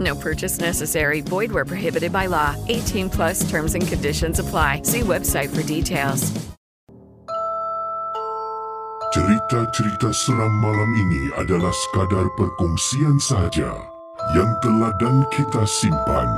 No 0.00 0.16
purchase 0.16 0.58
necessary. 0.58 1.20
Void 1.20 1.52
where 1.52 1.68
prohibited 1.68 2.12
by 2.12 2.26
law. 2.26 2.56
18 2.68 3.10
plus 3.10 3.44
terms 3.48 3.76
and 3.76 3.86
conditions 3.86 4.40
apply. 4.40 4.82
See 4.82 5.04
website 5.04 5.52
for 5.54 5.62
details. 5.62 6.32
Cerita-cerita 9.10 10.14
seram 10.14 10.54
malam 10.62 10.90
ini 10.94 11.34
adalah 11.34 11.74
sekadar 11.74 12.30
perkongsian 12.38 13.18
sahaja 13.18 13.74
yang 14.38 14.46
teladan 14.62 15.26
kita 15.34 15.66
simpan 15.66 16.30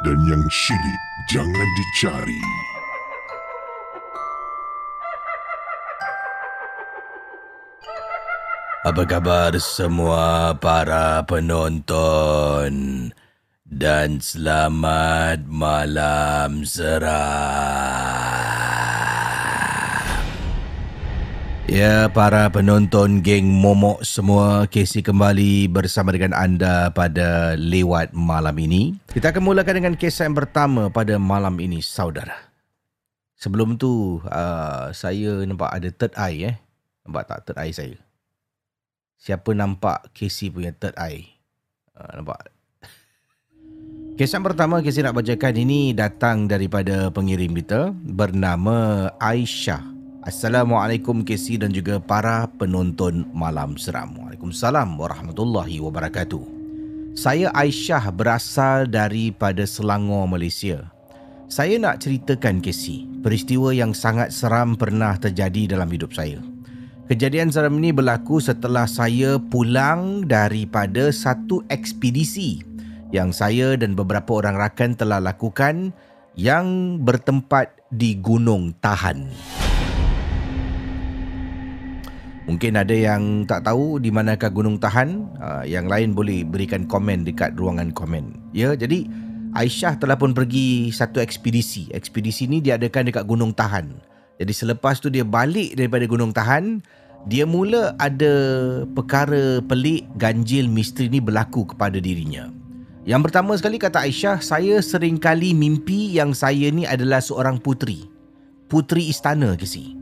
dan 0.00 0.16
yang 0.24 0.40
syilid 0.48 1.00
jangan 1.28 1.68
dicari. 1.76 2.65
Apa 8.86 9.02
khabar 9.02 9.50
semua 9.58 10.54
para 10.62 11.18
penonton? 11.26 12.70
Dan 13.66 14.22
selamat 14.22 15.42
malam 15.50 16.62
seram. 16.62 17.10
Ya, 21.66 22.06
para 22.14 22.46
penonton 22.46 23.26
geng 23.26 23.50
momok 23.50 24.06
semua, 24.06 24.70
Casey 24.70 25.02
kembali 25.02 25.66
bersama 25.66 26.14
dengan 26.14 26.30
anda 26.38 26.94
pada 26.94 27.58
lewat 27.58 28.14
malam 28.14 28.54
ini. 28.54 28.94
Kita 29.10 29.34
akan 29.34 29.50
mulakan 29.50 29.82
dengan 29.82 29.98
kisah 29.98 30.30
yang 30.30 30.38
pertama 30.38 30.94
pada 30.94 31.18
malam 31.18 31.58
ini, 31.58 31.82
saudara. 31.82 32.38
Sebelum 33.34 33.82
tu, 33.82 34.22
uh, 34.30 34.94
saya 34.94 35.42
nampak 35.42 35.74
ada 35.74 35.90
third 35.90 36.14
eye 36.14 36.54
eh. 36.54 36.56
Nampak 37.02 37.26
tak 37.26 37.50
third 37.50 37.58
eye 37.66 37.74
saya? 37.74 38.05
Siapa 39.16 39.52
nampak 39.56 40.12
Casey 40.12 40.52
punya 40.52 40.70
third 40.76 40.96
eye. 41.00 41.26
Uh, 41.96 42.20
nampak? 42.20 42.52
Kisah 44.16 44.40
pertama 44.40 44.80
Casey 44.80 45.04
nak 45.04 45.20
bacakan 45.20 45.52
ini 45.60 45.92
datang 45.92 46.48
daripada 46.48 47.12
pengirim 47.12 47.52
kita 47.52 47.92
bernama 47.92 49.12
Aisyah. 49.20 49.84
Assalamualaikum 50.24 51.20
Casey 51.22 51.60
dan 51.60 51.68
juga 51.70 52.00
para 52.00 52.48
penonton 52.56 53.28
malam 53.36 53.76
seram. 53.76 54.16
Waalaikumsalam 54.16 54.96
warahmatullahi 54.96 55.78
wabarakatuh. 55.84 56.40
Saya 57.12 57.52
Aisyah 57.52 58.08
berasal 58.08 58.88
daripada 58.88 59.68
Selangor, 59.68 60.24
Malaysia. 60.28 60.88
Saya 61.46 61.78
nak 61.78 62.02
ceritakan 62.02 62.64
Casey, 62.64 63.04
peristiwa 63.20 63.70
yang 63.70 63.92
sangat 63.94 64.34
seram 64.34 64.74
pernah 64.74 65.14
terjadi 65.20 65.76
dalam 65.76 65.86
hidup 65.92 66.10
saya. 66.16 66.40
Kejadian 67.06 67.54
seram 67.54 67.78
ini 67.78 67.94
berlaku 67.94 68.42
setelah 68.42 68.82
saya 68.82 69.38
pulang 69.38 70.26
daripada 70.26 71.14
satu 71.14 71.62
ekspedisi 71.70 72.66
yang 73.14 73.30
saya 73.30 73.78
dan 73.78 73.94
beberapa 73.94 74.42
orang 74.42 74.58
rakan 74.58 74.98
telah 74.98 75.22
lakukan 75.22 75.94
yang 76.34 76.98
bertempat 77.06 77.78
di 77.94 78.18
Gunung 78.18 78.74
Tahan. 78.82 79.22
Mungkin 82.50 82.74
ada 82.74 82.94
yang 82.98 83.46
tak 83.46 83.70
tahu 83.70 84.02
di 84.02 84.10
manakah 84.10 84.50
Gunung 84.50 84.82
Tahan, 84.82 85.38
ah, 85.38 85.62
yang 85.62 85.86
lain 85.86 86.10
boleh 86.10 86.42
berikan 86.42 86.90
komen 86.90 87.22
dekat 87.22 87.54
ruangan 87.54 87.94
komen. 87.94 88.50
Ya, 88.50 88.74
jadi 88.74 89.06
Aisyah 89.54 90.02
telah 90.02 90.18
pun 90.18 90.34
pergi 90.34 90.90
satu 90.90 91.22
ekspedisi. 91.22 91.86
Ekspedisi 91.94 92.50
ini 92.50 92.58
diadakan 92.58 93.14
dekat 93.14 93.22
Gunung 93.30 93.54
Tahan. 93.54 94.15
Jadi 94.36 94.52
selepas 94.52 95.00
tu 95.00 95.08
dia 95.08 95.24
balik 95.24 95.76
daripada 95.76 96.04
Gunung 96.04 96.32
Tahan, 96.32 96.84
dia 97.26 97.42
mula 97.42 97.96
ada 97.98 98.32
perkara 98.92 99.58
pelik 99.64 100.06
ganjil 100.20 100.70
misteri 100.70 101.10
ni 101.10 101.18
berlaku 101.18 101.66
kepada 101.74 101.98
dirinya. 101.98 102.52
Yang 103.06 103.30
pertama 103.30 103.54
sekali 103.54 103.78
kata 103.78 104.02
Aisyah, 104.02 104.42
saya 104.42 104.82
sering 104.82 105.16
kali 105.16 105.54
mimpi 105.54 106.10
yang 106.10 106.34
saya 106.34 106.70
ni 106.70 106.84
adalah 106.86 107.22
seorang 107.22 107.58
puteri. 107.62 108.06
Puteri 108.66 109.10
istana 109.10 109.54
ke 109.54 109.62
si. 109.62 109.94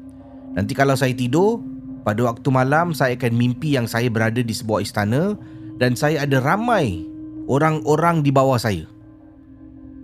Nanti 0.56 0.72
kalau 0.72 0.97
saya 0.97 1.12
tidur, 1.12 1.61
pada 2.05 2.25
waktu 2.25 2.49
malam 2.49 2.97
saya 2.97 3.16
akan 3.16 3.33
mimpi 3.37 3.77
yang 3.77 3.84
saya 3.84 4.09
berada 4.09 4.41
di 4.41 4.53
sebuah 4.53 4.84
istana 4.84 5.37
dan 5.77 5.97
saya 5.97 6.25
ada 6.25 6.41
ramai 6.41 7.05
orang-orang 7.45 8.25
di 8.25 8.33
bawah 8.33 8.56
saya. 8.56 8.89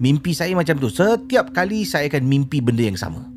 Mimpi 0.01 0.33
saya 0.33 0.57
macam 0.57 0.81
tu. 0.81 0.89
Setiap 0.89 1.53
kali 1.53 1.85
saya 1.85 2.09
akan 2.09 2.25
mimpi 2.25 2.65
benda 2.65 2.85
yang 2.85 2.97
sama. 2.97 3.29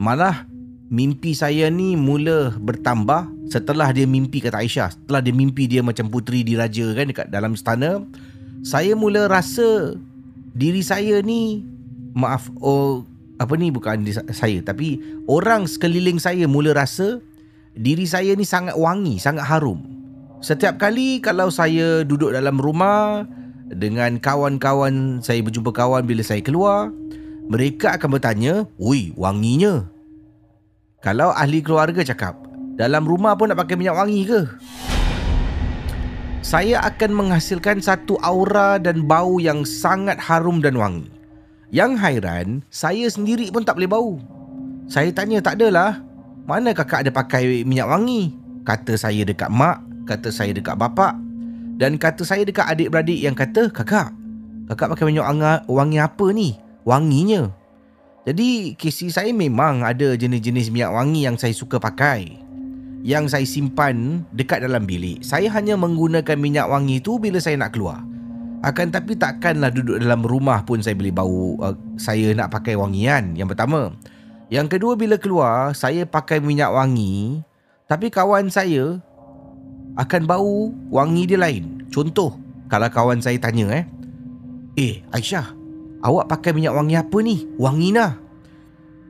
Malah 0.00 0.48
mimpi 0.88 1.36
saya 1.36 1.68
ni 1.68 1.92
mula 1.92 2.56
bertambah 2.56 3.28
setelah 3.52 3.92
dia 3.92 4.08
mimpi 4.08 4.40
kata 4.40 4.64
Aisyah. 4.64 4.96
Setelah 4.96 5.20
dia 5.20 5.36
mimpi 5.36 5.68
dia 5.68 5.84
macam 5.84 6.08
puteri 6.08 6.40
diraja 6.40 6.96
kan 6.96 7.12
dekat 7.12 7.26
dalam 7.28 7.52
istana. 7.52 8.00
Saya 8.64 8.96
mula 8.96 9.28
rasa 9.28 10.00
diri 10.56 10.80
saya 10.80 11.20
ni 11.20 11.60
maaf 12.16 12.48
oh 12.64 13.04
apa 13.36 13.54
ni 13.60 13.68
bukan 13.70 14.02
saya 14.34 14.60
tapi 14.60 15.00
orang 15.30 15.64
sekeliling 15.68 16.18
saya 16.18 16.44
mula 16.50 16.74
rasa 16.74 17.20
diri 17.76 18.08
saya 18.08 18.32
ni 18.32 18.48
sangat 18.48 18.80
wangi, 18.80 19.20
sangat 19.20 19.44
harum. 19.44 19.84
Setiap 20.40 20.80
kali 20.80 21.20
kalau 21.20 21.52
saya 21.52 22.08
duduk 22.08 22.32
dalam 22.32 22.56
rumah 22.56 23.28
dengan 23.68 24.16
kawan-kawan 24.16 25.20
saya 25.20 25.44
berjumpa 25.44 25.76
kawan 25.76 26.08
bila 26.08 26.24
saya 26.24 26.40
keluar, 26.40 26.88
mereka 27.50 27.98
akan 27.98 28.08
bertanya, 28.14 28.54
"Ui, 28.78 29.10
wanginya." 29.18 29.90
Kalau 31.02 31.34
ahli 31.34 31.58
keluarga 31.58 32.06
cakap, 32.06 32.38
"Dalam 32.78 33.02
rumah 33.02 33.34
pun 33.34 33.50
nak 33.50 33.58
pakai 33.58 33.74
minyak 33.74 33.98
wangi 33.98 34.22
ke?" 34.22 34.46
Saya 36.46 36.78
akan 36.86 37.10
menghasilkan 37.10 37.82
satu 37.82 38.16
aura 38.22 38.78
dan 38.78 39.04
bau 39.04 39.42
yang 39.42 39.66
sangat 39.66 40.16
harum 40.22 40.62
dan 40.62 40.78
wangi. 40.78 41.10
Yang 41.74 41.92
hairan, 41.98 42.48
saya 42.70 43.10
sendiri 43.10 43.50
pun 43.50 43.66
tak 43.66 43.76
boleh 43.76 43.90
bau. 43.90 44.12
Saya 44.86 45.10
tanya, 45.10 45.42
"Tak 45.42 45.58
adalah. 45.58 45.98
Mana 46.46 46.70
kakak 46.70 47.02
ada 47.06 47.10
pakai 47.10 47.66
minyak 47.66 47.90
wangi?" 47.90 48.30
Kata 48.62 48.94
saya 48.94 49.26
dekat 49.26 49.50
mak, 49.50 49.82
kata 50.06 50.30
saya 50.30 50.54
dekat 50.54 50.78
bapak 50.78 51.18
dan 51.80 51.98
kata 51.98 52.22
saya 52.22 52.46
dekat 52.46 52.66
adik-beradik 52.66 53.18
yang 53.18 53.34
kata, 53.34 53.72
"Kakak, 53.72 54.12
kakak 54.70 54.88
pakai 54.94 55.06
minyak 55.10 55.26
wangi 55.66 55.98
apa 55.98 56.26
ni?" 56.30 56.69
Wanginya. 56.90 57.54
Jadi, 58.26 58.74
kisi 58.74 59.14
saya 59.14 59.30
memang 59.30 59.86
ada 59.86 60.18
jenis-jenis 60.18 60.74
minyak 60.74 60.90
wangi 60.90 61.22
yang 61.22 61.38
saya 61.38 61.54
suka 61.54 61.78
pakai. 61.78 62.34
Yang 63.06 63.30
saya 63.30 63.46
simpan 63.46 64.26
dekat 64.34 64.66
dalam 64.66 64.90
bilik. 64.90 65.22
Saya 65.22 65.46
hanya 65.54 65.78
menggunakan 65.78 66.34
minyak 66.34 66.66
wangi 66.66 66.98
itu 66.98 67.22
bila 67.22 67.38
saya 67.38 67.54
nak 67.62 67.78
keluar. 67.78 68.02
Akan 68.66 68.90
tapi 68.90 69.14
takkanlah 69.14 69.70
duduk 69.70 70.02
dalam 70.02 70.20
rumah 70.20 70.66
pun 70.66 70.82
saya 70.82 70.92
boleh 70.98 71.14
bau 71.14 71.56
uh, 71.62 71.72
saya 71.94 72.34
nak 72.34 72.50
pakai 72.52 72.74
wangian. 72.74 73.38
Yang 73.38 73.54
pertama. 73.54 73.94
Yang 74.50 74.76
kedua 74.76 74.98
bila 74.98 75.14
keluar, 75.14 75.70
saya 75.78 76.02
pakai 76.02 76.42
minyak 76.42 76.74
wangi, 76.74 77.38
tapi 77.86 78.10
kawan 78.10 78.50
saya 78.50 78.98
akan 79.94 80.22
bau 80.26 80.74
wangi 80.90 81.22
dia 81.30 81.38
lain. 81.38 81.86
Contoh, 81.94 82.34
kalau 82.66 82.90
kawan 82.90 83.22
saya 83.22 83.38
tanya 83.38 83.70
eh, 83.78 83.84
"Eh, 84.74 84.94
Aisyah, 85.14 85.59
awak 86.04 86.28
pakai 86.28 86.56
minyak 86.56 86.76
wangi 86.76 86.96
apa 86.96 87.18
ni? 87.20 87.46
Wangi 87.56 87.90
nah." 87.92 88.30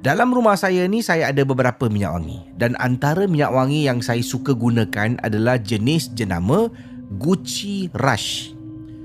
Dalam 0.01 0.33
rumah 0.33 0.57
saya 0.57 0.89
ni 0.89 1.05
saya 1.05 1.29
ada 1.29 1.45
beberapa 1.45 1.85
minyak 1.93 2.17
wangi 2.17 2.41
dan 2.57 2.73
antara 2.81 3.29
minyak 3.29 3.53
wangi 3.53 3.85
yang 3.85 4.01
saya 4.01 4.25
suka 4.25 4.57
gunakan 4.57 5.21
adalah 5.21 5.61
jenis 5.61 6.09
jenama 6.17 6.73
Gucci 7.21 7.93
Rush. 7.93 8.57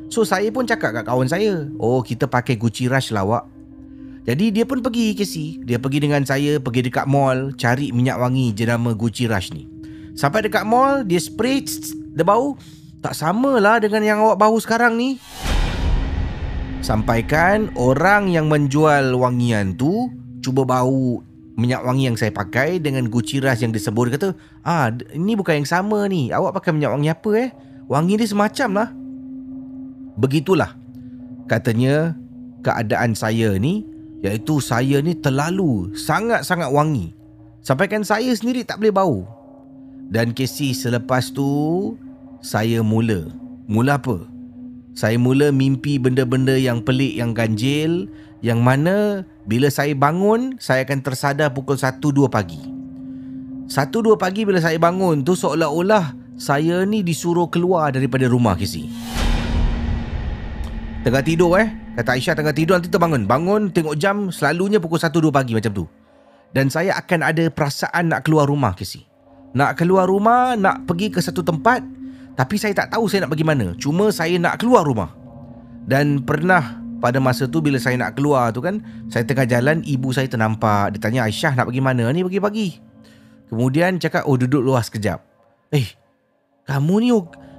So 0.08 0.24
saya 0.24 0.48
pun 0.56 0.64
cakap 0.64 0.96
kat 0.96 1.04
kawan 1.04 1.28
saya, 1.28 1.68
"Oh, 1.76 2.00
kita 2.00 2.32
pakai 2.32 2.56
Gucci 2.56 2.88
Rush 2.88 3.12
lah 3.12 3.28
awak." 3.28 3.44
Jadi 4.26 4.56
dia 4.56 4.64
pun 4.64 4.80
pergi 4.80 5.14
Casey. 5.14 5.60
Dia 5.62 5.78
pergi 5.78 6.02
dengan 6.08 6.24
saya 6.24 6.58
pergi 6.64 6.88
dekat 6.88 7.06
mall 7.06 7.52
cari 7.60 7.92
minyak 7.92 8.16
wangi 8.16 8.56
jenama 8.56 8.96
Gucci 8.96 9.28
Rush 9.28 9.52
ni. 9.52 9.68
Sampai 10.16 10.48
dekat 10.48 10.64
mall 10.64 11.04
dia 11.04 11.20
spray 11.20 11.60
dia 11.62 12.24
bau 12.24 12.56
tak 13.04 13.14
samalah 13.14 13.84
dengan 13.84 14.02
yang 14.02 14.24
awak 14.24 14.40
bau 14.40 14.56
sekarang 14.58 14.96
ni. 14.96 15.20
Sampaikan 16.86 17.74
orang 17.82 18.30
yang 18.30 18.46
menjual 18.46 19.18
wangian 19.18 19.74
tu 19.74 20.06
cuba 20.46 20.70
bau 20.70 21.18
minyak 21.58 21.82
wangi 21.82 22.06
yang 22.06 22.14
saya 22.14 22.30
pakai 22.30 22.78
dengan 22.78 23.10
Gucci 23.10 23.42
Rush 23.42 23.66
yang 23.66 23.74
disebut 23.74 24.14
dia 24.14 24.22
kata, 24.22 24.30
"Ah, 24.62 24.94
ini 25.10 25.34
bukan 25.34 25.66
yang 25.66 25.66
sama 25.66 26.06
ni. 26.06 26.30
Awak 26.30 26.62
pakai 26.62 26.78
minyak 26.78 26.94
wangi 26.94 27.10
apa 27.10 27.30
eh? 27.42 27.50
Wangi 27.90 28.22
dia 28.22 28.30
semacam 28.30 28.70
lah." 28.78 28.90
Begitulah 30.14 30.78
katanya 31.50 32.14
keadaan 32.62 33.18
saya 33.18 33.58
ni 33.58 33.82
iaitu 34.22 34.62
saya 34.62 35.02
ni 35.02 35.18
terlalu 35.18 35.90
sangat-sangat 35.98 36.70
wangi. 36.70 37.18
Sampaikan 37.66 38.06
saya 38.06 38.30
sendiri 38.38 38.62
tak 38.62 38.78
boleh 38.78 38.94
bau. 38.94 39.18
Dan 40.14 40.38
Casey 40.38 40.78
selepas 40.78 41.34
tu 41.34 41.50
saya 42.46 42.86
mula. 42.86 43.26
Mula 43.66 43.98
apa? 43.98 44.35
Saya 44.96 45.20
mula 45.20 45.52
mimpi 45.52 46.00
benda-benda 46.00 46.56
yang 46.56 46.80
pelik 46.80 47.20
yang 47.20 47.36
ganjil 47.36 48.08
yang 48.40 48.64
mana 48.64 49.28
bila 49.44 49.68
saya 49.68 49.92
bangun 49.92 50.56
saya 50.56 50.88
akan 50.88 51.04
tersadar 51.04 51.52
pukul 51.52 51.76
1-2 51.76 52.32
pagi. 52.32 52.64
1-2 53.68 54.16
pagi 54.16 54.48
bila 54.48 54.64
saya 54.64 54.80
bangun 54.80 55.20
tu 55.28 55.36
seolah-olah 55.36 56.16
saya 56.40 56.88
ni 56.88 57.04
disuruh 57.04 57.52
keluar 57.52 57.92
daripada 57.92 58.24
rumah 58.32 58.56
Casey. 58.56 58.88
Tengah 61.04 61.22
tidur 61.28 61.60
eh 61.60 61.70
Kata 62.00 62.18
Aisyah 62.18 62.34
tengah 62.34 62.50
tidur 62.50 62.82
nanti 62.82 62.90
terbangun 62.90 63.30
Bangun 63.30 63.70
tengok 63.70 63.94
jam 63.94 64.34
Selalunya 64.34 64.82
pukul 64.82 64.98
1-2 64.98 65.30
pagi 65.30 65.54
macam 65.54 65.70
tu 65.70 65.86
Dan 66.50 66.74
saya 66.74 66.98
akan 66.98 67.22
ada 67.22 67.46
perasaan 67.54 68.10
nak 68.10 68.26
keluar 68.26 68.50
rumah 68.50 68.74
Casey 68.74 69.06
Nak 69.54 69.78
keluar 69.78 70.10
rumah 70.10 70.58
Nak 70.58 70.90
pergi 70.90 71.14
ke 71.14 71.22
satu 71.22 71.46
tempat 71.46 71.86
Tapi 72.36 72.60
saya 72.60 72.76
tak 72.76 72.92
tahu 72.92 73.08
saya 73.08 73.26
nak 73.26 73.32
pergi 73.32 73.48
mana. 73.48 73.72
Cuma 73.80 74.12
saya 74.12 74.36
nak 74.36 74.60
keluar 74.60 74.84
rumah. 74.84 75.16
Dan 75.88 76.20
pernah 76.28 76.84
pada 77.00 77.24
masa 77.24 77.48
tu 77.48 77.64
bila 77.64 77.80
saya 77.80 77.96
nak 78.02 78.18
keluar 78.18 78.50
tu 78.50 78.66
kan 78.66 78.82
Saya 79.14 79.22
tengah 79.22 79.48
jalan 79.48 79.80
ibu 79.88 80.12
saya 80.12 80.28
ternampak. 80.28 80.96
Dia 80.96 81.00
tanya 81.00 81.20
Aisyah 81.24 81.56
nak 81.56 81.72
pergi 81.72 81.82
mana? 81.82 82.12
Ni 82.12 82.28
pagi-pagi. 82.28 82.84
Kemudian 83.48 84.04
cakap 84.04 84.28
oh 84.28 84.36
duduk 84.36 84.60
luar 84.60 84.84
sekejap. 84.84 85.24
Eh 85.72 85.88
kamu 86.68 86.96
ni 87.00 87.10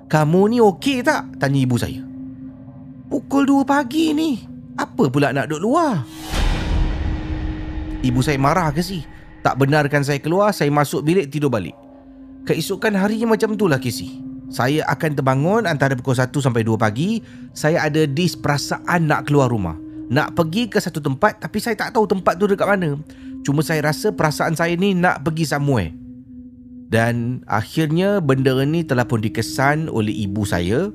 kamu 0.07 0.41
ni 0.53 0.59
okey 0.61 1.01
tak? 1.01 1.41
Tanya 1.41 1.59
ibu 1.63 1.77
saya. 1.81 2.05
Pukul 3.09 3.49
2 3.49 3.65
pagi 3.65 4.13
ni. 4.13 4.45
Apa 4.77 5.09
pula 5.09 5.33
nak 5.33 5.49
duduk 5.49 5.73
luar? 5.73 6.05
Ibu 8.05 8.21
saya 8.21 8.37
marah 8.37 8.69
ke 8.77 8.85
si? 8.85 9.01
Tak 9.41 9.57
benarkan 9.57 10.05
saya 10.05 10.21
keluar 10.21 10.53
Saya 10.53 10.69
masuk 10.69 11.01
bilik 11.01 11.33
tidur 11.33 11.49
balik. 11.49 11.73
Keesokan 12.45 12.93
harinya 12.93 13.33
macam 13.33 13.57
tu 13.57 13.71
lah 13.71 13.81
Casey 13.81 14.36
Saya 14.47 14.87
akan 14.87 15.19
terbangun 15.19 15.63
antara 15.67 15.99
pukul 15.99 16.15
1 16.15 16.31
sampai 16.31 16.63
2 16.63 16.79
pagi. 16.79 17.19
Saya 17.51 17.87
ada 17.87 18.07
dis 18.07 18.39
perasaan 18.39 19.11
nak 19.11 19.27
keluar 19.27 19.51
rumah. 19.51 19.75
Nak 20.07 20.39
pergi 20.39 20.71
ke 20.71 20.79
satu 20.79 21.03
tempat 21.03 21.43
Tapi 21.43 21.59
saya 21.59 21.75
tak 21.75 21.99
tahu 21.99 22.07
tempat 22.07 22.39
tu 22.39 22.47
dekat 22.47 22.67
mana. 22.67 22.95
Cuma 23.43 23.63
saya 23.63 23.83
rasa 23.91 24.15
perasaan 24.15 24.55
saya 24.55 24.75
ni 24.79 24.95
nak 24.95 25.27
pergi 25.27 25.47
somewhere. 25.47 25.95
Dan 26.87 27.43
akhirnya 27.51 28.23
benda 28.23 28.55
ni 28.63 28.87
telah 28.87 29.07
pun 29.07 29.19
dikesan 29.19 29.91
oleh 29.91 30.15
ibu 30.15 30.47
saya. 30.47 30.95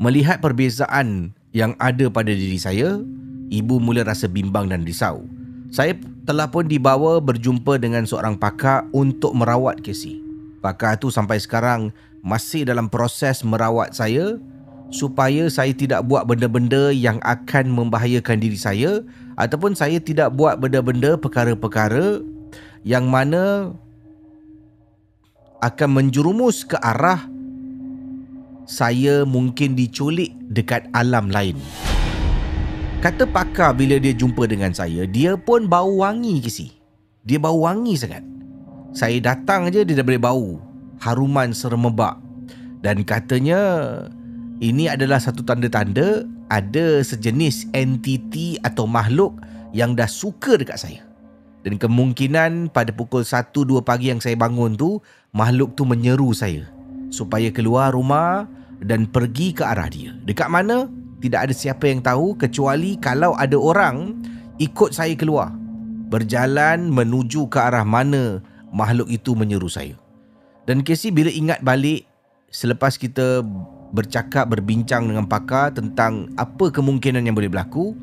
Melihat 0.00 0.40
perbezaan 0.40 1.36
yang 1.56 1.72
ada 1.80 2.08
pada 2.12 2.32
diri 2.32 2.60
saya, 2.60 3.00
ibu 3.48 3.80
mula 3.80 4.04
rasa 4.04 4.28
bimbang 4.28 4.68
dan 4.68 4.84
risau. 4.84 5.24
Saya 5.72 5.96
telah 6.28 6.48
pun 6.52 6.68
dibawa 6.68 7.20
berjumpa 7.20 7.80
dengan 7.80 8.04
seorang 8.04 8.36
pakar 8.36 8.88
untuk 8.92 9.32
merawat 9.32 9.80
Casey. 9.80 10.25
Pakar 10.66 10.98
tu 10.98 11.14
sampai 11.14 11.38
sekarang 11.38 11.94
masih 12.26 12.66
dalam 12.66 12.90
proses 12.90 13.46
merawat 13.46 13.94
saya 13.94 14.34
supaya 14.90 15.46
saya 15.46 15.70
tidak 15.70 16.02
buat 16.10 16.26
benda-benda 16.26 16.90
yang 16.90 17.22
akan 17.22 17.70
membahayakan 17.70 18.42
diri 18.42 18.58
saya 18.58 19.06
ataupun 19.38 19.78
saya 19.78 20.02
tidak 20.02 20.34
buat 20.34 20.58
benda-benda 20.58 21.14
perkara-perkara 21.14 22.18
yang 22.82 23.06
mana 23.06 23.70
akan 25.62 26.02
menjerumus 26.02 26.66
ke 26.66 26.74
arah 26.82 27.30
saya 28.66 29.22
mungkin 29.22 29.78
diculik 29.78 30.34
dekat 30.50 30.90
alam 30.98 31.30
lain. 31.30 31.54
Kata 32.98 33.22
pakar 33.22 33.78
bila 33.78 34.02
dia 34.02 34.10
jumpa 34.10 34.50
dengan 34.50 34.74
saya, 34.74 35.06
dia 35.06 35.38
pun 35.38 35.70
bau 35.70 36.02
wangi 36.02 36.42
ke 36.42 36.50
si. 36.50 36.74
Dia 37.22 37.38
bau 37.38 37.62
wangi 37.62 37.94
sangat. 37.94 38.35
Saya 38.92 39.18
datang 39.22 39.70
je 39.72 39.82
dia 39.82 39.96
dah 39.98 40.06
boleh 40.06 40.22
bau. 40.22 40.48
Haruman 41.02 41.54
seremebak. 41.56 42.20
Dan 42.84 43.02
katanya 43.02 43.58
ini 44.62 44.88
adalah 44.88 45.20
satu 45.20 45.44
tanda-tanda 45.44 46.24
ada 46.48 47.02
sejenis 47.02 47.68
entiti 47.74 48.56
atau 48.62 48.86
makhluk 48.86 49.36
yang 49.74 49.92
dah 49.98 50.08
suka 50.08 50.56
dekat 50.56 50.78
saya. 50.78 51.02
Dan 51.66 51.82
kemungkinan 51.82 52.70
pada 52.70 52.94
pukul 52.94 53.26
1-2 53.26 53.82
pagi 53.82 54.14
yang 54.14 54.22
saya 54.22 54.38
bangun 54.38 54.78
tu, 54.78 55.02
makhluk 55.34 55.74
tu 55.74 55.82
menyeru 55.82 56.30
saya 56.30 56.70
supaya 57.10 57.50
keluar 57.50 57.90
rumah 57.90 58.46
dan 58.80 59.04
pergi 59.10 59.50
ke 59.50 59.66
arah 59.66 59.90
dia. 59.90 60.14
Dekat 60.22 60.46
mana? 60.46 60.86
Tidak 61.18 61.48
ada 61.48 61.50
siapa 61.50 61.90
yang 61.90 62.04
tahu 62.04 62.38
kecuali 62.38 62.94
kalau 63.02 63.34
ada 63.34 63.58
orang 63.58 64.14
ikut 64.62 64.94
saya 64.94 65.16
keluar. 65.18 65.50
Berjalan 66.06 66.86
menuju 66.86 67.50
ke 67.50 67.58
arah 67.58 67.82
mana 67.82 68.38
makhluk 68.70 69.10
itu 69.10 69.34
menyeru 69.36 69.70
saya. 69.70 69.94
Dan 70.66 70.82
Casey 70.82 71.14
bila 71.14 71.30
ingat 71.30 71.62
balik 71.62 72.06
selepas 72.50 72.98
kita 72.98 73.42
bercakap 73.94 74.50
berbincang 74.50 75.06
dengan 75.06 75.26
pakar 75.30 75.70
tentang 75.70 76.34
apa 76.34 76.74
kemungkinan 76.74 77.22
yang 77.22 77.38
boleh 77.38 77.50
berlaku, 77.50 77.94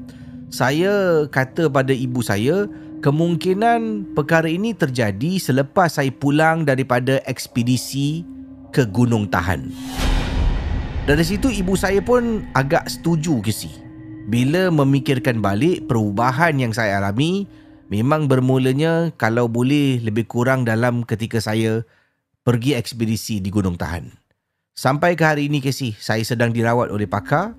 saya 0.47 1.25
kata 1.27 1.67
pada 1.67 1.91
ibu 1.91 2.23
saya 2.23 2.69
kemungkinan 3.03 4.13
perkara 4.15 4.47
ini 4.47 4.71
terjadi 4.71 5.35
selepas 5.35 5.99
saya 5.99 6.07
pulang 6.13 6.63
daripada 6.63 7.19
ekspedisi 7.27 8.23
ke 8.71 8.87
Gunung 8.87 9.27
Tahan. 9.27 9.67
Dari 11.03 11.23
situ 11.27 11.51
ibu 11.51 11.75
saya 11.75 11.99
pun 11.99 12.47
agak 12.55 12.87
setuju 12.87 13.43
si. 13.51 13.67
Bila 14.31 14.71
memikirkan 14.71 15.43
balik 15.43 15.83
perubahan 15.91 16.55
yang 16.55 16.71
saya 16.71 17.03
alami, 17.03 17.43
memang 17.87 18.27
bermulanya 18.27 19.11
kalau 19.15 19.47
boleh 19.47 19.99
lebih 20.03 20.27
kurang 20.27 20.63
dalam 20.67 21.03
ketika 21.03 21.39
saya 21.39 21.83
pergi 22.43 22.75
ekspedisi 22.75 23.39
di 23.39 23.49
Gunung 23.49 23.79
Tahan. 23.79 24.11
Sampai 24.73 25.13
ke 25.13 25.23
hari 25.23 25.47
ini 25.47 25.61
Casey, 25.61 25.93
saya 25.95 26.25
sedang 26.25 26.49
dirawat 26.49 26.89
oleh 26.89 27.05
pakar 27.05 27.53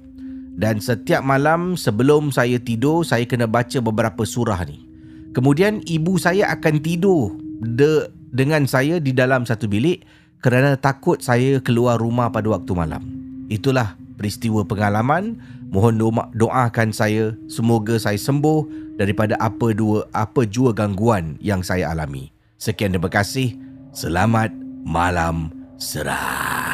dan 0.54 0.78
setiap 0.78 1.22
malam 1.22 1.74
sebelum 1.74 2.30
saya 2.30 2.62
tidur, 2.62 3.02
saya 3.02 3.26
kena 3.26 3.50
baca 3.50 3.82
beberapa 3.82 4.22
surah 4.22 4.62
ni. 4.66 4.86
Kemudian 5.34 5.82
ibu 5.86 6.14
saya 6.14 6.46
akan 6.54 6.78
tidur 6.78 7.34
de- 7.62 8.06
dengan 8.30 8.66
saya 8.70 9.02
di 9.02 9.10
dalam 9.10 9.42
satu 9.42 9.66
bilik 9.66 10.06
kerana 10.38 10.78
takut 10.78 11.18
saya 11.18 11.58
keluar 11.58 11.98
rumah 11.98 12.30
pada 12.30 12.54
waktu 12.54 12.70
malam. 12.70 13.02
Itulah 13.50 13.98
peristiwa 14.14 14.62
pengalaman. 14.66 15.38
Mohon 15.70 15.94
doa, 15.98 16.24
doakan 16.34 16.94
saya 16.94 17.34
semoga 17.50 17.98
saya 17.98 18.18
sembuh 18.18 18.94
daripada 18.94 19.34
apa 19.42 19.74
dua 19.74 20.06
apa 20.14 20.46
jua 20.46 20.70
gangguan 20.70 21.34
yang 21.42 21.66
saya 21.66 21.90
alami. 21.90 22.30
Sekian 22.58 22.94
terima 22.94 23.10
kasih. 23.10 23.58
Selamat 23.94 24.54
malam 24.86 25.50
seram. 25.78 26.64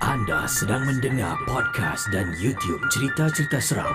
Anda 0.00 0.42
sedang 0.50 0.82
mendengar 0.88 1.38
podcast 1.46 2.10
dan 2.10 2.34
YouTube 2.42 2.82
cerita-cerita 2.90 3.62
seram 3.62 3.94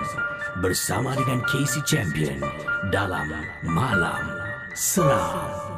bersama 0.64 1.12
dengan 1.12 1.44
Casey 1.44 1.84
Champion 1.84 2.40
dalam 2.88 3.28
Malam 3.60 4.24
Seram. 4.72 5.75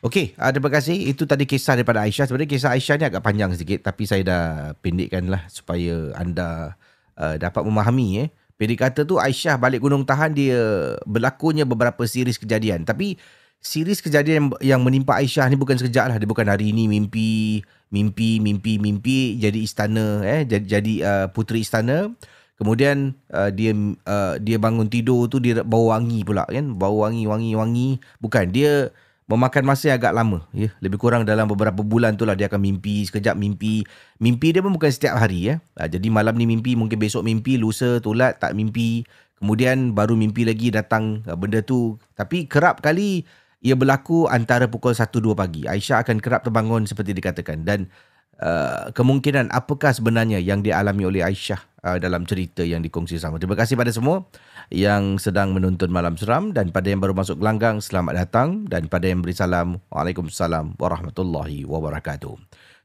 Okey, 0.00 0.32
uh, 0.40 0.48
terima 0.48 0.72
kasih. 0.72 0.96
Itu 1.12 1.28
tadi 1.28 1.44
kisah 1.44 1.76
daripada 1.76 2.00
Aisyah. 2.04 2.24
Sebenarnya 2.24 2.48
kisah 2.48 2.72
Aisyah 2.72 2.96
ni 2.96 3.04
agak 3.04 3.20
panjang 3.20 3.52
sedikit 3.52 3.84
tapi 3.84 4.08
saya 4.08 4.22
dah 4.24 4.44
pendekkan 4.80 5.28
lah 5.28 5.44
supaya 5.52 6.16
anda 6.16 6.76
uh, 7.20 7.36
dapat 7.36 7.60
memahami 7.64 8.08
eh 8.24 8.30
Pendek 8.60 8.76
kata 8.76 9.08
tu 9.08 9.16
Aisyah 9.16 9.56
balik 9.56 9.80
Gunung 9.80 10.04
Tahan 10.04 10.36
dia 10.36 10.60
berlakunya 11.08 11.64
beberapa 11.64 12.04
series 12.04 12.36
kejadian. 12.36 12.84
Tapi 12.84 13.16
series 13.56 14.04
kejadian 14.04 14.36
yang, 14.36 14.48
yang 14.76 14.80
menimpa 14.84 15.16
Aisyah 15.16 15.48
ni 15.48 15.56
bukan 15.56 15.80
sekejap 15.80 16.12
lah. 16.12 16.16
Dia 16.20 16.28
bukan 16.28 16.44
hari 16.44 16.76
ni 16.76 16.84
mimpi, 16.84 17.64
mimpi, 17.88 18.36
mimpi, 18.36 18.76
mimpi 18.76 19.40
jadi 19.40 19.64
istana, 19.64 20.20
eh, 20.28 20.44
jadi, 20.44 20.76
jadi 20.76 20.94
uh, 21.00 21.26
puteri 21.32 21.64
istana. 21.64 22.12
Kemudian 22.60 23.16
uh, 23.32 23.48
dia 23.48 23.72
uh, 24.04 24.36
dia 24.36 24.60
bangun 24.60 24.92
tidur 24.92 25.24
tu 25.32 25.40
dia 25.40 25.64
bau 25.64 25.88
wangi 25.88 26.20
pula 26.20 26.44
kan. 26.44 26.76
Bau 26.76 27.00
wangi, 27.00 27.24
wangi, 27.24 27.56
wangi. 27.56 27.96
Bukan, 28.20 28.52
dia 28.52 28.92
memakan 29.30 29.62
masa 29.62 29.94
yang 29.94 30.02
agak 30.02 30.10
lama 30.10 30.42
ya. 30.50 30.74
Lebih 30.82 30.98
kurang 30.98 31.22
dalam 31.22 31.46
beberapa 31.46 31.86
bulan 31.86 32.18
tu 32.18 32.26
lah 32.26 32.34
dia 32.34 32.50
akan 32.50 32.58
mimpi 32.58 33.06
sekejap 33.06 33.38
mimpi. 33.38 33.86
Mimpi 34.18 34.50
dia 34.50 34.58
pun 34.58 34.74
bukan 34.74 34.90
setiap 34.90 35.14
hari 35.14 35.54
ya. 35.54 35.62
Ha, 35.78 35.86
jadi 35.86 36.10
malam 36.10 36.34
ni 36.34 36.50
mimpi 36.50 36.74
mungkin 36.74 36.98
besok 36.98 37.22
mimpi 37.22 37.54
lusa 37.54 38.02
tulat 38.02 38.42
tak 38.42 38.58
mimpi. 38.58 39.06
Kemudian 39.38 39.94
baru 39.94 40.18
mimpi 40.18 40.42
lagi 40.42 40.74
datang 40.74 41.22
ha, 41.30 41.38
benda 41.38 41.62
tu. 41.62 41.94
Tapi 42.18 42.50
kerap 42.50 42.82
kali 42.82 43.22
ia 43.60 43.76
berlaku 43.76 44.26
antara 44.26 44.66
pukul 44.66 44.96
1 44.96 45.06
2 45.12 45.36
pagi. 45.36 45.62
Aisyah 45.68 46.02
akan 46.02 46.18
kerap 46.18 46.42
terbangun 46.42 46.88
seperti 46.88 47.14
dikatakan. 47.14 47.62
Dan 47.62 47.92
uh, 48.40 48.90
kemungkinan 48.96 49.52
apakah 49.52 49.92
sebenarnya 49.94 50.40
yang 50.40 50.64
dialami 50.64 51.06
oleh 51.06 51.22
Aisyah 51.22 51.60
uh, 51.84 51.98
dalam 52.00 52.24
cerita 52.24 52.64
yang 52.64 52.80
dikongsi 52.80 53.20
sama 53.20 53.36
terima 53.36 53.54
kasih 53.54 53.76
pada 53.76 53.92
semua 53.92 54.26
yang 54.72 55.20
sedang 55.20 55.52
menonton 55.52 55.92
Malam 55.92 56.16
Seram 56.16 56.56
dan 56.56 56.72
pada 56.74 56.88
yang 56.88 56.98
baru 56.98 57.12
masuk 57.12 57.38
gelanggang 57.38 57.78
selamat 57.78 58.26
datang 58.26 58.48
dan 58.66 58.88
pada 58.88 59.06
yang 59.06 59.20
beri 59.20 59.36
salam 59.36 59.78
Waalaikumsalam 59.92 60.78
warahmatullahi 60.80 61.66
wabarakatuh. 61.68 62.34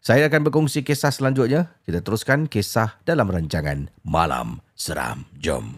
Saya 0.06 0.30
akan 0.30 0.46
berkongsi 0.46 0.86
kisah 0.86 1.10
selanjutnya. 1.10 1.74
Kita 1.82 2.06
teruskan 2.06 2.46
kisah 2.46 3.02
dalam 3.10 3.26
rancangan 3.26 3.90
Malam 4.06 4.62
Seram. 4.78 5.26
Jom. 5.42 5.74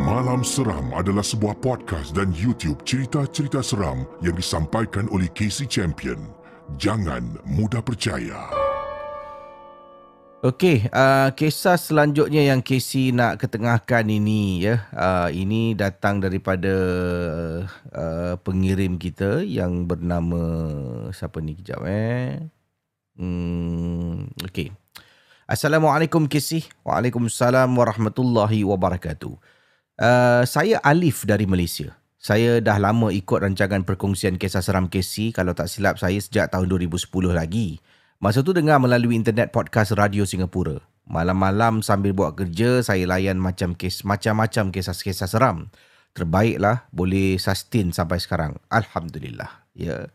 Malam 0.00 0.40
Seram 0.40 0.96
adalah 0.96 1.20
sebuah 1.20 1.60
podcast 1.60 2.16
dan 2.16 2.32
YouTube 2.32 2.80
cerita-cerita 2.88 3.60
seram 3.60 4.08
yang 4.24 4.32
disampaikan 4.32 5.04
oleh 5.12 5.28
Casey 5.36 5.68
Champion. 5.68 6.32
Jangan 6.80 7.36
mudah 7.44 7.84
percaya. 7.84 8.48
Okey, 10.40 10.88
uh, 10.88 11.28
kisah 11.36 11.76
selanjutnya 11.76 12.40
yang 12.48 12.64
Casey 12.64 13.12
nak 13.12 13.44
ketengahkan 13.44 14.08
ini 14.08 14.64
ya. 14.64 14.88
Uh, 14.96 15.28
ini 15.36 15.76
datang 15.76 16.16
daripada 16.16 16.72
uh, 17.92 18.40
pengirim 18.40 18.96
kita 18.96 19.44
yang 19.44 19.84
bernama 19.84 20.40
siapa 21.12 21.44
ni 21.44 21.60
kejap 21.60 21.84
eh. 21.84 22.40
Hmm, 23.20 24.32
okey. 24.48 24.72
Assalamualaikum 25.44 26.24
Casey. 26.24 26.64
Waalaikumsalam 26.88 27.68
warahmatullahi 27.68 28.64
wabarakatuh. 28.64 29.49
Uh, 30.00 30.48
saya 30.48 30.80
Alif 30.80 31.28
dari 31.28 31.44
Malaysia. 31.44 31.92
Saya 32.16 32.64
dah 32.64 32.80
lama 32.80 33.12
ikut 33.12 33.36
rancangan 33.36 33.84
perkongsian 33.84 34.40
kisah 34.40 34.64
seram 34.64 34.88
Casey 34.88 35.28
kalau 35.28 35.52
tak 35.52 35.68
silap 35.68 36.00
saya 36.00 36.16
sejak 36.16 36.48
tahun 36.48 36.72
2010 36.72 37.04
lagi. 37.36 37.84
Masa 38.16 38.40
tu 38.40 38.56
dengar 38.56 38.80
melalui 38.80 39.12
internet 39.12 39.52
podcast 39.52 39.92
Radio 39.92 40.24
Singapura. 40.24 40.80
Malam-malam 41.04 41.84
sambil 41.84 42.16
buat 42.16 42.32
kerja, 42.32 42.80
saya 42.80 43.04
layan 43.04 43.36
macam 43.36 43.76
kes 43.76 44.00
macam-macam 44.08 44.72
kisah-kisah 44.72 45.28
seram. 45.28 45.68
Terbaiklah 46.16 46.88
boleh 46.96 47.36
sustain 47.36 47.92
sampai 47.92 48.24
sekarang. 48.24 48.56
Alhamdulillah. 48.72 49.68
Ya. 49.76 50.08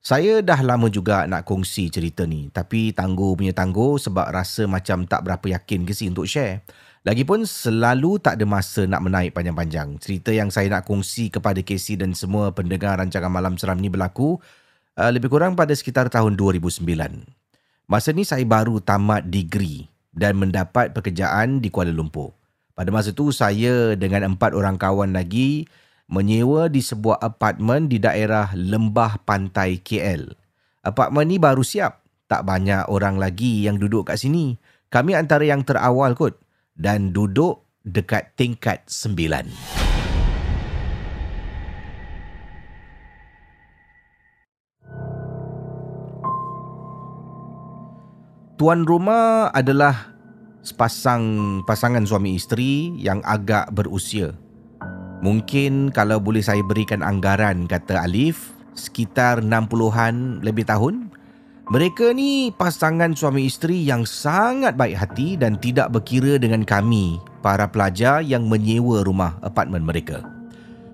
Saya 0.00 0.40
dah 0.40 0.64
lama 0.64 0.88
juga 0.88 1.28
nak 1.28 1.44
kongsi 1.44 1.92
cerita 1.92 2.24
ni. 2.24 2.48
Tapi 2.48 2.96
tangguh 2.96 3.36
punya 3.36 3.52
tangguh 3.52 4.00
sebab 4.00 4.32
rasa 4.32 4.64
macam 4.64 5.04
tak 5.04 5.28
berapa 5.28 5.60
yakin 5.60 5.84
ke 5.84 5.92
si 5.92 6.08
untuk 6.08 6.24
share. 6.24 6.64
Lagipun 7.06 7.46
selalu 7.46 8.18
tak 8.18 8.34
ada 8.34 8.42
masa 8.50 8.82
nak 8.82 8.98
menaik 8.98 9.30
panjang-panjang. 9.30 9.94
Cerita 10.02 10.34
yang 10.34 10.50
saya 10.50 10.66
nak 10.66 10.90
kongsi 10.90 11.30
kepada 11.30 11.62
Casey 11.62 11.94
dan 11.94 12.18
semua 12.18 12.50
pendengar 12.50 12.98
rancangan 12.98 13.30
Malam 13.30 13.54
Seram 13.54 13.78
ni 13.78 13.86
berlaku 13.86 14.42
uh, 14.98 15.10
lebih 15.14 15.30
kurang 15.30 15.54
pada 15.54 15.70
sekitar 15.70 16.10
tahun 16.10 16.34
2009. 16.34 16.82
Masa 17.86 18.10
ni 18.10 18.26
saya 18.26 18.42
baru 18.42 18.82
tamat 18.82 19.22
degree 19.30 19.86
dan 20.10 20.34
mendapat 20.34 20.90
pekerjaan 20.90 21.62
di 21.62 21.70
Kuala 21.70 21.94
Lumpur. 21.94 22.34
Pada 22.74 22.90
masa 22.90 23.14
tu 23.14 23.30
saya 23.30 23.94
dengan 23.94 24.34
empat 24.34 24.50
orang 24.50 24.74
kawan 24.74 25.14
lagi 25.14 25.70
menyewa 26.10 26.66
di 26.66 26.82
sebuah 26.82 27.22
apartmen 27.22 27.86
di 27.86 28.02
daerah 28.02 28.50
Lembah 28.50 29.22
Pantai 29.22 29.78
KL. 29.78 30.34
Apartmen 30.82 31.30
ni 31.30 31.38
baru 31.38 31.62
siap. 31.62 32.02
Tak 32.26 32.42
banyak 32.42 32.90
orang 32.90 33.14
lagi 33.14 33.62
yang 33.62 33.78
duduk 33.78 34.10
kat 34.10 34.18
sini. 34.18 34.58
Kami 34.90 35.14
antara 35.14 35.46
yang 35.46 35.62
terawal 35.62 36.18
kot 36.18 36.45
dan 36.76 37.10
duduk 37.10 37.64
dekat 37.82 38.36
tingkat 38.36 38.84
sembilan. 38.86 39.48
tuan 48.56 48.88
rumah 48.88 49.52
adalah 49.52 50.16
sepasang 50.64 51.60
pasangan 51.68 52.02
suami 52.08 52.34
isteri 52.34 52.96
yang 52.98 53.20
agak 53.22 53.70
berusia. 53.70 54.32
Mungkin 55.20 55.92
kalau 55.92 56.20
boleh 56.20 56.40
saya 56.40 56.64
berikan 56.64 57.04
anggaran 57.04 57.68
kata 57.68 58.04
Alif 58.04 58.52
sekitar 58.76 59.44
60-an 59.44 60.44
lebih 60.44 60.68
tahun. 60.68 61.12
Mereka 61.66 62.14
ni 62.14 62.54
pasangan 62.54 63.10
suami 63.18 63.50
isteri 63.50 63.82
yang 63.82 64.06
sangat 64.06 64.78
baik 64.78 65.02
hati 65.02 65.34
dan 65.34 65.58
tidak 65.58 65.90
berkira 65.90 66.38
dengan 66.38 66.62
kami 66.62 67.18
para 67.42 67.66
pelajar 67.66 68.22
yang 68.22 68.46
menyewa 68.46 69.02
rumah 69.02 69.34
apartmen 69.42 69.82
mereka. 69.82 70.22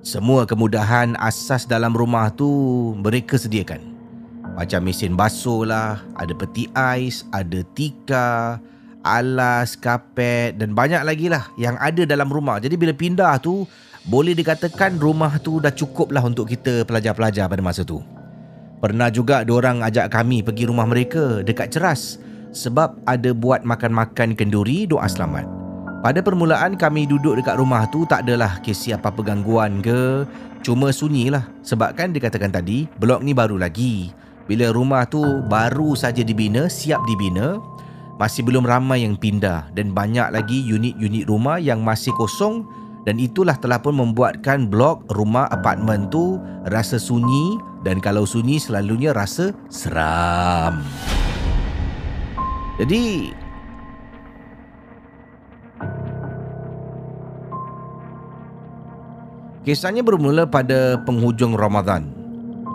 Semua 0.00 0.48
kemudahan 0.48 1.12
asas 1.20 1.68
dalam 1.68 1.92
rumah 1.92 2.32
tu 2.32 2.48
mereka 3.04 3.36
sediakan. 3.36 3.84
Macam 4.56 4.88
mesin 4.88 5.12
basuh 5.12 5.68
lah, 5.68 6.00
ada 6.16 6.32
peti 6.32 6.64
ais, 6.72 7.28
ada 7.36 7.60
tika, 7.76 8.56
alas, 9.04 9.76
kapet 9.76 10.56
dan 10.56 10.72
banyak 10.72 11.04
lagi 11.04 11.28
lah 11.28 11.52
yang 11.60 11.76
ada 11.84 12.08
dalam 12.08 12.32
rumah. 12.32 12.56
Jadi 12.56 12.80
bila 12.80 12.96
pindah 12.96 13.36
tu, 13.44 13.68
boleh 14.08 14.32
dikatakan 14.32 14.96
rumah 14.96 15.36
tu 15.36 15.60
dah 15.60 15.68
cukup 15.68 16.16
lah 16.16 16.24
untuk 16.24 16.48
kita 16.48 16.88
pelajar-pelajar 16.88 17.44
pada 17.44 17.60
masa 17.60 17.84
tu. 17.84 18.00
Pernah 18.82 19.14
juga 19.14 19.46
orang 19.46 19.78
ajak 19.86 20.10
kami 20.10 20.42
pergi 20.42 20.66
rumah 20.66 20.82
mereka 20.82 21.46
dekat 21.46 21.70
ceras 21.70 22.18
sebab 22.50 22.98
ada 23.06 23.30
buat 23.30 23.62
makan-makan 23.62 24.34
kenduri 24.34 24.90
doa 24.90 25.06
selamat. 25.06 25.46
Pada 26.02 26.18
permulaan 26.18 26.74
kami 26.74 27.06
duduk 27.06 27.38
dekat 27.38 27.62
rumah 27.62 27.86
tu 27.94 28.02
tak 28.10 28.26
adalah 28.26 28.58
kesi 28.58 28.90
apa-apa 28.90 29.22
gangguan 29.22 29.78
ke. 29.78 30.26
Cuma 30.66 30.90
sunyi 30.90 31.30
lah. 31.30 31.46
Sebab 31.62 31.94
kan 31.94 32.10
dikatakan 32.10 32.50
tadi, 32.50 32.90
blok 32.98 33.22
ni 33.22 33.30
baru 33.30 33.54
lagi. 33.54 34.10
Bila 34.50 34.74
rumah 34.74 35.06
tu 35.06 35.22
baru 35.46 35.94
saja 35.94 36.26
dibina, 36.26 36.66
siap 36.66 36.98
dibina, 37.06 37.62
masih 38.18 38.42
belum 38.42 38.66
ramai 38.66 39.06
yang 39.06 39.14
pindah 39.14 39.70
dan 39.78 39.94
banyak 39.94 40.26
lagi 40.34 40.58
unit-unit 40.58 41.30
rumah 41.30 41.62
yang 41.62 41.86
masih 41.86 42.10
kosong 42.18 42.66
dan 43.06 43.22
itulah 43.22 43.54
telah 43.62 43.78
pun 43.78 43.94
membuatkan 43.94 44.66
blok 44.66 45.06
rumah 45.14 45.46
apartmen 45.54 46.10
tu 46.10 46.42
rasa 46.66 46.98
sunyi 46.98 47.62
dan 47.82 47.98
kalau 47.98 48.22
sunyi 48.22 48.62
selalunya 48.62 49.10
rasa 49.10 49.50
seram. 49.66 50.82
Jadi 52.78 53.34
Kisahnya 59.62 60.02
bermula 60.02 60.42
pada 60.42 60.98
penghujung 61.06 61.54
Ramadan. 61.54 62.10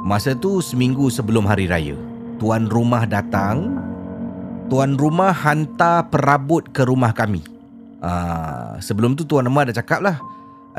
Masa 0.08 0.32
tu 0.32 0.64
seminggu 0.64 1.12
sebelum 1.12 1.44
hari 1.44 1.68
raya 1.68 2.00
Tuan 2.40 2.72
rumah 2.72 3.04
datang. 3.04 3.76
Tuan 4.72 4.96
rumah 4.96 5.36
hantar 5.36 6.08
perabot 6.08 6.64
ke 6.64 6.88
rumah 6.88 7.12
kami. 7.12 7.44
Uh, 8.00 8.80
Sebelum 8.80 9.20
tu 9.20 9.28
tuan 9.28 9.44
rumah 9.44 9.68
dah 9.68 9.76
cakap 9.76 10.00
lah. 10.00 10.16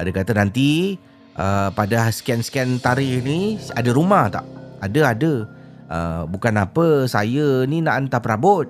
Dia 0.00 0.14
kata 0.14 0.32
nanti 0.32 0.96
uh, 1.38 1.70
Pada 1.72 2.10
sekian-sekian 2.10 2.82
tarikh 2.82 3.22
ni 3.22 3.56
Ada 3.72 3.94
rumah 3.94 4.26
tak? 4.28 4.44
Ada, 4.82 5.14
ada. 5.14 5.32
Uh, 5.88 6.22
Bukan 6.26 6.58
apa 6.58 7.06
Saya 7.06 7.64
ni 7.64 7.80
nak 7.80 8.02
hantar 8.02 8.20
perabot. 8.20 8.66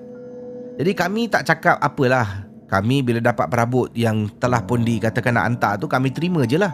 Jadi 0.79 0.91
kami 0.95 1.27
tak 1.27 1.43
cakap 1.49 1.75
apalah. 1.81 2.47
Kami 2.69 3.01
bila 3.01 3.19
dapat 3.19 3.49
perabot 3.49 3.89
Yang 3.97 4.31
telah 4.37 4.63
pun 4.63 4.85
dikatakan 4.85 5.35
nak 5.35 5.45
hantar 5.49 5.73
tu 5.81 5.89
Kami 5.89 6.13
terima 6.13 6.45
je 6.45 6.55
lah. 6.61 6.71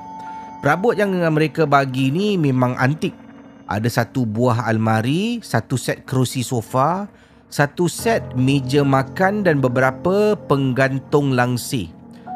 Perabot 0.59 0.93
yang 0.93 1.15
mereka 1.31 1.63
bagi 1.65 2.11
ni 2.11 2.35
Memang 2.35 2.75
antik. 2.75 3.25
Ada 3.65 3.89
satu 3.89 4.29
buah 4.29 4.69
almari, 4.69 5.41
satu 5.41 5.73
set 5.73 6.05
kerusi 6.05 6.45
sofa, 6.45 7.09
satu 7.49 7.89
set 7.89 8.37
meja 8.37 8.85
makan 8.85 9.41
dan 9.41 9.57
beberapa 9.57 10.37
penggantung 10.45 11.33
langsir. 11.33 11.89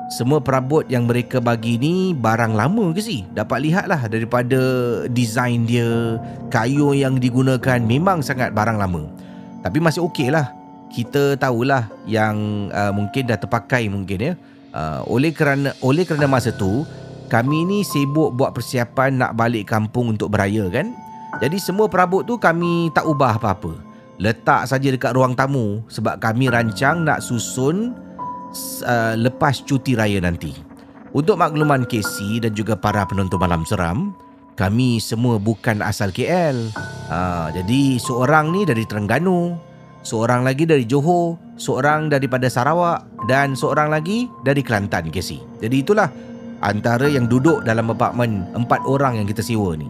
Semua 0.10 0.42
perabot 0.42 0.82
yang 0.90 1.06
mereka 1.06 1.38
bagi 1.38 1.78
ni 1.78 2.18
barang 2.18 2.58
lama 2.58 2.90
ke 2.98 3.02
sih? 3.02 3.30
Dapat 3.30 3.62
lihatlah 3.62 4.10
daripada 4.10 4.58
design 5.06 5.70
dia, 5.70 6.18
kayu 6.50 6.98
yang 6.98 7.22
digunakan 7.22 7.78
memang 7.78 8.26
sangat 8.26 8.50
barang 8.50 8.82
lama. 8.82 9.06
Tapi 9.62 9.78
masih 9.78 10.02
okey 10.10 10.34
lah. 10.34 10.50
kita 10.90 11.38
tahulah 11.38 11.88
yang 12.10 12.68
uh, 12.74 12.90
mungkin 12.90 13.30
dah 13.30 13.38
terpakai 13.38 13.88
mungkin 13.88 14.18
ya. 14.20 14.34
Uh, 14.70 15.02
oleh 15.10 15.34
kerana 15.34 15.74
oleh 15.82 16.06
kerana 16.06 16.30
masa 16.30 16.54
tu 16.54 16.86
kami 17.30 17.66
ni 17.66 17.82
sibuk 17.82 18.38
buat 18.38 18.54
persiapan 18.54 19.18
nak 19.18 19.32
balik 19.38 19.70
kampung 19.70 20.14
untuk 20.18 20.34
beraya 20.34 20.66
kan. 20.70 20.94
Jadi 21.40 21.62
semua 21.62 21.86
perabot 21.86 22.26
tu 22.26 22.42
kami 22.42 22.90
tak 22.92 23.06
ubah 23.06 23.38
apa-apa. 23.38 23.78
Letak 24.20 24.68
saja 24.68 24.90
dekat 24.92 25.16
ruang 25.16 25.38
tamu 25.38 25.86
sebab 25.88 26.20
kami 26.20 26.52
rancang 26.52 27.06
nak 27.06 27.24
susun 27.24 27.96
uh, 28.86 29.14
lepas 29.18 29.62
cuti 29.64 29.94
raya 29.98 30.20
nanti. 30.22 30.54
Untuk 31.10 31.42
makluman 31.42 31.90
Casey 31.90 32.38
dan 32.38 32.54
juga 32.54 32.78
para 32.78 33.02
penonton 33.10 33.42
malam 33.42 33.66
seram, 33.66 34.14
kami 34.54 35.02
semua 35.02 35.42
bukan 35.42 35.82
asal 35.82 36.14
KL. 36.14 36.70
Ha, 37.10 37.50
jadi 37.50 37.98
seorang 37.98 38.54
ni 38.54 38.62
dari 38.62 38.86
Terengganu, 38.86 39.58
seorang 40.06 40.46
lagi 40.46 40.70
dari 40.70 40.86
Johor, 40.86 41.40
seorang 41.58 42.14
daripada 42.14 42.46
Sarawak 42.46 43.10
dan 43.26 43.58
seorang 43.58 43.90
lagi 43.90 44.30
dari 44.46 44.62
Kelantan 44.62 45.10
Casey. 45.10 45.42
Jadi 45.64 45.82
itulah 45.82 46.14
antara 46.62 47.10
yang 47.10 47.26
duduk 47.26 47.66
dalam 47.66 47.90
apartmen 47.90 48.46
empat 48.54 48.84
orang 48.86 49.18
yang 49.18 49.26
kita 49.26 49.42
sewa 49.42 49.74
ni. 49.74 49.90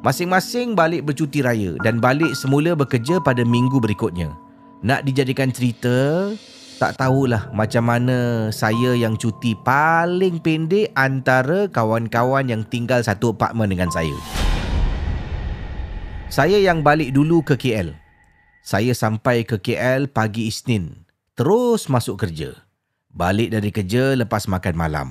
Masing-masing 0.00 0.72
balik 0.72 1.04
bercuti 1.04 1.44
raya 1.44 1.76
dan 1.84 2.00
balik 2.00 2.32
semula 2.32 2.72
bekerja 2.72 3.20
pada 3.20 3.44
minggu 3.44 3.82
berikutnya. 3.82 4.32
Nak 4.80 5.04
dijadikan 5.04 5.52
cerita, 5.52 6.32
tak 6.80 6.96
tahulah 6.96 7.52
macam 7.52 7.84
mana 7.84 8.48
saya 8.48 8.96
yang 8.96 9.20
cuti 9.20 9.52
paling 9.52 10.40
pendek 10.40 10.88
antara 10.96 11.68
kawan-kawan 11.68 12.48
yang 12.48 12.64
tinggal 12.64 13.04
satu 13.04 13.36
apartmen 13.36 13.68
dengan 13.68 13.92
saya. 13.92 14.16
Saya 16.32 16.56
yang 16.56 16.80
balik 16.80 17.12
dulu 17.12 17.44
ke 17.44 17.60
KL. 17.60 17.92
Saya 18.64 18.96
sampai 18.96 19.44
ke 19.44 19.60
KL 19.60 20.08
pagi 20.08 20.48
Isnin. 20.48 21.04
Terus 21.36 21.92
masuk 21.92 22.24
kerja. 22.24 22.56
Balik 23.12 23.52
dari 23.52 23.68
kerja 23.68 24.16
lepas 24.16 24.48
makan 24.48 24.72
malam. 24.72 25.08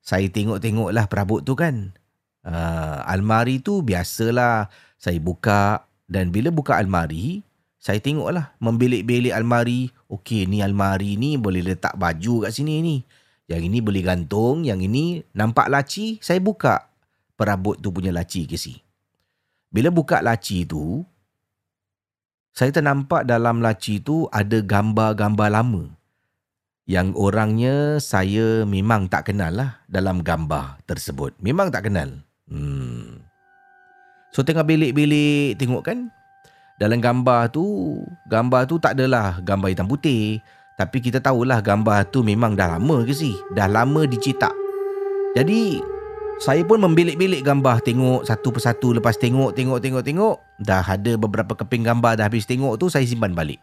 Saya 0.00 0.24
tengok-tengoklah 0.32 1.04
perabot 1.04 1.44
tu 1.44 1.52
kan. 1.52 1.92
Uh, 2.40 3.04
almari 3.04 3.60
tu 3.60 3.84
biasalah 3.84 4.72
saya 4.96 5.20
buka 5.20 5.84
dan 6.08 6.32
bila 6.32 6.48
buka 6.48 6.80
almari, 6.80 7.44
saya 7.76 8.00
tengoklah 8.00 8.56
membelik-belik 8.56 9.36
almari. 9.36 9.92
Okey, 10.10 10.50
ni 10.50 10.58
almari 10.58 11.14
ni 11.14 11.38
boleh 11.38 11.62
letak 11.62 11.94
baju 11.94 12.42
kat 12.42 12.50
sini 12.50 12.82
ni. 12.82 12.96
Yang 13.46 13.62
ini 13.70 13.78
boleh 13.78 14.02
gantung, 14.02 14.66
yang 14.66 14.82
ini 14.82 15.22
nampak 15.34 15.70
laci, 15.70 16.18
saya 16.18 16.42
buka 16.42 16.90
perabot 17.38 17.78
tu 17.78 17.94
punya 17.94 18.10
laci 18.10 18.46
ke 18.46 18.58
si. 18.58 18.74
Bila 19.70 19.94
buka 19.94 20.18
laci 20.18 20.66
tu, 20.66 21.06
saya 22.50 22.74
ternampak 22.74 23.22
dalam 23.22 23.62
laci 23.62 24.02
tu 24.02 24.26
ada 24.34 24.58
gambar-gambar 24.58 25.48
lama. 25.50 25.86
Yang 26.90 27.14
orangnya 27.14 28.02
saya 28.02 28.66
memang 28.66 29.06
tak 29.06 29.30
kenal 29.30 29.54
lah 29.54 29.70
dalam 29.86 30.26
gambar 30.26 30.82
tersebut. 30.90 31.38
Memang 31.38 31.70
tak 31.70 31.86
kenal. 31.86 32.18
Hmm. 32.50 33.22
So 34.34 34.42
tengah 34.42 34.66
belik-belik 34.66 35.54
tengok 35.54 35.86
kan, 35.86 36.10
dalam 36.80 36.96
gambar 36.96 37.52
tu 37.52 37.64
gambar 38.24 38.64
tu 38.64 38.80
tak 38.80 38.96
adalah 38.96 39.36
gambar 39.44 39.68
hitam 39.68 39.84
putih. 39.84 40.40
Tapi 40.80 40.96
kita 41.04 41.20
tahulah 41.20 41.60
gambar 41.60 42.08
tu 42.08 42.24
memang 42.24 42.56
dah 42.56 42.80
lama 42.80 43.04
ke 43.04 43.12
sih 43.12 43.36
dah 43.52 43.68
lama 43.68 44.08
dicetak. 44.08 44.56
Jadi 45.36 45.76
saya 46.40 46.64
pun 46.64 46.80
membelik-belik 46.80 47.44
gambar. 47.44 47.84
Tengok 47.84 48.24
satu 48.24 48.48
persatu 48.48 48.96
lepas 48.96 49.20
tengok 49.20 49.52
tengok 49.52 49.76
tengok 49.76 50.00
tengok. 50.00 50.36
Dah 50.56 50.80
ada 50.80 51.20
beberapa 51.20 51.52
keping 51.52 51.84
gambar 51.84 52.16
dah 52.16 52.32
habis 52.32 52.48
tengok 52.48 52.80
tu 52.80 52.88
saya 52.88 53.04
simpan 53.04 53.36
balik. 53.36 53.60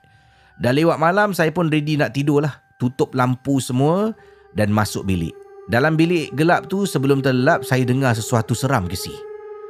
Dah 0.61 0.69
lewat 0.69 1.01
malam 1.01 1.33
saya 1.33 1.49
pun 1.49 1.73
ready 1.73 1.97
nak 1.97 2.13
tidur 2.13 2.45
lah 2.45 2.61
tutup 2.77 3.17
lampu 3.17 3.57
semua 3.57 4.13
dan 4.53 4.69
masuk 4.69 5.09
bilik. 5.09 5.33
Dalam 5.73 5.97
bilik 5.97 6.37
gelap 6.37 6.69
tu 6.69 6.85
sebelum 6.85 7.25
terlelap 7.25 7.65
saya 7.65 7.81
dengar 7.81 8.13
sesuatu 8.13 8.53
seram 8.53 8.85
ke 8.85 8.93
sih 8.93 9.27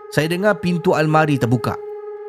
saya 0.07 0.31
dengar 0.31 0.63
pintu 0.63 0.95
almari 0.95 1.35
terbuka 1.35 1.75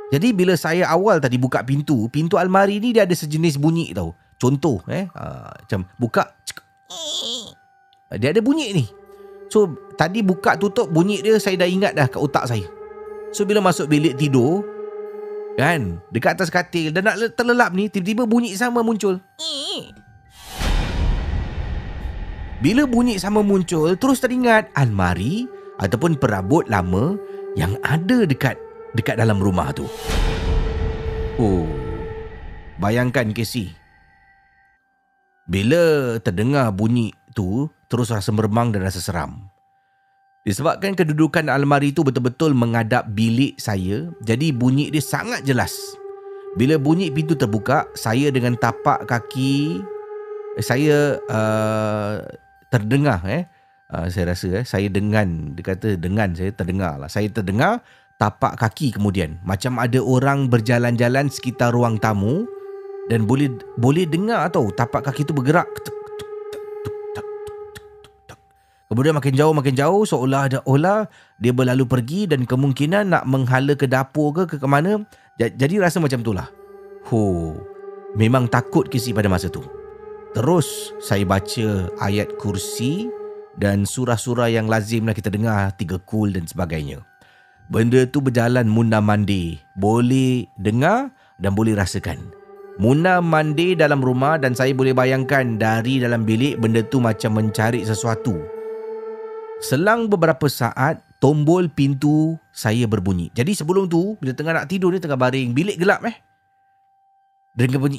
jadi 0.08 0.32
bila 0.32 0.56
saya 0.56 0.88
awal 0.88 1.20
tadi 1.20 1.36
buka 1.36 1.60
pintu, 1.60 2.08
pintu 2.08 2.40
almari 2.40 2.80
ni 2.80 2.96
dia 2.96 3.04
ada 3.04 3.12
sejenis 3.12 3.60
bunyi 3.60 3.92
tau. 3.92 4.16
Contoh 4.40 4.80
eh, 4.88 5.04
uh, 5.12 5.52
macam 5.52 5.84
buka 6.00 6.32
dia 8.16 8.32
ada 8.32 8.40
bunyi 8.40 8.72
ni. 8.72 8.84
So 9.52 9.68
tadi 10.00 10.24
buka 10.24 10.56
tutup 10.56 10.88
bunyi 10.88 11.20
dia 11.20 11.36
saya 11.36 11.60
dah 11.60 11.68
ingat 11.68 11.92
dah 11.92 12.08
kat 12.08 12.20
otak 12.20 12.48
saya. 12.48 12.64
So 13.36 13.44
bila 13.44 13.60
masuk 13.60 13.92
bilik 13.92 14.16
tidur 14.16 14.64
kan, 15.60 16.00
dekat 16.14 16.40
atas 16.40 16.48
katil 16.48 16.94
dan 16.94 17.04
nak 17.04 17.18
terlelap 17.36 17.74
ni 17.76 17.92
tiba-tiba 17.92 18.24
bunyi 18.24 18.56
sama 18.56 18.80
muncul. 18.80 19.20
Bila 22.58 22.88
bunyi 22.90 23.20
sama 23.20 23.44
muncul, 23.44 23.94
terus 23.94 24.18
teringat 24.18 24.72
almari 24.74 25.46
ataupun 25.78 26.18
perabot 26.18 26.66
lama 26.66 27.14
yang 27.54 27.74
ada 27.86 28.26
dekat 28.26 28.58
dekat 28.96 29.18
dalam 29.20 29.40
rumah 29.40 29.72
tu. 29.72 29.88
Oh, 31.38 31.66
bayangkan 32.80 33.30
Casey. 33.34 33.74
Bila 35.48 36.16
terdengar 36.20 36.68
bunyi 36.76 37.14
tu, 37.32 37.72
terus 37.88 38.12
rasa 38.12 38.28
meremang 38.34 38.74
dan 38.74 38.84
rasa 38.84 39.00
seram. 39.00 39.48
Disebabkan 40.44 40.96
kedudukan 40.96 41.52
almari 41.52 41.92
tu 41.92 42.04
betul-betul 42.04 42.56
menghadap 42.56 43.08
bilik 43.12 43.56
saya, 43.60 44.08
jadi 44.24 44.48
bunyi 44.52 44.88
dia 44.88 45.04
sangat 45.04 45.44
jelas. 45.44 45.76
Bila 46.56 46.80
bunyi 46.80 47.12
pintu 47.12 47.36
terbuka, 47.36 47.84
saya 47.92 48.32
dengan 48.32 48.56
tapak 48.56 49.04
kaki 49.04 49.84
eh, 50.56 50.64
saya 50.64 51.20
uh, 51.28 52.24
terdengar 52.72 53.20
eh 53.28 53.44
uh, 53.92 54.08
saya 54.08 54.32
rasa 54.32 54.64
eh 54.64 54.64
saya 54.64 54.88
dengan 54.88 55.52
dia 55.52 55.62
kata 55.62 56.00
dengan 56.00 56.32
saya 56.32 56.50
terdengar 56.50 56.96
lah. 56.96 57.12
Saya 57.12 57.28
terdengar 57.28 57.84
tapak 58.18 58.58
kaki 58.58 58.98
kemudian. 58.98 59.38
Macam 59.46 59.78
ada 59.78 60.02
orang 60.02 60.50
berjalan-jalan 60.50 61.30
sekitar 61.30 61.70
ruang 61.70 61.96
tamu 61.96 62.44
dan 63.08 63.24
boleh 63.24 63.48
boleh 63.78 64.04
dengar 64.04 64.50
tau 64.50 64.68
tapak 64.74 65.06
kaki 65.08 65.24
tu 65.24 65.32
bergerak. 65.32 65.70
Kemudian 68.88 69.12
makin 69.12 69.36
jauh 69.36 69.52
makin 69.52 69.76
jauh 69.76 70.02
seolah 70.08 70.48
ada 70.48 70.58
olah 70.64 71.04
dia 71.36 71.52
berlalu 71.52 71.84
pergi 71.84 72.24
dan 72.24 72.48
kemungkinan 72.48 73.12
nak 73.12 73.24
menghala 73.28 73.76
ke 73.76 73.84
dapur 73.84 74.32
ke 74.32 74.42
ke, 74.48 74.56
ke 74.56 74.64
mana 74.64 75.04
jadi 75.36 75.76
rasa 75.76 76.00
macam 76.00 76.24
itulah 76.24 76.48
ho 77.12 77.52
memang 78.16 78.48
takut 78.48 78.88
kisi 78.88 79.12
pada 79.12 79.28
masa 79.28 79.52
tu. 79.52 79.60
Terus 80.32 80.96
saya 81.04 81.24
baca 81.28 81.92
ayat 82.00 82.32
kursi 82.40 83.12
dan 83.60 83.84
surah-surah 83.84 84.48
yang 84.48 84.72
lazimlah 84.72 85.12
kita 85.12 85.28
dengar 85.28 85.68
tiga 85.76 86.00
kul 86.00 86.32
dan 86.32 86.48
sebagainya 86.48 87.04
benda 87.68 88.04
tu 88.08 88.20
berjalan 88.20 88.66
muna 88.68 88.98
mandi. 89.00 89.60
Boleh 89.76 90.48
dengar 90.58 91.12
dan 91.38 91.54
boleh 91.54 91.76
rasakan. 91.76 92.18
Muna 92.78 93.18
mandi 93.18 93.74
dalam 93.74 93.98
rumah 93.98 94.38
dan 94.38 94.54
saya 94.54 94.70
boleh 94.70 94.94
bayangkan 94.94 95.58
dari 95.58 95.98
dalam 95.98 96.22
bilik 96.22 96.62
benda 96.62 96.82
tu 96.84 97.02
macam 97.02 97.34
mencari 97.34 97.82
sesuatu. 97.82 98.38
Selang 99.58 100.06
beberapa 100.06 100.46
saat, 100.46 101.02
tombol 101.18 101.66
pintu 101.66 102.38
saya 102.54 102.86
berbunyi. 102.86 103.34
Jadi 103.34 103.50
sebelum 103.58 103.90
tu, 103.90 104.14
bila 104.22 104.30
tengah 104.30 104.54
nak 104.62 104.70
tidur 104.70 104.94
ni 104.94 105.02
tengah 105.02 105.18
baring, 105.18 105.50
bilik 105.50 105.74
gelap 105.74 106.06
eh. 106.06 106.14
Dengar 107.58 107.82
bunyi. 107.82 107.98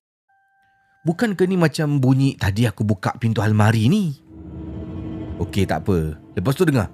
Bukan 1.01 1.33
ke 1.33 1.49
ni 1.49 1.57
macam 1.57 1.97
bunyi 1.97 2.37
tadi 2.37 2.69
aku 2.69 2.85
buka 2.85 3.17
pintu 3.17 3.41
almari 3.41 3.89
ni? 3.89 4.21
Okey, 5.41 5.65
tak 5.65 5.81
apa. 5.81 6.13
Lepas 6.37 6.53
tu 6.53 6.61
dengar. 6.61 6.93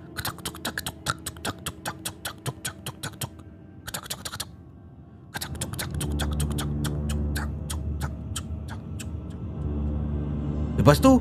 Lepas 10.80 11.04
tu, 11.04 11.20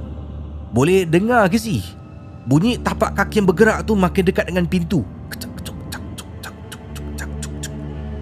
boleh 0.70 1.02
dengar 1.10 1.50
ke 1.50 1.58
si? 1.58 1.82
Bunyi 2.46 2.78
tapak 2.78 3.18
kaki 3.18 3.42
yang 3.42 3.50
bergerak 3.50 3.82
tu 3.82 3.98
makin 3.98 4.22
dekat 4.30 4.46
dengan 4.46 4.62
pintu. 4.70 5.02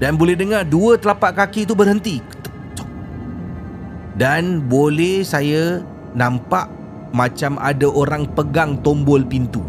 Dan 0.01 0.17
boleh 0.17 0.33
dengar 0.33 0.65
dua 0.65 0.97
telapak 0.97 1.37
kaki 1.37 1.69
tu 1.69 1.77
berhenti. 1.77 2.34
Dan 4.15 4.71
boleh 4.71 5.27
saya 5.27 5.83
nampak 6.15 6.71
macam 7.11 7.59
ada 7.59 7.87
orang 7.91 8.31
pegang 8.31 8.79
tombol 8.83 9.27
pintu. 9.27 9.63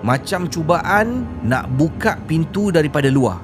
Macam 0.00 0.48
cubaan 0.48 1.28
nak 1.44 1.68
buka 1.76 2.16
pintu 2.24 2.70
daripada 2.70 3.10
luar. 3.10 3.42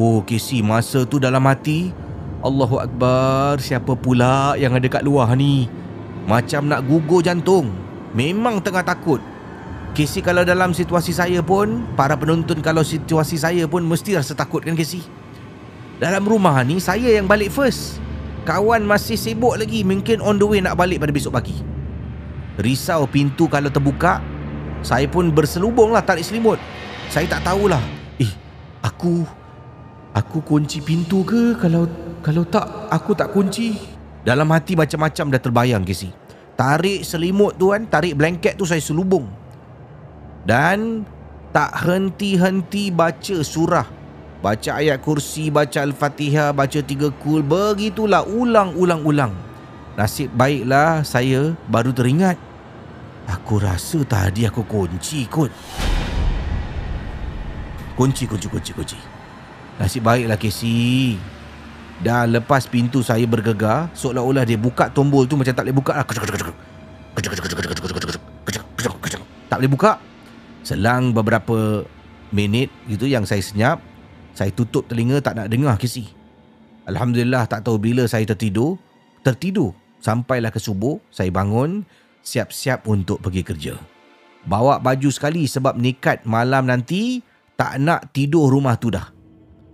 Oh 0.00 0.24
Casey 0.24 0.64
masa 0.64 1.04
tu 1.04 1.20
dalam 1.20 1.44
hati 1.44 1.92
Allahu 2.40 2.80
Akbar 2.80 3.60
siapa 3.60 3.92
pula 3.92 4.56
yang 4.56 4.72
ada 4.72 4.88
kat 4.88 5.04
luar 5.04 5.34
ni? 5.36 5.68
Macam 6.24 6.70
nak 6.70 6.86
gugur 6.86 7.20
jantung. 7.20 7.74
Memang 8.14 8.62
tengah 8.62 8.84
takut. 8.84 9.18
Casey 9.92 10.24
kalau 10.24 10.40
dalam 10.40 10.72
situasi 10.72 11.12
saya 11.12 11.44
pun 11.44 11.84
Para 12.00 12.16
penonton 12.16 12.64
kalau 12.64 12.80
situasi 12.80 13.36
saya 13.36 13.68
pun 13.68 13.84
Mesti 13.84 14.16
rasa 14.16 14.32
takut 14.32 14.64
kan 14.64 14.72
Casey 14.72 15.04
Dalam 16.02 16.26
rumah 16.26 16.66
ni 16.66 16.82
saya 16.82 17.14
yang 17.14 17.30
balik 17.30 17.54
first. 17.54 18.02
Kawan 18.42 18.82
masih 18.82 19.14
sibuk 19.14 19.54
lagi. 19.54 19.86
Mungkin 19.86 20.18
on 20.18 20.34
the 20.34 20.42
way 20.42 20.58
nak 20.58 20.74
balik 20.74 20.98
pada 20.98 21.14
besok 21.14 21.38
pagi. 21.38 21.54
Risau 22.58 23.06
pintu 23.06 23.46
kalau 23.48 23.72
terbuka 23.72 24.20
Saya 24.82 25.06
pun 25.06 25.30
berselubung 25.30 25.94
lah 25.94 26.02
tarik 26.02 26.26
selimut. 26.26 26.58
Saya 27.06 27.30
tak 27.30 27.46
tahulah. 27.46 27.78
Eh 28.18 28.34
aku 28.82 29.22
Aku 30.10 30.42
kunci 30.42 30.82
pintu 30.82 31.22
ke? 31.22 31.54
Kalau 31.62 31.86
kalau 32.18 32.42
tak 32.50 32.66
Aku 32.90 33.14
tak 33.14 33.30
kunci. 33.30 33.78
Dalam 34.26 34.50
hati 34.50 34.74
macam-macam 34.74 35.38
dah 35.38 35.38
terbayang 35.38 35.86
Casey. 35.86 36.10
Tarik 36.58 37.06
selimut 37.06 37.54
tu 37.54 37.70
kan 37.70 37.86
Tarik 37.86 38.18
blanket 38.18 38.58
tu 38.58 38.66
saya 38.66 38.82
selubung. 38.82 39.30
Dan 40.42 41.06
Tak 41.54 41.86
henti-henti 41.86 42.90
baca 42.90 43.38
surah 43.46 44.01
Baca 44.42 44.82
ayat 44.82 44.98
kursi 44.98 45.54
Baca 45.54 45.86
Al-Fatihah 45.86 46.50
Baca 46.50 46.82
tiga 46.82 47.14
kul 47.22 47.46
Begitulah 47.46 48.26
ulang-ulang-ulang. 48.26 49.30
Nasib 49.94 50.34
baiklah 50.34 51.06
saya 51.06 51.54
baru 51.70 51.94
teringat. 51.94 52.34
Aku 53.30 53.62
rasa 53.62 54.02
tadi 54.02 54.42
aku 54.42 54.66
kunci 54.66 55.30
kot. 55.30 55.52
Kunci, 57.94 58.24
kunci, 58.26 58.48
kunci, 58.50 58.72
kunci. 58.74 58.98
Nasib 59.78 60.02
baiklah 60.02 60.34
Casey. 60.40 61.20
Dan 62.02 62.34
lepas 62.34 62.66
pintu 62.66 62.98
saya 62.98 63.22
bergegar 63.30 63.94
Seolah-olah 63.94 64.42
dia 64.42 64.58
buka 64.58 64.90
tombol 64.90 65.22
tu 65.30 65.38
Macam 65.38 65.54
tak 65.54 65.62
boleh 65.62 65.76
buka 65.76 65.92
lah. 65.94 66.06
Tak 69.46 69.56
boleh 69.62 69.70
buka. 69.70 70.02
Selang 70.66 71.14
beberapa 71.14 71.86
minit 72.32 72.72
gitu 72.88 73.06
yang 73.06 73.22
saya 73.28 73.44
senyap 73.44 73.91
Saya 74.32 74.50
tutup 74.52 74.88
telinga 74.88 75.20
tak 75.20 75.36
nak 75.38 75.52
dengar 75.52 75.76
Casey 75.76 76.08
Alhamdulillah 76.88 77.46
tak 77.46 77.68
tahu 77.68 77.78
bila 77.78 78.08
saya 78.08 78.24
tertidur 78.24 78.80
Tertidur 79.22 79.76
Sampailah 80.02 80.50
ke 80.50 80.58
subuh 80.58 80.98
Saya 81.12 81.30
bangun 81.30 81.84
Siap-siap 82.24 82.88
untuk 82.88 83.22
pergi 83.22 83.42
kerja 83.44 83.74
Bawa 84.48 84.82
baju 84.82 85.08
sekali 85.12 85.46
sebab 85.46 85.78
nekat 85.78 86.26
malam 86.26 86.66
nanti 86.66 87.22
Tak 87.54 87.78
nak 87.78 88.10
tidur 88.10 88.50
rumah 88.50 88.74
tu 88.80 88.90
dah 88.90 89.22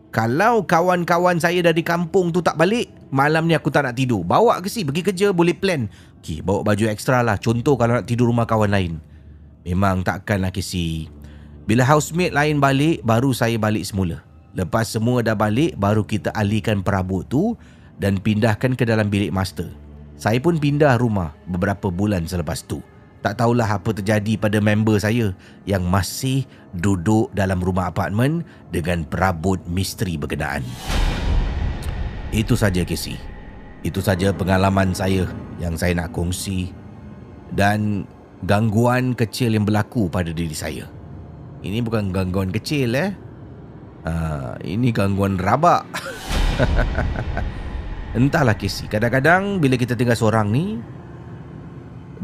kalau 0.09 0.64
kawan-kawan 0.64 1.37
saya 1.37 1.61
dari 1.61 1.85
kampung 1.85 2.33
tu 2.33 2.40
tak 2.40 2.57
balik, 2.57 2.88
malam 3.12 3.44
ni 3.44 3.53
aku 3.53 3.68
tak 3.68 3.85
nak 3.85 3.92
tidur. 3.92 4.25
Bawa 4.25 4.57
ke 4.64 4.73
si 4.73 4.81
pergi 4.81 5.05
kerja 5.05 5.37
boleh 5.37 5.53
plan. 5.53 5.85
Okey, 6.18 6.40
bawa 6.40 6.64
baju 6.64 6.85
ekstra 6.88 7.21
lah. 7.21 7.37
Contoh 7.37 7.77
kalau 7.77 8.01
nak 8.01 8.09
tidur 8.09 8.33
rumah 8.33 8.49
kawan 8.49 8.73
lain. 8.73 8.92
Memang 9.68 10.01
takkanlah 10.01 10.49
si. 10.64 11.12
Bila 11.68 11.85
housemate 11.85 12.33
lain 12.33 12.57
balik, 12.57 13.05
baru 13.05 13.37
saya 13.37 13.61
balik 13.61 13.85
semula. 13.85 14.25
Lepas 14.59 14.90
semua 14.90 15.23
dah 15.23 15.38
balik, 15.38 15.79
baru 15.79 16.03
kita 16.03 16.35
alihkan 16.35 16.83
perabot 16.83 17.23
tu 17.23 17.55
dan 18.03 18.18
pindahkan 18.18 18.75
ke 18.75 18.83
dalam 18.83 19.07
bilik 19.07 19.31
master. 19.31 19.71
Saya 20.18 20.42
pun 20.42 20.59
pindah 20.59 20.99
rumah 20.99 21.31
beberapa 21.47 21.94
bulan 21.94 22.27
selepas 22.27 22.66
tu. 22.66 22.83
Tak 23.23 23.38
tahulah 23.38 23.71
apa 23.71 23.94
terjadi 23.94 24.35
pada 24.35 24.59
member 24.59 24.99
saya 24.99 25.31
yang 25.62 25.87
masih 25.87 26.42
duduk 26.75 27.31
dalam 27.38 27.62
rumah 27.62 27.94
apartmen 27.94 28.42
dengan 28.75 29.07
perabot 29.07 29.62
misteri 29.71 30.18
berkenaan. 30.18 30.66
Itu 32.35 32.59
saja 32.59 32.83
Casey. 32.83 33.14
Itu 33.87 34.03
saja 34.03 34.35
pengalaman 34.35 34.90
saya 34.90 35.31
yang 35.62 35.79
saya 35.79 35.94
nak 35.94 36.11
kongsi 36.11 36.75
dan 37.55 38.11
gangguan 38.42 39.14
kecil 39.14 39.55
yang 39.55 39.62
berlaku 39.62 40.11
pada 40.11 40.35
diri 40.35 40.55
saya. 40.55 40.90
Ini 41.62 41.79
bukan 41.79 42.11
gangguan 42.11 42.51
kecil 42.51 42.99
eh. 42.99 43.28
Ha, 44.09 44.57
ini 44.64 44.88
gangguan 44.88 45.37
rabak. 45.37 45.85
Entahlah 48.18 48.57
Casey. 48.57 48.88
Kadang-kadang 48.88 49.61
bila 49.61 49.77
kita 49.77 49.92
tinggal 49.92 50.16
seorang 50.16 50.49
ni 50.49 50.81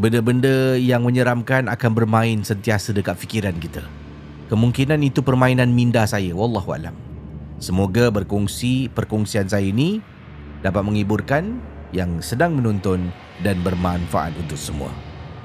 benda-benda 0.00 0.80
yang 0.80 1.04
menyeramkan 1.04 1.68
akan 1.68 1.90
bermain 1.92 2.40
sentiasa 2.40 2.96
dekat 2.96 3.20
fikiran 3.20 3.52
kita. 3.60 3.84
Kemungkinan 4.48 5.00
itu 5.04 5.20
permainan 5.20 5.76
minda 5.76 6.08
saya, 6.08 6.32
wallahu 6.32 6.72
alam. 6.72 6.96
Semoga 7.60 8.08
berkongsi 8.08 8.88
perkongsian 8.88 9.48
saya 9.48 9.68
ini 9.68 10.00
dapat 10.64 10.88
menghiburkan 10.88 11.60
yang 11.92 12.18
sedang 12.24 12.56
menonton 12.56 13.12
dan 13.44 13.60
bermanfaat 13.60 14.32
untuk 14.40 14.56
semua. 14.56 14.90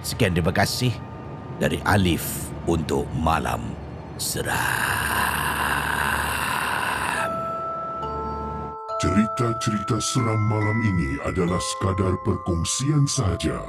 Sekian 0.01 0.31
terima 0.31 0.55
kasih 0.55 0.95
dari 1.59 1.83
Alif 1.83 2.49
untuk 2.63 3.05
malam 3.19 3.75
seram. 4.15 5.98
Cerita-cerita 8.99 9.95
seram 10.03 10.43
malam 10.51 10.75
ini 10.83 11.15
adalah 11.23 11.55
sekadar 11.55 12.19
perkongsian 12.27 13.07
sahaja 13.07 13.63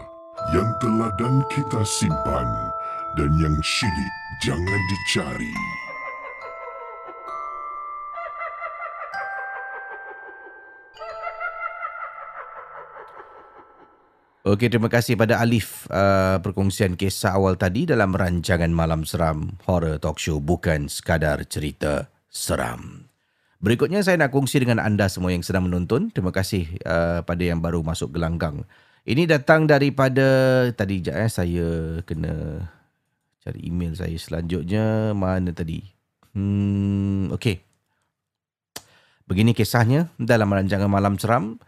yang 0.50 0.66
telah 0.82 1.06
dan 1.22 1.46
kita 1.46 1.86
simpan 1.86 2.50
dan 3.14 3.30
yang 3.38 3.54
syilid 3.62 4.14
jangan 4.42 4.80
dicari. 4.90 5.54
Okey, 14.42 14.66
terima 14.66 14.90
kasih 14.90 15.14
pada 15.14 15.38
Alif 15.38 15.86
uh, 15.94 16.42
perkongsian 16.42 16.98
kisah 16.98 17.38
awal 17.38 17.54
tadi 17.54 17.86
dalam 17.86 18.18
rancangan 18.18 18.74
Malam 18.74 19.06
Seram 19.06 19.62
Horror 19.62 20.02
Talk 20.02 20.18
Show 20.18 20.42
bukan 20.42 20.90
sekadar 20.90 21.46
cerita 21.46 22.10
seram. 22.26 22.99
Berikutnya 23.60 24.00
saya 24.00 24.16
nak 24.16 24.32
kongsi 24.32 24.64
dengan 24.64 24.80
anda 24.80 25.04
semua 25.12 25.36
yang 25.36 25.44
sedang 25.44 25.68
menonton. 25.68 26.08
Terima 26.08 26.32
kasih 26.32 26.64
uh, 26.88 27.20
pada 27.20 27.44
yang 27.44 27.60
baru 27.60 27.84
masuk 27.84 28.16
gelanggang. 28.16 28.64
Ini 29.04 29.28
datang 29.28 29.68
daripada 29.68 30.64
tadi 30.72 31.04
jap 31.04 31.20
eh 31.20 31.28
saya 31.28 31.68
kena 32.08 32.64
cari 33.44 33.60
email 33.68 33.92
saya 33.92 34.16
selanjutnya 34.16 35.12
mana 35.12 35.52
tadi. 35.52 35.84
Hmm 36.32 37.28
okey. 37.36 37.60
Begini 39.28 39.52
kisahnya 39.52 40.08
dalam 40.16 40.48
rancangan 40.48 40.88
Malam 40.88 41.20
Seram. 41.20 41.60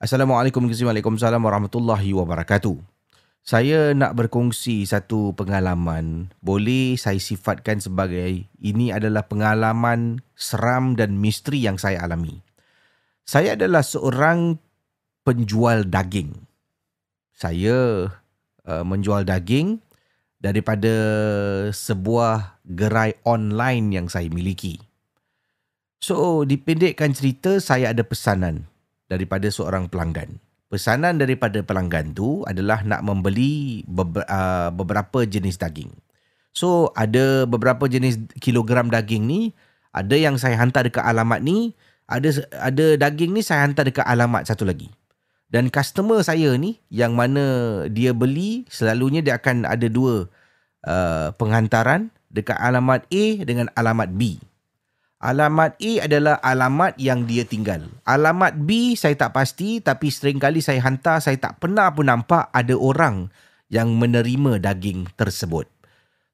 Assalamualaikum 0.00 0.64
warahmatullahi 0.64 2.10
wabarakatuh. 2.16 2.93
Saya 3.44 3.92
nak 3.92 4.16
berkongsi 4.16 4.88
satu 4.88 5.36
pengalaman. 5.36 6.32
Boleh 6.40 6.96
saya 6.96 7.20
sifatkan 7.20 7.76
sebagai 7.76 8.48
ini 8.56 8.88
adalah 8.88 9.28
pengalaman 9.28 10.24
seram 10.32 10.96
dan 10.96 11.20
misteri 11.20 11.60
yang 11.60 11.76
saya 11.76 12.00
alami. 12.00 12.40
Saya 13.28 13.52
adalah 13.52 13.84
seorang 13.84 14.56
penjual 15.28 15.84
daging. 15.84 16.48
Saya 17.36 18.08
uh, 18.64 18.84
menjual 18.88 19.28
daging 19.28 19.76
daripada 20.40 20.94
sebuah 21.68 22.64
gerai 22.64 23.12
online 23.28 23.92
yang 23.92 24.06
saya 24.08 24.32
miliki. 24.32 24.80
So, 26.00 26.48
dipendekkan 26.48 27.12
cerita, 27.12 27.60
saya 27.60 27.92
ada 27.92 28.04
pesanan 28.08 28.72
daripada 29.12 29.52
seorang 29.52 29.92
pelanggan. 29.92 30.40
Pesanan 30.74 31.22
daripada 31.22 31.62
pelanggan 31.62 32.18
tu 32.18 32.42
adalah 32.50 32.82
nak 32.82 33.06
membeli 33.06 33.86
uh, 33.86 34.74
beberapa 34.74 35.22
jenis 35.22 35.54
daging. 35.54 35.94
So, 36.50 36.90
ada 36.98 37.46
beberapa 37.46 37.86
jenis 37.86 38.18
kilogram 38.42 38.90
daging 38.90 39.22
ni, 39.22 39.54
ada 39.94 40.18
yang 40.18 40.34
saya 40.34 40.58
hantar 40.58 40.90
dekat 40.90 41.06
alamat 41.06 41.46
ni, 41.46 41.78
ada 42.10 42.26
ada 42.58 42.98
daging 42.98 43.38
ni 43.38 43.46
saya 43.46 43.62
hantar 43.62 43.86
dekat 43.86 44.02
alamat 44.02 44.50
satu 44.50 44.66
lagi. 44.66 44.90
Dan 45.46 45.70
customer 45.70 46.26
saya 46.26 46.58
ni 46.58 46.82
yang 46.90 47.14
mana 47.14 47.86
dia 47.86 48.10
beli 48.10 48.66
selalunya 48.66 49.22
dia 49.22 49.38
akan 49.38 49.70
ada 49.70 49.86
dua 49.86 50.26
uh, 50.90 51.30
penghantaran 51.38 52.10
dekat 52.34 52.58
alamat 52.58 53.06
A 53.14 53.24
dengan 53.46 53.70
alamat 53.78 54.10
B. 54.10 54.42
Alamat 55.24 55.80
A 55.80 55.92
adalah 56.04 56.36
alamat 56.44 57.00
yang 57.00 57.24
dia 57.24 57.48
tinggal. 57.48 57.88
Alamat 58.04 58.60
B 58.60 58.92
saya 58.92 59.16
tak 59.16 59.32
pasti 59.32 59.80
tapi 59.80 60.12
sering 60.12 60.36
kali 60.36 60.60
saya 60.60 60.84
hantar 60.84 61.24
saya 61.24 61.40
tak 61.40 61.64
pernah 61.64 61.88
pun 61.88 62.12
nampak 62.12 62.52
ada 62.52 62.76
orang 62.76 63.32
yang 63.72 63.96
menerima 63.96 64.60
daging 64.60 65.08
tersebut. 65.16 65.64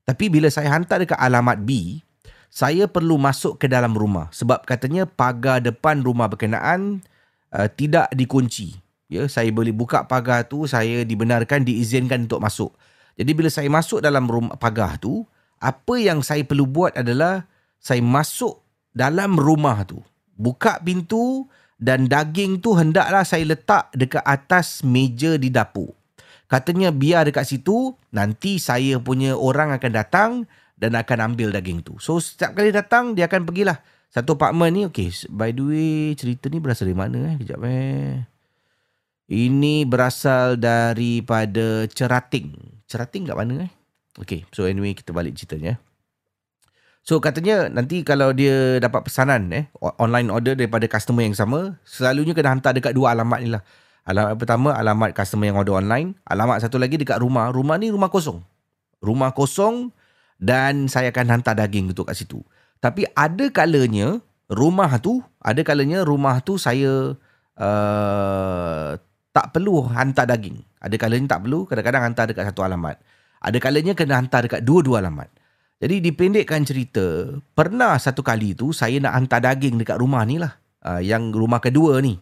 Tapi 0.02 0.26
bila 0.26 0.50
saya 0.50 0.74
hantar 0.74 1.06
dekat 1.06 1.22
alamat 1.22 1.62
B, 1.62 2.02
saya 2.50 2.90
perlu 2.90 3.14
masuk 3.14 3.62
ke 3.62 3.70
dalam 3.70 3.94
rumah 3.94 4.26
sebab 4.34 4.66
katanya 4.66 5.06
pagar 5.06 5.62
depan 5.62 6.02
rumah 6.02 6.26
berkenaan 6.26 6.98
uh, 7.54 7.70
tidak 7.70 8.10
dikunci 8.10 8.74
ya 9.06 9.30
saya 9.30 9.54
boleh 9.54 9.70
buka 9.70 10.02
pagar 10.02 10.50
tu 10.50 10.66
saya 10.66 11.06
dibenarkan 11.06 11.62
diizinkan 11.62 12.26
untuk 12.26 12.42
masuk 12.42 12.74
jadi 13.14 13.30
bila 13.38 13.46
saya 13.54 13.70
masuk 13.70 14.02
dalam 14.02 14.26
rumah 14.26 14.58
pagar 14.58 14.98
tu 14.98 15.22
apa 15.62 15.94
yang 15.94 16.26
saya 16.26 16.42
perlu 16.42 16.66
buat 16.66 16.90
adalah 16.98 17.46
saya 17.78 18.02
masuk 18.02 18.58
dalam 18.92 19.38
rumah 19.38 19.82
tu 19.86 20.00
buka 20.34 20.80
pintu 20.80 21.46
dan 21.80 22.10
daging 22.10 22.60
tu 22.60 22.76
hendaklah 22.76 23.24
saya 23.24 23.46
letak 23.48 23.88
dekat 23.96 24.24
atas 24.24 24.84
meja 24.84 25.36
di 25.40 25.48
dapur 25.48 25.94
katanya 26.50 26.90
biar 26.90 27.28
dekat 27.28 27.46
situ 27.46 27.94
nanti 28.10 28.58
saya 28.58 28.98
punya 28.98 29.38
orang 29.38 29.70
akan 29.74 29.92
datang 29.94 30.30
dan 30.80 30.96
akan 30.96 31.32
ambil 31.32 31.54
daging 31.54 31.84
tu 31.84 31.96
so 32.02 32.18
setiap 32.18 32.56
kali 32.56 32.74
datang 32.74 33.14
dia 33.14 33.30
akan 33.30 33.46
pergilah 33.46 33.78
satu 34.10 34.34
apartment 34.34 34.72
ni 34.74 34.82
okay 34.84 35.08
by 35.30 35.54
the 35.54 35.62
way 35.62 35.94
cerita 36.18 36.50
ni 36.50 36.58
berasal 36.58 36.90
dari 36.90 36.98
mana 36.98 37.18
eh 37.30 37.34
kejap 37.38 37.60
eh 37.62 38.30
ini 39.30 39.86
berasal 39.86 40.58
daripada 40.58 41.86
Cerating. 41.86 42.50
Cerating 42.90 43.30
kat 43.30 43.38
mana 43.38 43.70
eh? 43.70 43.72
Okay, 44.18 44.42
so 44.50 44.66
anyway 44.66 44.90
kita 44.90 45.14
balik 45.14 45.38
ceritanya. 45.38 45.78
So 47.00 47.16
katanya 47.18 47.72
nanti 47.72 48.04
kalau 48.04 48.36
dia 48.36 48.76
dapat 48.76 49.08
pesanan 49.08 49.48
eh 49.56 49.72
online 49.80 50.28
order 50.28 50.52
daripada 50.52 50.84
customer 50.84 51.24
yang 51.24 51.34
sama, 51.34 51.80
selalunya 51.88 52.36
kena 52.36 52.52
hantar 52.52 52.76
dekat 52.76 52.92
dua 52.92 53.16
alamat 53.16 53.38
ni 53.40 53.48
lah. 53.50 53.64
Alamat 54.04 54.36
pertama 54.36 54.72
alamat 54.76 55.16
customer 55.16 55.48
yang 55.48 55.56
order 55.60 55.76
online, 55.76 56.16
alamat 56.28 56.60
satu 56.60 56.76
lagi 56.76 57.00
dekat 57.00 57.20
rumah. 57.20 57.48
Rumah 57.48 57.76
ni 57.80 57.88
rumah 57.88 58.12
kosong. 58.12 58.44
Rumah 59.00 59.32
kosong 59.32 59.96
dan 60.40 60.88
saya 60.92 61.08
akan 61.12 61.40
hantar 61.40 61.56
daging 61.56 61.92
untuk 61.92 62.08
kat 62.08 62.20
situ. 62.20 62.40
Tapi 62.80 63.04
ada 63.16 63.48
kalanya 63.52 64.20
rumah 64.48 64.92
tu, 65.00 65.20
ada 65.40 65.60
kalanya 65.64 66.04
rumah 66.04 66.40
tu 66.44 66.56
saya 66.56 67.16
uh, 67.60 68.90
tak 69.32 69.46
perlu 69.56 69.88
hantar 69.88 70.28
daging. 70.28 70.60
Ada 70.80 70.96
kalanya 70.96 71.36
tak 71.36 71.48
perlu, 71.48 71.68
kadang-kadang 71.68 72.02
hantar 72.12 72.24
dekat 72.28 72.44
satu 72.52 72.64
alamat. 72.64 72.96
Ada 73.40 73.56
kalanya 73.56 73.92
kena 73.96 74.20
hantar 74.20 74.48
dekat 74.48 74.64
dua-dua 74.64 75.00
alamat. 75.00 75.28
Jadi 75.80 76.04
dipendekkan 76.04 76.60
cerita, 76.60 77.40
pernah 77.56 77.96
satu 77.96 78.20
kali 78.20 78.52
tu 78.52 78.68
saya 78.76 79.00
nak 79.00 79.16
hantar 79.16 79.40
daging 79.40 79.80
dekat 79.80 79.96
rumah 79.96 80.20
ni 80.28 80.36
lah. 80.36 80.60
Uh, 80.84 81.00
yang 81.00 81.32
rumah 81.32 81.56
kedua 81.56 82.04
ni. 82.04 82.20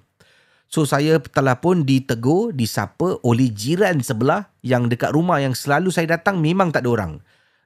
So 0.71 0.87
saya 0.87 1.19
telah 1.19 1.59
pun 1.59 1.83
ditegur, 1.83 2.55
disapa 2.55 3.19
oleh 3.27 3.51
jiran 3.51 3.99
sebelah 3.99 4.47
yang 4.63 4.87
dekat 4.87 5.11
rumah 5.11 5.43
yang 5.43 5.59
selalu 5.59 5.91
saya 5.91 6.15
datang 6.15 6.39
memang 6.39 6.71
tak 6.71 6.87
ada 6.87 7.03
orang. 7.03 7.13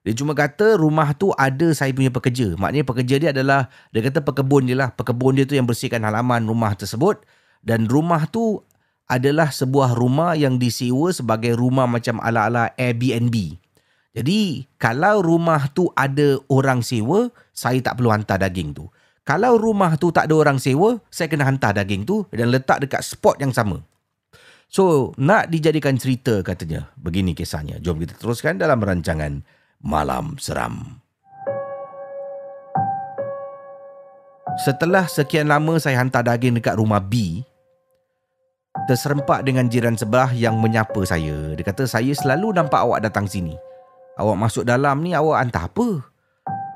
Dia 0.03 0.17
cuma 0.17 0.33
kata 0.33 0.81
rumah 0.81 1.13
tu 1.13 1.29
ada 1.37 1.71
saya 1.77 1.93
punya 1.93 2.09
pekerja. 2.09 2.57
Maknanya 2.57 2.89
pekerja 2.89 3.15
dia 3.21 3.31
adalah, 3.31 3.69
dia 3.95 4.01
kata 4.03 4.25
pekebun 4.25 4.67
dia 4.67 4.75
lah. 4.75 4.91
Pekebun 4.97 5.39
dia 5.39 5.45
tu 5.45 5.55
yang 5.55 5.69
bersihkan 5.69 6.03
halaman 6.03 6.43
rumah 6.49 6.75
tersebut. 6.75 7.23
Dan 7.63 7.87
rumah 7.87 8.27
tu 8.27 8.65
adalah 9.07 9.53
sebuah 9.53 9.95
rumah 9.95 10.35
yang 10.35 10.59
disewa 10.59 11.13
sebagai 11.15 11.55
rumah 11.55 11.87
macam 11.87 12.19
ala-ala 12.19 12.75
Airbnb. 12.75 13.62
Jadi, 14.13 14.69
kalau 14.77 15.25
rumah 15.25 15.73
tu 15.73 15.89
ada 15.97 16.37
orang 16.53 16.85
sewa, 16.85 17.33
saya 17.57 17.81
tak 17.81 17.97
perlu 17.97 18.13
hantar 18.13 18.37
daging 18.45 18.77
tu. 18.77 18.85
Kalau 19.25 19.57
rumah 19.57 19.97
tu 19.97 20.13
tak 20.13 20.29
ada 20.29 20.35
orang 20.37 20.61
sewa, 20.61 21.01
saya 21.09 21.33
kena 21.33 21.49
hantar 21.49 21.73
daging 21.73 22.05
tu 22.05 22.29
dan 22.29 22.53
letak 22.53 22.85
dekat 22.85 23.01
spot 23.01 23.41
yang 23.41 23.57
sama. 23.57 23.81
So, 24.69 25.17
nak 25.17 25.49
dijadikan 25.49 25.97
cerita 25.97 26.45
katanya. 26.45 26.93
Begini 27.01 27.33
kisahnya. 27.33 27.81
Jom 27.81 28.01
kita 28.01 28.17
teruskan 28.21 28.61
dalam 28.61 28.81
rancangan 28.85 29.41
Malam 29.81 30.37
Seram. 30.37 31.01
Setelah 34.61 35.09
sekian 35.09 35.49
lama 35.49 35.81
saya 35.81 35.97
hantar 36.05 36.29
daging 36.29 36.61
dekat 36.61 36.77
rumah 36.77 37.01
B, 37.01 37.41
terserempak 38.85 39.45
dengan 39.49 39.73
jiran 39.73 39.97
sebelah 39.97 40.33
yang 40.37 40.61
menyapa 40.61 41.01
saya. 41.09 41.57
Dia 41.57 41.65
kata, 41.65 41.89
saya 41.89 42.13
selalu 42.13 42.53
nampak 42.53 42.81
awak 42.85 43.01
datang 43.01 43.25
sini. 43.25 43.57
Awak 44.21 44.37
masuk 44.37 44.65
dalam 44.69 45.01
ni, 45.01 45.17
awak 45.17 45.41
hantar 45.41 45.73
apa? 45.73 46.05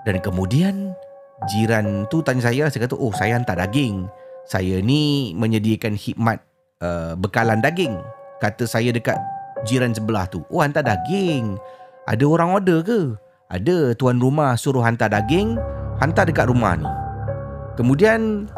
Dan 0.08 0.24
kemudian, 0.24 0.96
jiran 1.52 2.08
tu 2.08 2.24
tanya 2.24 2.48
saya, 2.48 2.72
saya 2.72 2.88
kata, 2.88 2.96
oh 2.96 3.12
saya 3.12 3.36
hantar 3.36 3.60
daging. 3.60 4.08
Saya 4.48 4.80
ni 4.80 5.34
menyediakan 5.36 5.98
khidmat 6.00 6.40
uh, 6.80 7.12
bekalan 7.18 7.60
daging. 7.60 7.98
Kata 8.40 8.64
saya 8.64 8.88
dekat 8.88 9.18
jiran 9.68 9.92
sebelah 9.92 10.24
tu, 10.30 10.46
oh 10.48 10.64
hantar 10.64 10.86
daging. 10.86 11.60
Ada 12.08 12.24
orang 12.24 12.56
order 12.56 12.80
ke? 12.80 13.00
Ada 13.52 13.92
tuan 13.98 14.16
rumah 14.16 14.56
suruh 14.56 14.80
hantar 14.80 15.12
daging, 15.12 15.60
hantar 16.00 16.24
dekat 16.24 16.48
rumah 16.48 16.72
ni. 16.78 16.88
Kemudian 17.76 18.48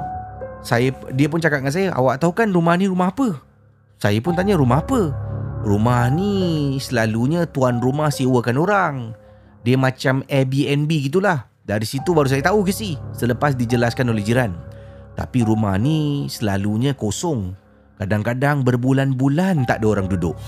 saya 0.63 0.95
dia 1.13 1.27
pun 1.27 1.43
cakap 1.43 1.61
dengan 1.61 1.75
saya, 1.75 1.89
"Awak 1.99 2.23
tahu 2.23 2.33
kan 2.33 2.49
rumah 2.55 2.79
ni 2.79 2.87
rumah 2.87 3.11
apa?" 3.11 3.43
Saya 3.99 4.23
pun 4.23 4.39
tanya, 4.39 4.55
"Rumah 4.55 4.79
apa?" 4.79 5.28
Rumah 5.59 6.07
ni 6.15 6.79
selalunya 6.79 7.43
tuan 7.51 7.83
rumah 7.83 8.15
sewakan 8.15 8.57
orang. 8.63 8.95
Dia 9.67 9.75
macam 9.75 10.23
Airbnb 10.31 11.11
gitulah. 11.11 11.51
Dari 11.67 11.83
situ 11.83 12.15
baru 12.15 12.31
saya 12.31 12.47
tahu 12.47 12.63
ke 12.63 12.73
si 12.73 12.95
selepas 13.11 13.59
dijelaskan 13.59 14.15
oleh 14.15 14.23
jiran. 14.23 14.55
Tapi 15.19 15.43
rumah 15.43 15.75
ni 15.75 16.31
selalunya 16.31 16.95
kosong. 16.95 17.59
Kadang-kadang 17.99 18.63
berbulan-bulan 18.63 19.67
tak 19.67 19.83
ada 19.83 19.99
orang 19.99 20.07
duduk. 20.07 20.39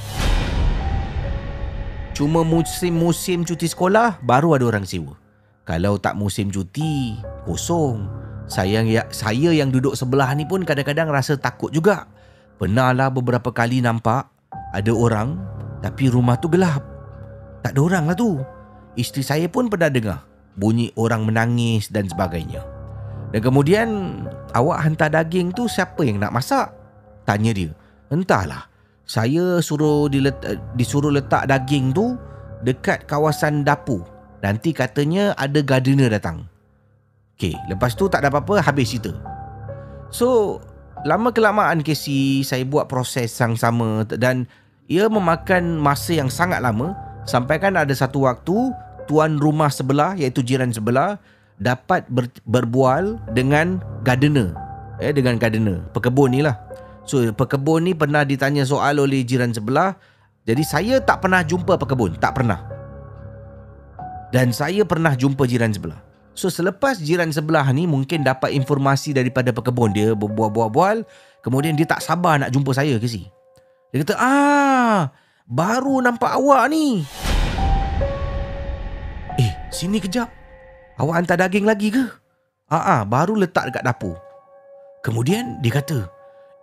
Cuma 2.14 2.46
musim-musim 2.46 3.42
cuti 3.42 3.66
sekolah 3.66 4.22
baru 4.22 4.62
ada 4.62 4.64
orang 4.70 4.86
sewa. 4.86 5.18
Kalau 5.66 5.98
tak 5.98 6.14
musim 6.14 6.54
cuti, 6.54 7.18
kosong. 7.42 8.06
Saya 8.46 8.82
yang 8.82 9.10
saya 9.10 9.50
yang 9.50 9.74
duduk 9.74 9.98
sebelah 9.98 10.30
ni 10.38 10.46
pun 10.46 10.62
kadang-kadang 10.62 11.10
rasa 11.10 11.34
takut 11.34 11.74
juga. 11.74 12.06
Pernahlah 12.62 13.10
beberapa 13.10 13.50
kali 13.50 13.82
nampak 13.82 14.39
ada 14.70 14.92
orang 14.94 15.38
tapi 15.80 16.12
rumah 16.12 16.36
tu 16.38 16.50
gelap. 16.52 16.84
Tak 17.60 17.76
ada 17.76 17.80
orang 17.80 18.04
lah 18.08 18.16
tu. 18.16 18.40
Isteri 18.96 19.22
saya 19.22 19.46
pun 19.46 19.70
pernah 19.70 19.88
dengar 19.92 20.24
bunyi 20.58 20.92
orang 20.98 21.24
menangis 21.24 21.88
dan 21.88 22.10
sebagainya. 22.10 22.60
Dan 23.30 23.40
kemudian 23.40 23.88
awak 24.52 24.82
hantar 24.82 25.08
daging 25.08 25.54
tu 25.54 25.70
siapa 25.70 26.02
yang 26.02 26.18
nak 26.18 26.34
masak? 26.34 26.74
Tanya 27.24 27.54
dia. 27.54 27.70
Entahlah. 28.10 28.66
Saya 29.06 29.62
suruh 29.62 30.10
dilet- 30.10 30.58
disuruh 30.74 31.10
letak 31.14 31.46
daging 31.46 31.94
tu 31.94 32.18
dekat 32.66 33.06
kawasan 33.06 33.62
dapur. 33.62 34.02
Nanti 34.42 34.74
katanya 34.74 35.34
ada 35.38 35.62
gardener 35.62 36.10
datang. 36.10 36.46
Okay, 37.36 37.56
lepas 37.72 37.96
tu 37.96 38.04
tak 38.10 38.20
ada 38.20 38.28
apa-apa, 38.28 38.60
habis 38.60 38.92
cerita. 38.92 39.16
So, 40.12 40.60
lama 41.04 41.32
kelamaan 41.32 41.80
Casey, 41.80 42.44
saya 42.44 42.64
buat 42.66 42.86
proses 42.90 43.32
yang 43.40 43.56
sama 43.56 44.04
dan 44.06 44.44
ia 44.90 45.06
memakan 45.06 45.78
masa 45.78 46.18
yang 46.18 46.28
sangat 46.28 46.60
lama 46.60 46.92
sampai 47.24 47.62
kan 47.62 47.78
ada 47.78 47.92
satu 47.94 48.26
waktu 48.26 48.74
tuan 49.06 49.38
rumah 49.38 49.70
sebelah 49.70 50.18
iaitu 50.18 50.42
jiran 50.42 50.74
sebelah 50.74 51.16
dapat 51.60 52.04
ber, 52.10 52.28
berbual 52.44 53.20
dengan 53.36 53.78
gardener 54.02 54.70
eh 55.00 55.16
dengan 55.16 55.40
gardener, 55.40 55.80
pekebun 55.96 56.36
ni 56.36 56.40
lah. 56.44 56.60
So 57.08 57.24
pekebun 57.32 57.88
ni 57.88 57.92
pernah 57.96 58.22
ditanya 58.22 58.62
soal 58.68 59.00
oleh 59.00 59.24
jiran 59.24 59.50
sebelah. 59.50 59.96
Jadi 60.44 60.62
saya 60.62 61.00
tak 61.00 61.24
pernah 61.24 61.40
jumpa 61.40 61.80
pekebun, 61.80 62.20
tak 62.20 62.36
pernah. 62.36 62.60
Dan 64.30 64.54
saya 64.54 64.86
pernah 64.86 65.16
jumpa 65.16 65.42
jiran 65.48 65.72
sebelah. 65.72 65.98
So 66.40 66.48
selepas 66.48 66.96
jiran 66.96 67.28
sebelah 67.28 67.68
ni 67.68 67.84
mungkin 67.84 68.24
dapat 68.24 68.56
informasi 68.56 69.12
daripada 69.12 69.52
pekebun 69.52 69.92
dia 69.92 70.16
berbual-bual-bual, 70.16 71.04
kemudian 71.44 71.76
dia 71.76 71.84
tak 71.84 72.00
sabar 72.00 72.40
nak 72.40 72.48
jumpa 72.48 72.72
saya 72.72 72.96
ke 72.96 73.04
si. 73.04 73.28
Dia 73.92 74.00
kata, 74.00 74.16
"Ah, 74.16 75.12
baru 75.44 76.00
nampak 76.00 76.32
awak 76.32 76.72
ni." 76.72 77.04
Eh, 79.36 79.52
sini 79.68 80.00
kejap. 80.00 80.32
Awak 80.96 81.12
hantar 81.20 81.44
daging 81.44 81.68
lagi 81.68 81.92
ke? 81.92 82.08
Ah, 82.72 82.80
ah, 82.80 83.00
baru 83.04 83.36
letak 83.36 83.68
dekat 83.68 83.84
dapur. 83.84 84.16
Kemudian 85.04 85.60
dia 85.60 85.76
kata, 85.76 86.08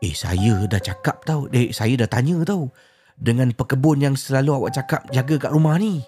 "Eh, 0.01 0.17
saya 0.17 0.65
dah 0.65 0.81
cakap 0.81 1.21
tau. 1.21 1.45
Eh, 1.53 1.69
saya 1.69 1.93
dah 2.01 2.09
tanya 2.09 2.41
tau 2.41 2.73
dengan 3.13 3.53
pekebun 3.53 4.01
yang 4.01 4.17
selalu 4.17 4.57
awak 4.57 4.73
cakap 4.73 5.05
jaga 5.13 5.37
kat 5.37 5.53
rumah 5.53 5.77
ni." 5.77 6.01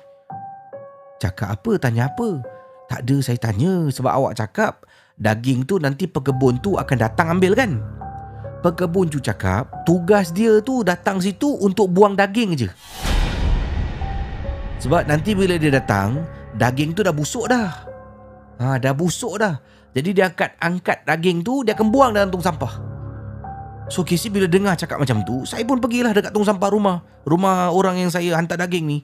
Cakap 1.22 1.54
apa? 1.54 1.78
Tanya 1.78 2.10
apa? 2.10 2.59
Tak 2.90 3.06
ada 3.06 3.18
saya 3.22 3.38
tanya 3.38 3.86
sebab 3.94 4.10
awak 4.10 4.34
cakap 4.42 4.90
daging 5.22 5.62
tu 5.70 5.78
nanti 5.78 6.10
pekebun 6.10 6.58
tu 6.58 6.74
akan 6.74 6.98
datang 6.98 7.38
ambil 7.38 7.54
kan? 7.54 7.78
Pekebun 8.66 9.14
tu 9.14 9.22
cakap 9.22 9.70
tugas 9.86 10.34
dia 10.34 10.58
tu 10.66 10.82
datang 10.82 11.22
situ 11.22 11.54
untuk 11.62 11.94
buang 11.94 12.18
daging 12.18 12.58
je. 12.58 12.70
Sebab 14.82 15.06
nanti 15.06 15.38
bila 15.38 15.60
dia 15.60 15.70
datang, 15.70 16.26
daging 16.58 16.98
tu 16.98 17.06
dah 17.06 17.14
busuk 17.14 17.46
dah. 17.46 17.70
Ha, 18.60 18.82
dah 18.82 18.92
busuk 18.98 19.38
dah. 19.38 19.62
Jadi 19.94 20.10
dia 20.12 20.34
akan 20.34 20.50
angkat 20.58 21.06
daging 21.06 21.46
tu, 21.46 21.62
dia 21.62 21.78
akan 21.78 21.88
buang 21.94 22.12
dalam 22.18 22.34
tong 22.34 22.44
sampah. 22.44 22.74
So 23.90 24.02
Casey 24.06 24.34
bila 24.34 24.46
dengar 24.50 24.78
cakap 24.78 24.98
macam 24.98 25.22
tu, 25.26 25.46
saya 25.46 25.62
pun 25.62 25.78
pergilah 25.78 26.16
dekat 26.16 26.32
tong 26.32 26.48
sampah 26.48 26.70
rumah. 26.74 27.06
Rumah 27.28 27.70
orang 27.70 28.02
yang 28.02 28.12
saya 28.14 28.34
hantar 28.34 28.58
daging 28.66 28.86
ni. 28.86 29.00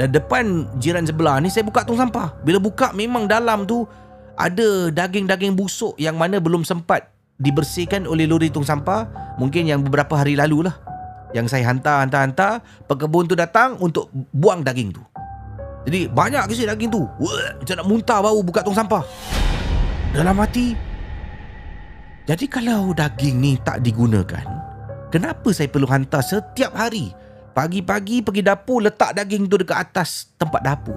Dan 0.00 0.16
depan 0.16 0.64
jiran 0.80 1.04
sebelah 1.04 1.36
ni 1.44 1.52
saya 1.52 1.60
buka 1.60 1.84
tong 1.84 2.00
sampah. 2.00 2.32
Bila 2.40 2.56
buka 2.56 2.88
memang 2.96 3.28
dalam 3.28 3.68
tu 3.68 3.84
ada 4.32 4.88
daging-daging 4.88 5.52
busuk 5.52 5.92
yang 6.00 6.16
mana 6.16 6.40
belum 6.40 6.64
sempat 6.64 7.12
dibersihkan 7.36 8.08
oleh 8.08 8.24
lori 8.24 8.48
tong 8.48 8.64
sampah. 8.64 9.04
Mungkin 9.36 9.68
yang 9.68 9.84
beberapa 9.84 10.16
hari 10.16 10.40
lalu 10.40 10.64
lah. 10.64 10.80
Yang 11.36 11.52
saya 11.52 11.68
hantar, 11.68 12.00
hantar, 12.00 12.24
hantar. 12.24 12.52
Pekebun 12.88 13.28
tu 13.28 13.36
datang 13.36 13.76
untuk 13.76 14.08
buang 14.32 14.64
daging 14.64 14.96
tu. 14.96 15.04
Jadi 15.84 16.08
banyak 16.08 16.48
ke 16.48 16.64
daging 16.64 16.88
tu. 16.88 17.04
Wah, 17.04 17.60
macam 17.60 17.74
nak 17.76 17.84
muntah 17.92 18.18
bau 18.24 18.40
buka 18.40 18.64
tong 18.64 18.72
sampah. 18.72 19.04
Dalam 20.16 20.40
hati. 20.40 20.80
Jadi 22.24 22.48
kalau 22.48 22.96
daging 22.96 23.36
ni 23.36 23.60
tak 23.60 23.84
digunakan, 23.84 24.48
kenapa 25.12 25.52
saya 25.52 25.68
perlu 25.68 25.84
hantar 25.84 26.24
setiap 26.24 26.72
hari 26.72 27.12
Pagi-pagi 27.50 28.22
pergi 28.22 28.42
dapur 28.46 28.86
letak 28.86 29.18
daging 29.18 29.50
tu 29.50 29.58
dekat 29.58 29.90
atas 29.90 30.30
tempat 30.38 30.62
dapur. 30.62 30.96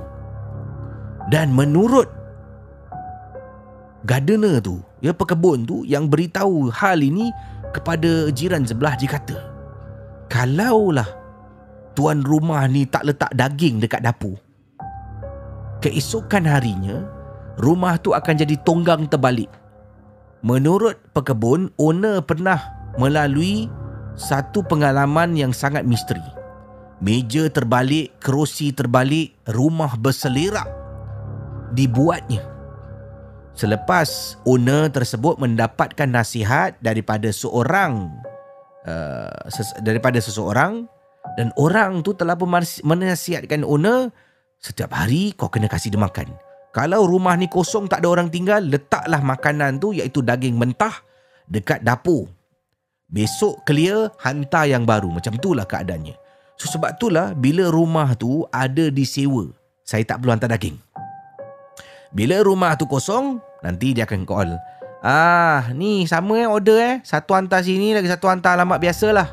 Dan 1.33 1.49
menurut 1.55 2.05
gardener 4.05 4.59
tu, 4.59 4.83
ya 4.99 5.15
pekebun 5.15 5.63
tu 5.65 5.81
yang 5.87 6.11
beritahu 6.11 6.69
hal 6.69 6.99
ini 6.99 7.31
kepada 7.71 8.29
jiran 8.29 8.67
sebelah 8.67 8.93
dia 8.99 9.09
kata, 9.09 9.39
kalaulah 10.27 11.07
tuan 11.95 12.21
rumah 12.21 12.67
ni 12.67 12.83
tak 12.85 13.07
letak 13.07 13.31
daging 13.33 13.79
dekat 13.79 14.03
dapur, 14.03 14.37
keesokan 15.79 16.45
harinya 16.45 17.07
rumah 17.57 17.97
tu 17.97 18.11
akan 18.11 18.35
jadi 18.37 18.59
tonggang 18.61 19.07
terbalik. 19.07 19.49
Menurut 20.43 20.99
pekebun, 21.15 21.71
owner 21.79 22.19
pernah 22.19 22.59
melalui 22.99 23.71
satu 24.19 24.59
pengalaman 24.67 25.39
yang 25.39 25.55
sangat 25.55 25.87
misteri. 25.87 26.42
Meja 27.01 27.49
terbalik, 27.49 28.17
kerusi 28.21 28.75
terbalik, 28.75 29.33
rumah 29.49 29.97
berselerak 29.97 30.69
dibuatnya. 31.73 32.45
Selepas 33.53 34.37
owner 34.49 34.89
tersebut 34.89 35.37
mendapatkan 35.37 36.09
nasihat 36.09 36.73
daripada 36.81 37.29
seorang 37.29 38.09
uh, 38.85 39.45
ses- 39.49 39.77
daripada 39.85 40.17
seseorang 40.17 40.89
dan 41.37 41.53
orang 41.57 42.01
tu 42.01 42.17
telah 42.17 42.33
menasihatkan 42.81 43.61
owner 43.61 44.09
setiap 44.57 44.95
hari 44.95 45.37
kau 45.37 45.53
kena 45.53 45.69
kasih 45.69 45.93
dia 45.93 46.01
makan. 46.01 46.33
Kalau 46.73 47.05
rumah 47.05 47.37
ni 47.37 47.45
kosong 47.45 47.85
tak 47.85 48.01
ada 48.01 48.09
orang 48.09 48.33
tinggal, 48.33 48.65
letaklah 48.65 49.21
makanan 49.21 49.77
tu 49.77 49.93
iaitu 49.93 50.25
daging 50.25 50.57
mentah 50.57 51.05
dekat 51.45 51.85
dapur. 51.85 52.25
Besok 53.05 53.61
clear, 53.69 54.09
hantar 54.17 54.65
yang 54.65 54.81
baru. 54.81 55.13
Macam 55.13 55.37
itulah 55.37 55.69
keadaannya. 55.69 56.17
So 56.57 56.69
sebab 56.69 56.95
itulah 56.97 57.33
bila 57.33 57.69
rumah 57.69 58.13
tu 58.13 58.45
ada 58.53 58.89
disewa, 58.93 59.49
saya 59.83 60.05
tak 60.05 60.21
perlu 60.21 60.37
hantar 60.37 60.53
daging. 60.53 60.77
Bila 62.13 62.45
rumah 62.45 62.77
tu 62.77 62.85
kosong, 62.85 63.41
nanti 63.65 63.97
dia 63.97 64.05
akan 64.05 64.21
call. 64.23 64.53
Ah, 65.03 65.67
ni 65.75 66.07
sama 66.07 66.39
eh 66.39 66.47
order 66.47 66.79
eh. 66.79 66.95
Satu 67.03 67.35
hantar 67.35 67.59
sini 67.59 67.91
lagi 67.91 68.07
satu 68.07 68.31
hantar 68.31 68.55
alamat 68.55 68.79
biasalah. 68.79 69.27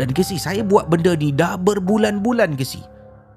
Dan 0.00 0.16
kesi 0.16 0.40
saya 0.40 0.64
buat 0.64 0.88
benda 0.88 1.12
ni 1.12 1.34
dah 1.34 1.60
berbulan-bulan 1.60 2.56
kesi. 2.56 2.80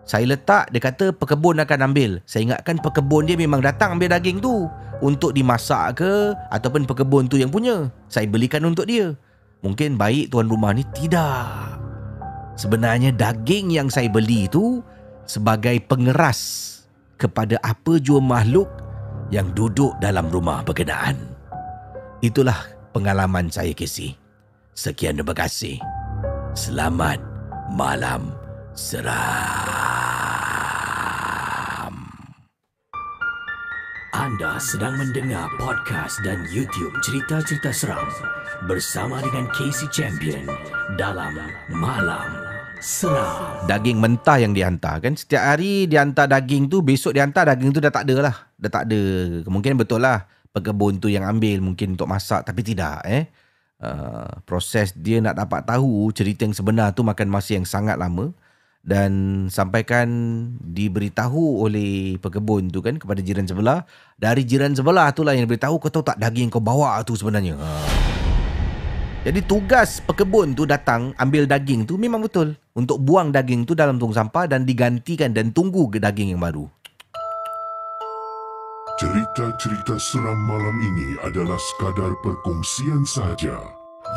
Saya 0.08 0.24
letak 0.24 0.72
dia 0.72 0.80
kata 0.80 1.12
pekebun 1.12 1.60
akan 1.60 1.92
ambil. 1.92 2.24
Saya 2.24 2.48
ingatkan 2.48 2.80
pekebun 2.80 3.28
dia 3.28 3.36
memang 3.36 3.60
datang 3.60 4.00
ambil 4.00 4.16
daging 4.16 4.40
tu 4.40 4.72
untuk 5.04 5.36
dimasak 5.36 6.00
ke 6.00 6.32
ataupun 6.48 6.88
pekebun 6.88 7.28
tu 7.28 7.36
yang 7.36 7.52
punya. 7.52 7.92
Saya 8.08 8.24
belikan 8.32 8.64
untuk 8.64 8.88
dia. 8.88 9.12
Mungkin 9.60 10.00
baik 10.00 10.32
tuan 10.32 10.48
rumah 10.48 10.72
ni 10.72 10.88
tidak. 10.96 11.83
Sebenarnya 12.54 13.10
daging 13.10 13.74
yang 13.74 13.90
saya 13.90 14.10
beli 14.14 14.46
itu 14.46 14.86
sebagai 15.26 15.74
pengeras 15.90 16.70
kepada 17.18 17.58
apa 17.66 17.98
jua 17.98 18.22
makhluk 18.22 18.70
yang 19.34 19.50
duduk 19.58 19.98
dalam 19.98 20.30
rumah 20.30 20.62
berkenaan. 20.62 21.18
Itulah 22.22 22.70
pengalaman 22.94 23.50
saya 23.50 23.74
Casey. 23.74 24.14
Sekian 24.78 25.18
terima 25.18 25.34
kasih. 25.34 25.82
Selamat 26.54 27.18
malam 27.74 28.38
seram. 28.78 29.74
Anda 34.14 34.62
sedang 34.62 34.94
mendengar 35.02 35.50
podcast 35.58 36.22
dan 36.22 36.46
YouTube 36.54 36.94
cerita-cerita 37.02 37.74
seram 37.74 38.06
bersama 38.70 39.18
dengan 39.26 39.50
Casey 39.58 39.90
Champion 39.90 40.46
dalam 41.02 41.34
Malam 41.74 42.43
Seram. 42.84 43.64
Daging 43.64 43.96
mentah 44.04 44.44
yang 44.44 44.52
dihantar 44.52 45.00
kan? 45.00 45.16
Setiap 45.16 45.40
hari 45.40 45.88
dihantar 45.88 46.28
daging 46.28 46.68
tu 46.68 46.84
Besok 46.84 47.16
dihantar 47.16 47.48
daging 47.48 47.72
tu 47.72 47.80
dah 47.80 47.88
tak 47.88 48.04
ada 48.04 48.28
lah. 48.28 48.36
Dah 48.60 48.68
tak 48.68 48.92
ada. 48.92 49.02
Mungkin 49.48 49.80
betul 49.80 50.04
lah. 50.04 50.28
Pekebun 50.52 51.00
tu 51.00 51.08
yang 51.08 51.24
ambil 51.24 51.64
Mungkin 51.64 51.96
untuk 51.96 52.12
masak 52.12 52.44
Tapi 52.44 52.60
tidak 52.60 53.00
eh? 53.08 53.32
Uh, 53.80 54.28
Proses 54.44 54.92
dia 54.92 55.24
nak 55.24 55.40
dapat 55.40 55.64
tahu 55.64 56.12
Cerita 56.12 56.44
yang 56.44 56.52
sebenar 56.52 56.92
tu 56.92 57.08
Makan 57.08 57.32
masa 57.32 57.56
yang 57.56 57.64
sangat 57.64 57.96
lama 57.96 58.36
dan 58.84 59.12
sampaikan 59.48 60.12
diberitahu 60.60 61.64
oleh 61.64 62.20
pekebun 62.20 62.68
tu 62.68 62.84
kan 62.84 63.00
kepada 63.00 63.24
jiran 63.24 63.48
sebelah. 63.48 63.88
Dari 64.20 64.44
jiran 64.44 64.76
sebelah 64.76 65.16
tu 65.16 65.24
lah 65.24 65.32
yang 65.32 65.48
beritahu 65.48 65.80
kau 65.80 65.88
tahu 65.88 66.04
tak 66.04 66.20
daging 66.20 66.52
kau 66.52 66.60
bawa 66.60 67.00
tu 67.08 67.16
sebenarnya. 67.16 67.56
Ha. 67.56 68.13
Jadi 69.24 69.40
tugas 69.48 70.04
pekebun 70.04 70.52
tu 70.52 70.68
datang 70.68 71.16
ambil 71.16 71.48
daging 71.48 71.88
tu 71.88 71.96
memang 71.96 72.28
betul 72.28 72.60
untuk 72.76 73.00
buang 73.00 73.32
daging 73.32 73.64
tu 73.64 73.72
dalam 73.72 73.96
tong 73.96 74.12
sampah 74.12 74.52
dan 74.52 74.68
digantikan 74.68 75.32
dan 75.32 75.56
tunggu 75.56 75.88
ke 75.88 75.98
daging 75.98 76.36
yang 76.36 76.44
baru 76.44 76.68
Cerita-cerita 78.94 79.98
seram 79.98 80.38
malam 80.46 80.78
ini 80.78 81.18
adalah 81.26 81.58
sekadar 81.58 82.14
perkongsian 82.22 83.02
sahaja 83.04 83.58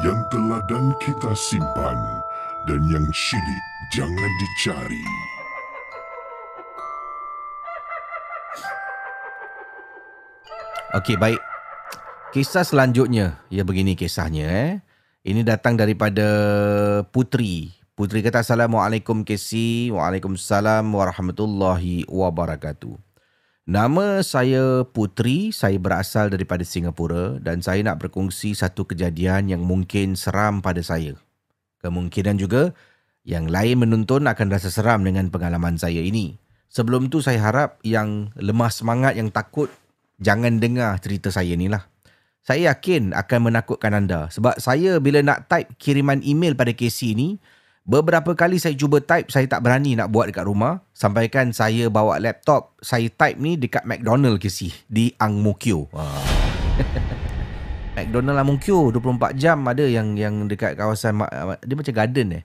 yang 0.05 0.21
telah 0.29 0.61
dan 0.69 0.93
kita 1.01 1.33
simpan 1.33 1.97
dan 2.69 2.85
yang 2.93 3.07
syilid 3.11 3.65
jangan 3.97 4.31
dicari. 4.37 5.07
Okey, 10.95 11.17
baik. 11.17 11.41
Kisah 12.37 12.63
selanjutnya, 12.63 13.41
ya 13.49 13.65
begini 13.65 13.97
kisahnya 13.97 14.45
eh. 14.45 14.86
Ini 15.27 15.43
datang 15.43 15.75
daripada 15.75 16.23
Putri. 17.11 17.75
Putri 17.99 18.23
kata 18.23 18.47
Assalamualaikum 18.47 19.27
Kesi. 19.27 19.91
Waalaikumsalam 19.91 20.87
warahmatullahi 20.87 22.07
wabarakatuh. 22.07 22.95
Nama 23.67 24.23
saya 24.23 24.87
Putri, 24.87 25.51
saya 25.51 25.83
berasal 25.83 26.31
daripada 26.31 26.63
Singapura 26.63 27.43
dan 27.43 27.59
saya 27.59 27.83
nak 27.83 28.07
berkongsi 28.07 28.55
satu 28.55 28.87
kejadian 28.87 29.51
yang 29.51 29.67
mungkin 29.67 30.15
seram 30.15 30.63
pada 30.63 30.79
saya. 30.87 31.19
Kemungkinan 31.83 32.39
juga 32.39 32.71
yang 33.27 33.51
lain 33.51 33.83
menonton 33.83 34.31
akan 34.31 34.47
rasa 34.47 34.71
seram 34.71 35.03
dengan 35.03 35.27
pengalaman 35.35 35.75
saya 35.75 36.07
ini. 36.07 36.39
Sebelum 36.71 37.11
tu 37.11 37.19
saya 37.19 37.43
harap 37.43 37.83
yang 37.83 38.31
lemah 38.39 38.71
semangat, 38.71 39.19
yang 39.19 39.35
takut, 39.35 39.75
jangan 40.23 40.63
dengar 40.63 40.95
cerita 41.03 41.35
saya 41.35 41.59
ni 41.59 41.67
lah. 41.67 41.83
Saya 42.47 42.71
yakin 42.71 43.11
akan 43.11 43.51
menakutkan 43.51 43.91
anda. 43.91 44.31
Sebab 44.31 44.63
saya 44.63 45.03
bila 45.03 45.19
nak 45.19 45.51
type 45.51 45.67
kiriman 45.83 46.23
email 46.23 46.55
pada 46.55 46.71
Casey 46.71 47.19
ni, 47.19 47.43
beberapa 47.83 48.39
kali 48.39 48.63
saya 48.63 48.79
cuba 48.79 49.03
type, 49.03 49.35
saya 49.35 49.51
tak 49.51 49.67
berani 49.67 49.99
nak 49.99 50.15
buat 50.15 50.31
dekat 50.31 50.47
rumah. 50.47 50.79
Sampaikan 50.95 51.51
saya 51.51 51.91
bawa 51.91 52.23
laptop, 52.23 52.79
saya 52.79 53.11
type 53.11 53.43
ni 53.43 53.59
dekat 53.59 53.83
McDonald 53.83 54.39
Casey 54.39 54.71
di 54.87 55.11
Ang 55.19 55.43
Mo 55.43 55.59
Kio. 55.59 55.91
Wah. 55.91 56.07
McDonald 57.99 58.39
Ang 58.39 58.47
Mo 58.47 58.55
Kio 58.63 58.95
24 58.95 59.35
jam 59.35 59.59
ada 59.67 59.83
yang 59.83 60.15
yang 60.15 60.47
dekat 60.47 60.79
kawasan 60.79 61.19
dia 61.67 61.75
macam 61.75 61.95
garden 61.99 62.29
eh. 62.31 62.45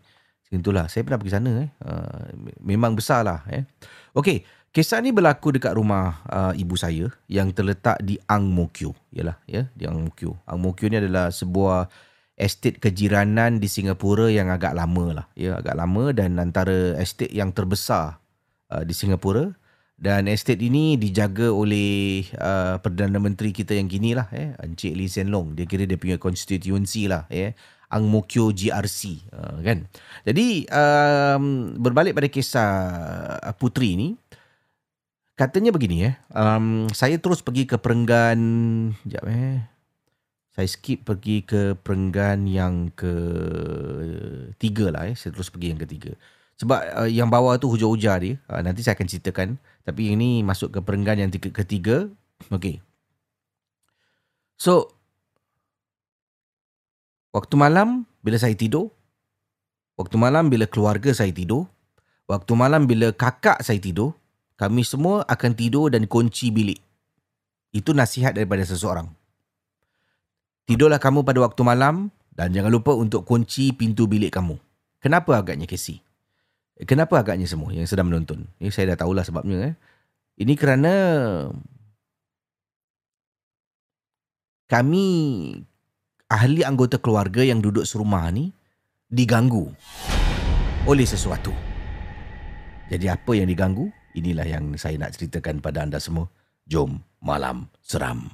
Itulah. 0.50 0.90
Saya 0.90 1.06
pernah 1.06 1.22
pergi 1.22 1.38
sana 1.38 1.52
eh. 1.62 1.70
Uh, 1.78 2.26
memang 2.58 2.98
besar 2.98 3.22
lah 3.22 3.46
eh. 3.54 3.70
Okey, 4.18 4.44
Kisah 4.72 5.04
ni 5.04 5.12
berlaku 5.12 5.52
dekat 5.52 5.76
rumah 5.76 6.24
uh, 6.32 6.56
ibu 6.56 6.80
saya 6.80 7.12
yang 7.28 7.52
terletak 7.52 8.00
di 8.00 8.16
Ang 8.24 8.56
Mo 8.56 8.72
Kio. 8.72 8.96
Yalah, 9.12 9.36
ya, 9.44 9.68
di 9.76 9.84
Ang 9.84 10.08
Mo 10.08 10.12
Kio. 10.16 10.40
Ang 10.48 10.64
Mo 10.64 10.72
Kio 10.72 10.88
ni 10.88 10.96
adalah 10.96 11.28
sebuah 11.28 11.92
estet 12.40 12.80
kejiranan 12.80 13.60
di 13.60 13.68
Singapura 13.68 14.32
yang 14.32 14.48
agak 14.48 14.72
lama 14.72 15.06
lah. 15.12 15.26
Ya, 15.36 15.60
agak 15.60 15.76
lama 15.76 16.16
dan 16.16 16.40
antara 16.40 16.96
estet 16.96 17.36
yang 17.36 17.52
terbesar 17.52 18.24
uh, 18.72 18.88
di 18.88 18.96
Singapura. 18.96 19.52
Dan 20.00 20.32
estet 20.32 20.64
ini 20.64 20.96
dijaga 20.96 21.52
oleh 21.52 22.24
uh, 22.40 22.80
Perdana 22.80 23.20
Menteri 23.20 23.52
kita 23.52 23.76
yang 23.76 23.92
kini 23.92 24.16
lah. 24.16 24.32
Eh, 24.32 24.56
Encik 24.56 24.96
Lee 24.96 25.12
Hsien 25.12 25.28
Loong. 25.28 25.52
Dia 25.52 25.68
kira 25.68 25.84
dia 25.84 26.00
punya 26.00 26.16
constituency 26.16 27.12
lah. 27.12 27.28
Eh. 27.28 27.52
Ang 27.92 28.08
Mo 28.08 28.24
Kio 28.24 28.56
GRC. 28.56 29.20
Uh, 29.36 29.60
kan? 29.68 29.84
Jadi, 30.24 30.64
um, 30.72 31.76
berbalik 31.76 32.16
pada 32.16 32.32
kisah 32.32 32.72
uh, 33.36 33.52
putri 33.52 34.00
ni, 34.00 34.16
katanya 35.42 35.74
begini 35.74 36.14
eh. 36.14 36.16
Um, 36.30 36.86
saya 36.94 37.18
terus 37.18 37.42
pergi 37.42 37.66
ke 37.66 37.82
perenggan 37.82 38.38
jap 39.10 39.26
eh. 39.26 39.66
Saya 40.54 40.68
skip 40.70 41.02
pergi 41.02 41.42
ke 41.42 41.74
perenggan 41.82 42.46
yang 42.46 42.94
ke 42.94 43.14
tiga 44.62 44.94
lah 44.94 45.10
eh. 45.10 45.18
Saya 45.18 45.34
terus 45.34 45.50
pergi 45.50 45.74
yang 45.74 45.82
ketiga. 45.82 46.14
Sebab 46.62 46.80
uh, 46.94 47.10
yang 47.10 47.26
bawah 47.26 47.58
tu 47.58 47.74
hujan-hujan 47.74 48.18
dia. 48.22 48.34
Uh, 48.46 48.62
nanti 48.62 48.86
saya 48.86 48.94
akan 48.94 49.10
ceritakan. 49.10 49.58
Tapi 49.82 50.14
ini 50.14 50.46
masuk 50.46 50.78
ke 50.78 50.80
perenggan 50.86 51.18
yang 51.18 51.34
tiga, 51.34 51.50
ketiga. 51.50 52.06
Okay. 52.54 52.78
So, 54.62 54.94
waktu 57.34 57.58
malam 57.58 58.06
bila 58.22 58.38
saya 58.38 58.54
tidur, 58.54 58.94
waktu 59.98 60.22
malam 60.22 60.54
bila 60.54 60.70
keluarga 60.70 61.10
saya 61.18 61.34
tidur, 61.34 61.66
waktu 62.30 62.54
malam 62.54 62.86
bila 62.86 63.10
kakak 63.10 63.66
saya 63.66 63.82
tidur, 63.82 64.14
kami 64.62 64.86
semua 64.86 65.26
akan 65.26 65.58
tidur 65.58 65.90
dan 65.90 66.06
kunci 66.06 66.54
bilik. 66.54 66.78
Itu 67.74 67.98
nasihat 67.98 68.38
daripada 68.38 68.62
seseorang. 68.62 69.10
Tidurlah 70.70 71.02
kamu 71.02 71.26
pada 71.26 71.42
waktu 71.42 71.66
malam 71.66 72.14
dan 72.38 72.54
jangan 72.54 72.70
lupa 72.70 72.94
untuk 72.94 73.26
kunci 73.26 73.74
pintu 73.74 74.06
bilik 74.06 74.30
kamu. 74.30 74.62
Kenapa 75.02 75.42
agaknya 75.42 75.66
Casey? 75.66 76.06
Kenapa 76.86 77.18
agaknya 77.18 77.50
semua 77.50 77.74
yang 77.74 77.90
sedang 77.90 78.14
menonton? 78.14 78.46
Ini 78.62 78.70
saya 78.70 78.94
dah 78.94 79.02
tahulah 79.02 79.26
sebabnya. 79.26 79.74
Eh. 79.74 79.76
Ini 80.46 80.54
kerana 80.54 80.94
kami 84.70 85.06
ahli 86.30 86.62
anggota 86.62 87.02
keluarga 87.02 87.42
yang 87.42 87.66
duduk 87.66 87.82
serumah 87.82 88.30
ni 88.30 88.54
diganggu 89.10 89.74
oleh 90.86 91.06
sesuatu. 91.10 91.50
Jadi 92.94 93.10
apa 93.10 93.32
yang 93.34 93.50
diganggu? 93.50 93.90
Inilah 94.12 94.44
yang 94.44 94.76
saya 94.76 95.00
nak 95.00 95.16
ceritakan 95.16 95.64
pada 95.64 95.88
anda 95.88 95.96
semua. 95.96 96.28
Jom 96.68 97.00
malam 97.24 97.72
seram. 97.80 98.28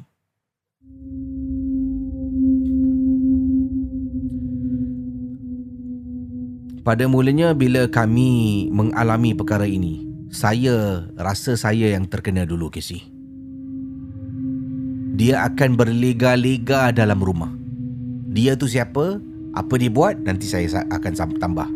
Pada 6.82 7.04
mulanya 7.06 7.52
bila 7.52 7.86
kami 7.92 8.68
mengalami 8.72 9.36
perkara 9.36 9.68
ini, 9.68 10.08
saya 10.32 11.04
rasa 11.20 11.60
saya 11.60 11.92
yang 11.92 12.08
terkena 12.08 12.48
dulu 12.48 12.72
Casey. 12.72 13.04
Dia 15.18 15.44
akan 15.52 15.76
berlega-lega 15.76 16.96
dalam 16.96 17.20
rumah. 17.20 17.52
Dia 18.32 18.56
tu 18.56 18.72
siapa? 18.72 19.20
Apa 19.52 19.74
dia 19.76 19.92
buat? 19.92 20.16
Nanti 20.24 20.48
saya 20.48 20.86
akan 20.88 21.14
tambah. 21.42 21.68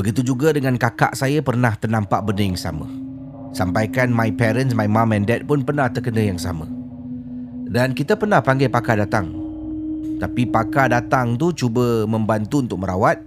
Begitu 0.00 0.32
juga 0.32 0.48
dengan 0.56 0.80
kakak 0.80 1.12
saya 1.12 1.44
pernah 1.44 1.76
ternampak 1.76 2.24
benda 2.24 2.40
yang 2.40 2.56
sama. 2.56 2.88
Sampaikan 3.52 4.08
my 4.08 4.32
parents, 4.32 4.72
my 4.72 4.88
mom 4.88 5.12
and 5.12 5.28
dad 5.28 5.44
pun 5.44 5.60
pernah 5.60 5.92
terkena 5.92 6.24
yang 6.24 6.40
sama. 6.40 6.64
Dan 7.68 7.92
kita 7.92 8.16
pernah 8.16 8.40
panggil 8.40 8.72
pakar 8.72 8.96
datang. 8.96 9.28
Tapi 10.16 10.48
pakar 10.48 10.88
datang 10.88 11.36
tu 11.36 11.52
cuba 11.52 12.08
membantu 12.08 12.64
untuk 12.64 12.80
merawat 12.80 13.20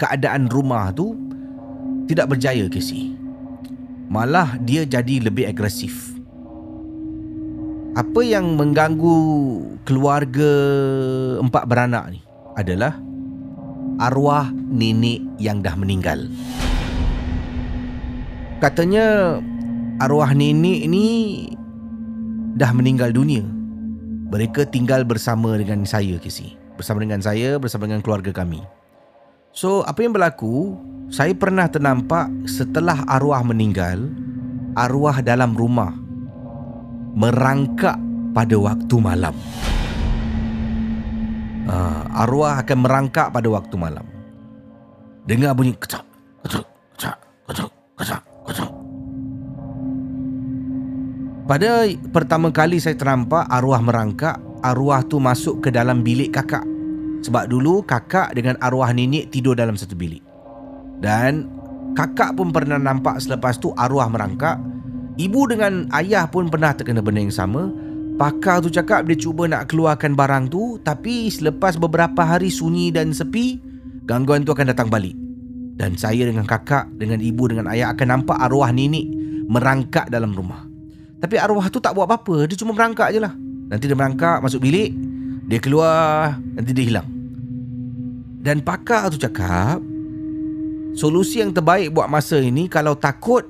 keadaan 0.00 0.48
rumah 0.48 0.88
tu 0.96 1.12
tidak 2.08 2.32
berjaya 2.32 2.72
Casey. 2.72 3.12
Malah 4.08 4.56
dia 4.64 4.88
jadi 4.88 5.28
lebih 5.28 5.44
agresif. 5.44 6.16
Apa 8.00 8.24
yang 8.24 8.56
mengganggu 8.56 9.16
keluarga 9.84 10.52
empat 11.44 11.68
beranak 11.68 12.16
ni 12.16 12.24
adalah 12.56 12.96
arwah 13.98 14.50
nenek 14.52 15.22
yang 15.38 15.62
dah 15.62 15.74
meninggal. 15.78 16.26
Katanya 18.62 19.38
arwah 20.00 20.32
nenek 20.32 20.88
ni 20.88 21.06
dah 22.54 22.70
meninggal 22.72 23.10
dunia. 23.12 23.44
Mereka 24.30 24.66
tinggal 24.72 25.06
bersama 25.06 25.54
dengan 25.60 25.86
saya, 25.86 26.18
Casey. 26.18 26.58
Bersama 26.74 27.04
dengan 27.04 27.22
saya, 27.22 27.60
bersama 27.60 27.86
dengan 27.86 28.02
keluarga 28.02 28.34
kami. 28.34 28.58
So, 29.54 29.86
apa 29.86 30.02
yang 30.02 30.10
berlaku, 30.10 30.74
saya 31.14 31.30
pernah 31.38 31.70
ternampak 31.70 32.26
setelah 32.50 33.06
arwah 33.06 33.46
meninggal, 33.46 34.10
arwah 34.74 35.22
dalam 35.22 35.54
rumah 35.54 35.94
merangkak 37.14 37.94
pada 38.34 38.56
waktu 38.58 38.96
malam. 38.98 39.34
Uh, 41.64 42.04
arwah 42.12 42.60
akan 42.60 42.78
merangkak 42.84 43.32
pada 43.32 43.48
waktu 43.48 43.74
malam. 43.80 44.04
Dengar 45.24 45.56
bunyi 45.56 45.72
kecak, 45.72 46.04
kecak, 46.44 46.66
kecak, 46.92 47.16
kecak, 47.48 47.70
kecak, 47.96 48.22
kecak. 48.44 48.70
Pada 51.44 51.88
pertama 52.12 52.52
kali 52.52 52.76
saya 52.76 52.96
ternampak 52.96 53.48
arwah 53.48 53.80
merangkak, 53.80 54.36
arwah 54.60 55.00
tu 55.08 55.16
masuk 55.16 55.64
ke 55.64 55.72
dalam 55.72 56.04
bilik 56.04 56.36
kakak. 56.36 56.64
Sebab 57.24 57.48
dulu 57.48 57.80
kakak 57.84 58.36
dengan 58.36 58.60
arwah 58.60 58.92
nenek 58.92 59.32
tidur 59.32 59.56
dalam 59.56 59.76
satu 59.80 59.96
bilik. 59.96 60.20
Dan 61.00 61.48
kakak 61.96 62.36
pun 62.36 62.52
pernah 62.52 62.76
nampak 62.76 63.24
selepas 63.24 63.56
tu 63.56 63.72
arwah 63.80 64.08
merangkak. 64.12 64.60
Ibu 65.16 65.40
dengan 65.48 65.88
ayah 65.96 66.28
pun 66.28 66.52
pernah 66.52 66.76
terkena 66.76 67.00
benda 67.00 67.24
yang 67.24 67.32
sama. 67.32 67.72
Pakar 68.14 68.62
tu 68.62 68.70
cakap 68.70 69.10
dia 69.10 69.18
cuba 69.18 69.50
nak 69.50 69.74
keluarkan 69.74 70.14
barang 70.14 70.46
tu 70.46 70.78
Tapi 70.78 71.26
selepas 71.34 71.74
beberapa 71.74 72.22
hari 72.22 72.46
sunyi 72.46 72.94
dan 72.94 73.10
sepi 73.10 73.58
Gangguan 74.06 74.46
tu 74.46 74.52
akan 74.52 74.70
datang 74.70 74.92
balik. 74.92 75.16
Dan 75.74 75.98
saya 75.98 76.28
dengan 76.28 76.46
kakak, 76.46 76.92
dengan 76.94 77.18
ibu, 77.18 77.50
dengan 77.50 77.72
ayah 77.74 77.90
akan 77.90 78.06
nampak 78.20 78.38
arwah 78.38 78.70
nenek 78.70 79.02
Merangkak 79.50 80.14
dalam 80.14 80.30
rumah. 80.30 80.62
Tapi 81.18 81.42
arwah 81.42 81.66
tu 81.74 81.82
tak 81.82 81.98
buat 81.98 82.06
apa-apa 82.06 82.46
Dia 82.46 82.54
cuma 82.54 82.70
merangkak 82.70 83.10
je 83.10 83.18
lah. 83.18 83.34
Nanti 83.66 83.90
dia 83.90 83.98
merangkak 83.98 84.38
masuk 84.46 84.62
bilik 84.62 84.94
Dia 85.50 85.58
keluar, 85.58 86.38
nanti 86.38 86.70
dia 86.70 86.86
hilang. 86.86 87.08
Dan 88.38 88.62
pakar 88.62 89.10
tu 89.10 89.18
cakap 89.18 89.82
Solusi 90.94 91.42
yang 91.42 91.50
terbaik 91.50 91.90
buat 91.90 92.06
masa 92.06 92.38
ini 92.38 92.70
Kalau 92.70 92.94
takut 92.94 93.42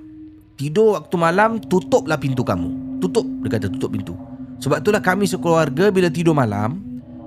Tidur 0.56 0.96
waktu 0.96 1.16
malam 1.20 1.60
Tutuplah 1.60 2.16
pintu 2.16 2.40
kamu. 2.40 3.02
Tutup 3.04 3.28
Dia 3.44 3.60
kata 3.60 3.68
tutup 3.68 3.92
pintu 3.92 4.16
sebab 4.64 4.80
itulah 4.80 5.04
kami 5.04 5.28
sekeluarga 5.28 5.92
bila 5.92 6.08
tidur 6.08 6.32
malam 6.32 6.80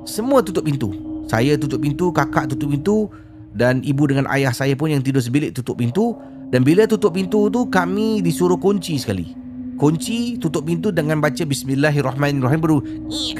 Semua 0.09 0.41
tutup 0.41 0.65
pintu. 0.65 0.89
Saya 1.29 1.53
tutup 1.53 1.85
pintu, 1.85 2.09
kakak 2.09 2.49
tutup 2.49 2.73
pintu 2.73 3.13
Dan 3.53 3.85
ibu 3.85 4.09
dengan 4.09 4.25
ayah 4.33 4.49
saya 4.49 4.73
pun 4.73 4.89
yang 4.89 5.05
tidur 5.05 5.21
sebilik 5.21 5.53
tutup 5.53 5.77
pintu. 5.77 6.17
Dan 6.49 6.65
bila 6.65 6.89
tutup 6.89 7.13
pintu 7.13 7.53
tu 7.53 7.69
kami 7.69 8.25
disuruh 8.25 8.57
kunci 8.57 8.97
sekali. 8.97 9.38
Kunci, 9.77 10.41
tutup 10.41 10.65
pintu 10.65 10.89
dengan 10.89 11.21
baca 11.21 11.45
Bismillahirrahmanirrahim 11.45 12.57
Baru 12.57 12.81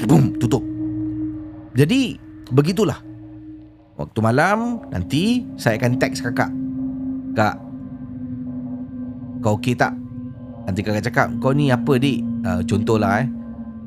boom, 0.06 0.38
tutup. 0.38 0.62
Jadi 1.74 2.14
begitulah. 2.54 3.02
Waktu 3.98 4.18
malam 4.22 4.86
nanti 4.94 5.42
saya 5.58 5.74
akan 5.74 5.98
teks 5.98 6.22
kakak. 6.22 6.54
Kak 7.34 7.56
Kau 9.42 9.58
okey 9.58 9.74
tak? 9.74 9.94
Nanti 10.66 10.86
kakak 10.86 11.10
cakap 11.10 11.28
Kau 11.42 11.50
ni 11.50 11.70
apa 11.74 11.98
dik? 11.98 12.22
Uh, 12.46 12.62
contohlah 12.62 13.26
eh 13.26 13.28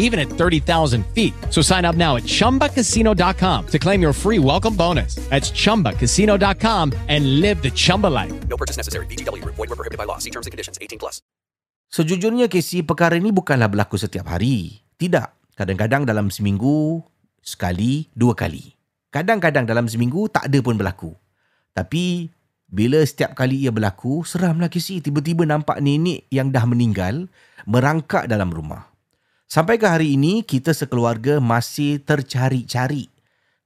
even 0.00 0.16
at 0.16 0.32
30,000 0.32 1.04
feet. 1.12 1.36
So 1.52 1.60
sign 1.60 1.84
up 1.84 2.00
now 2.00 2.16
at 2.16 2.24
chumbacasino.com 2.24 3.66
to 3.68 3.78
claim 3.78 4.00
your 4.00 4.16
free 4.16 4.40
welcome 4.40 4.72
bonus. 4.72 5.20
That's 5.28 5.52
chumbacasino.com 5.52 6.96
and 7.12 7.44
live 7.44 7.60
the 7.60 7.70
Chumba 7.70 8.08
life. 8.08 8.32
No 8.48 8.56
purchase 8.56 8.80
necessary. 8.80 9.04
VGW 9.12 9.44
Group. 9.44 9.60
Void 9.60 9.68
were 9.68 9.76
prohibited 9.76 10.00
by 10.00 10.08
law. 10.08 10.16
See 10.16 10.32
terms 10.32 10.48
and 10.48 10.56
conditions. 10.56 10.80
18 10.80 10.96
plus. 10.96 11.20
Sejujurnya 11.88 12.52
Casey, 12.52 12.84
perkara 12.84 13.16
ini 13.16 13.32
bukanlah 13.32 13.68
berlaku 13.68 13.96
setiap 13.96 14.28
hari. 14.28 14.84
Tidak. 15.00 15.56
Kadang-kadang 15.56 16.04
dalam 16.04 16.28
seminggu, 16.28 17.00
sekali, 17.40 18.12
dua 18.12 18.36
kali. 18.36 18.76
Kadang-kadang 19.08 19.64
dalam 19.64 19.88
seminggu 19.88 20.28
tak 20.28 20.52
ada 20.52 20.60
pun 20.60 20.76
berlaku. 20.76 21.16
Tapi 21.72 22.28
bila 22.68 23.00
setiap 23.00 23.32
kali 23.32 23.64
ia 23.64 23.72
berlaku, 23.72 24.20
seramlah 24.20 24.68
Casey. 24.68 25.00
Tiba-tiba 25.00 25.48
nampak 25.48 25.80
nenek 25.80 26.28
yang 26.28 26.52
dah 26.52 26.68
meninggal 26.68 27.24
merangkak 27.64 28.28
dalam 28.28 28.52
rumah. 28.52 28.84
Sampai 29.48 29.80
ke 29.80 29.88
hari 29.88 30.12
ini, 30.12 30.44
kita 30.44 30.76
sekeluarga 30.76 31.40
masih 31.40 32.04
tercari-cari. 32.04 33.08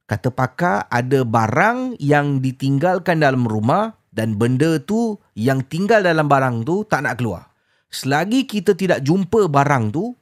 Kata 0.06 0.30
pakar, 0.30 0.86
ada 0.86 1.26
barang 1.26 1.98
yang 1.98 2.38
ditinggalkan 2.38 3.18
dalam 3.18 3.42
rumah 3.50 3.98
dan 4.14 4.38
benda 4.38 4.78
tu 4.78 5.18
yang 5.34 5.66
tinggal 5.66 6.06
dalam 6.06 6.30
barang 6.30 6.62
tu 6.62 6.86
tak 6.86 7.02
nak 7.02 7.18
keluar. 7.18 7.50
Selagi 7.90 8.46
kita 8.46 8.78
tidak 8.78 9.02
jumpa 9.02 9.50
barang 9.50 9.90
tu, 9.90 10.14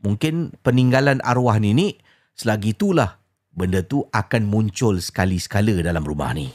mungkin 0.00 0.56
peninggalan 0.64 1.20
arwah 1.20 1.60
nenek, 1.60 2.00
selagi 2.32 2.72
itulah 2.72 3.20
benda 3.52 3.84
tu 3.84 4.08
akan 4.16 4.48
muncul 4.48 4.96
sekali-sekala 4.96 5.84
dalam 5.84 6.08
rumah 6.08 6.32
ni. 6.32 6.48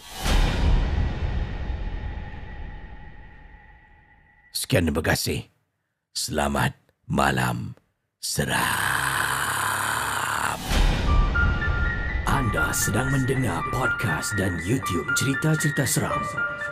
Sekian 4.49 4.89
terima 4.89 5.05
kasih. 5.05 5.45
Selamat 6.17 6.73
malam 7.05 7.77
seram. 8.27 8.59
Anda 12.27 12.73
sedang 12.73 13.13
mendengar 13.13 13.61
podcast 13.69 14.33
dan 14.35 14.57
YouTube 14.65 15.05
cerita-cerita 15.15 15.85
seram 15.85 16.21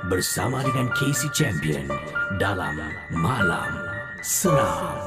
bersama 0.10 0.66
dengan 0.66 0.90
Casey 0.98 1.30
Champion 1.32 1.86
dalam 2.42 2.82
Malam 3.14 3.72
Seram. 4.26 5.00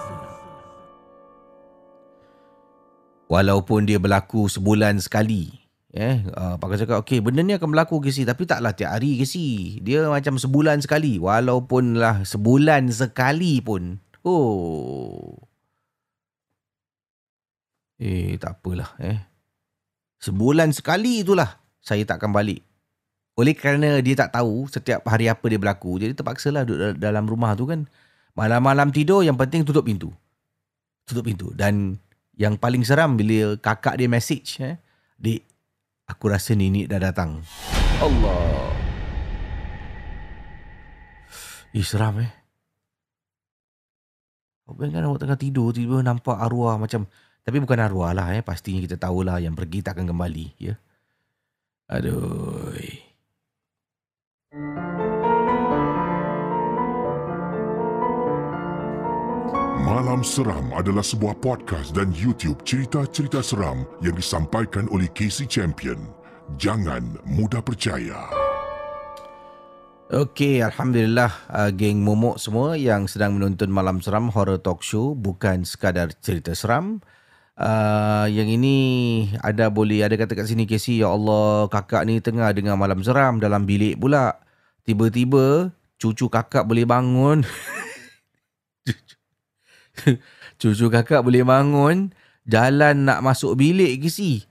Walaupun 3.29 3.85
dia 3.85 4.01
berlaku 4.01 4.49
sebulan 4.49 5.03
sekali. 5.03 5.53
Eh, 5.93 6.23
uh, 6.33 6.55
pakar 6.57 6.81
cakap, 6.81 7.03
okey, 7.05 7.19
benda 7.21 7.43
ni 7.43 7.59
akan 7.59 7.75
berlaku 7.75 7.99
Casey. 7.99 8.25
Tapi 8.25 8.47
taklah 8.47 8.73
tiap 8.73 8.95
hari 8.95 9.19
Casey. 9.21 9.83
Dia 9.83 10.07
macam 10.07 10.39
sebulan 10.39 10.81
sekali. 10.81 11.19
Walaupun 11.19 11.99
lah 11.99 12.25
sebulan 12.25 12.89
sekali 12.95 13.61
pun. 13.61 14.01
Oh. 14.23 15.48
Eh, 17.99 18.39
tak 18.39 18.63
apalah. 18.63 18.95
Eh. 19.03 19.19
Sebulan 20.23 20.71
sekali 20.71 21.27
itulah 21.27 21.59
saya 21.83 22.07
tak 22.07 22.23
akan 22.23 22.31
balik. 22.31 22.63
Oleh 23.39 23.55
kerana 23.55 24.03
dia 24.03 24.19
tak 24.19 24.35
tahu 24.35 24.67
setiap 24.67 25.07
hari 25.07 25.31
apa 25.31 25.47
dia 25.47 25.59
berlaku. 25.59 25.99
Jadi 26.03 26.15
terpaksalah 26.15 26.67
duduk 26.67 26.99
dalam 26.99 27.27
rumah 27.27 27.55
tu 27.59 27.67
kan. 27.67 27.87
Malam-malam 28.35 28.95
tidur 28.95 29.27
yang 29.27 29.35
penting 29.35 29.67
tutup 29.67 29.87
pintu. 29.87 30.11
Tutup 31.07 31.27
pintu. 31.27 31.51
Dan 31.55 31.99
yang 32.39 32.55
paling 32.55 32.87
seram 32.87 33.19
bila 33.19 33.59
kakak 33.59 33.99
dia 33.99 34.07
message. 34.07 34.63
Eh, 34.63 34.79
Dik, 35.19 35.43
aku 36.07 36.31
rasa 36.31 36.55
Nini 36.55 36.87
dah 36.87 37.03
datang. 37.03 37.43
Allah. 37.99 38.71
Eh, 41.75 41.83
seram 41.83 42.23
eh. 42.23 42.31
Bayangkan 44.69 45.09
awak 45.09 45.25
tengah 45.25 45.39
tidur, 45.41 45.73
tiba-tiba 45.73 46.05
nampak 46.05 46.37
arwah 46.39 46.77
macam... 46.77 47.09
Tapi 47.49 47.65
bukan 47.65 47.81
arwah 47.81 48.13
lah 48.13 48.37
eh. 48.37 48.45
Pastinya 48.45 48.77
kita 48.77 49.01
tahulah 49.01 49.41
yang 49.41 49.57
pergi 49.57 49.81
tak 49.81 49.97
akan 49.97 50.13
kembali. 50.13 50.47
Ya. 50.61 50.77
Aduh. 51.89 52.77
Malam 59.81 60.21
Seram 60.21 60.77
adalah 60.77 61.01
sebuah 61.01 61.41
podcast 61.41 61.97
dan 61.97 62.13
YouTube 62.13 62.61
cerita-cerita 62.69 63.41
seram 63.41 63.89
yang 64.05 64.13
disampaikan 64.13 64.85
oleh 64.93 65.09
Casey 65.17 65.49
Champion. 65.49 65.97
Jangan 66.61 67.17
mudah 67.25 67.65
percaya. 67.65 68.29
Okey, 70.13 70.61
Alhamdulillah 70.61 71.33
uh, 71.49 71.73
geng 71.73 72.05
momok 72.05 72.37
semua 72.37 72.77
yang 72.77 73.09
sedang 73.09 73.41
menonton 73.41 73.73
Malam 73.73 74.05
Seram 74.05 74.29
Horror 74.29 74.61
Talk 74.61 74.85
Show 74.85 75.17
bukan 75.17 75.65
sekadar 75.65 76.13
cerita 76.21 76.53
seram. 76.53 77.01
Uh, 77.59 78.31
yang 78.31 78.47
ini 78.47 78.77
ada 79.43 79.67
boleh 79.67 80.07
ada 80.07 80.15
kata 80.15 80.39
kat 80.39 80.47
sini 80.47 80.63
Casey, 80.63 81.03
Ya 81.03 81.11
Allah 81.11 81.67
kakak 81.67 82.07
ni 82.07 82.23
tengah 82.23 82.55
dengar 82.55 82.79
Malam 82.79 83.03
Seram 83.03 83.43
dalam 83.43 83.67
bilik 83.67 83.99
pula. 83.99 84.39
Tiba-tiba 84.87 85.75
cucu 85.99 86.31
kakak 86.31 86.63
boleh 86.63 86.87
bangun. 86.87 87.43
cucu 90.61 90.87
kakak 90.87 91.21
boleh 91.23 91.43
bangun 91.43 92.15
jalan 92.49 93.05
nak 93.05 93.21
masuk 93.21 93.59
bilik 93.59 93.99
Casey. 94.01 94.47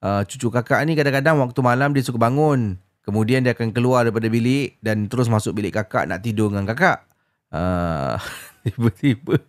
Uh, 0.00 0.24
cucu 0.24 0.48
kakak 0.48 0.80
ni 0.88 0.96
kadang-kadang 0.96 1.36
waktu 1.40 1.60
malam 1.60 1.92
dia 1.92 2.04
suka 2.04 2.16
bangun. 2.16 2.80
Kemudian 3.04 3.44
dia 3.44 3.56
akan 3.56 3.72
keluar 3.72 4.04
daripada 4.04 4.28
bilik 4.28 4.76
dan 4.84 5.08
terus 5.08 5.28
masuk 5.28 5.56
bilik 5.56 5.76
kakak 5.76 6.08
nak 6.08 6.20
tidur 6.24 6.52
dengan 6.52 6.68
kakak. 6.68 7.04
Uh, 7.50 8.16
tiba-tiba 8.64 9.40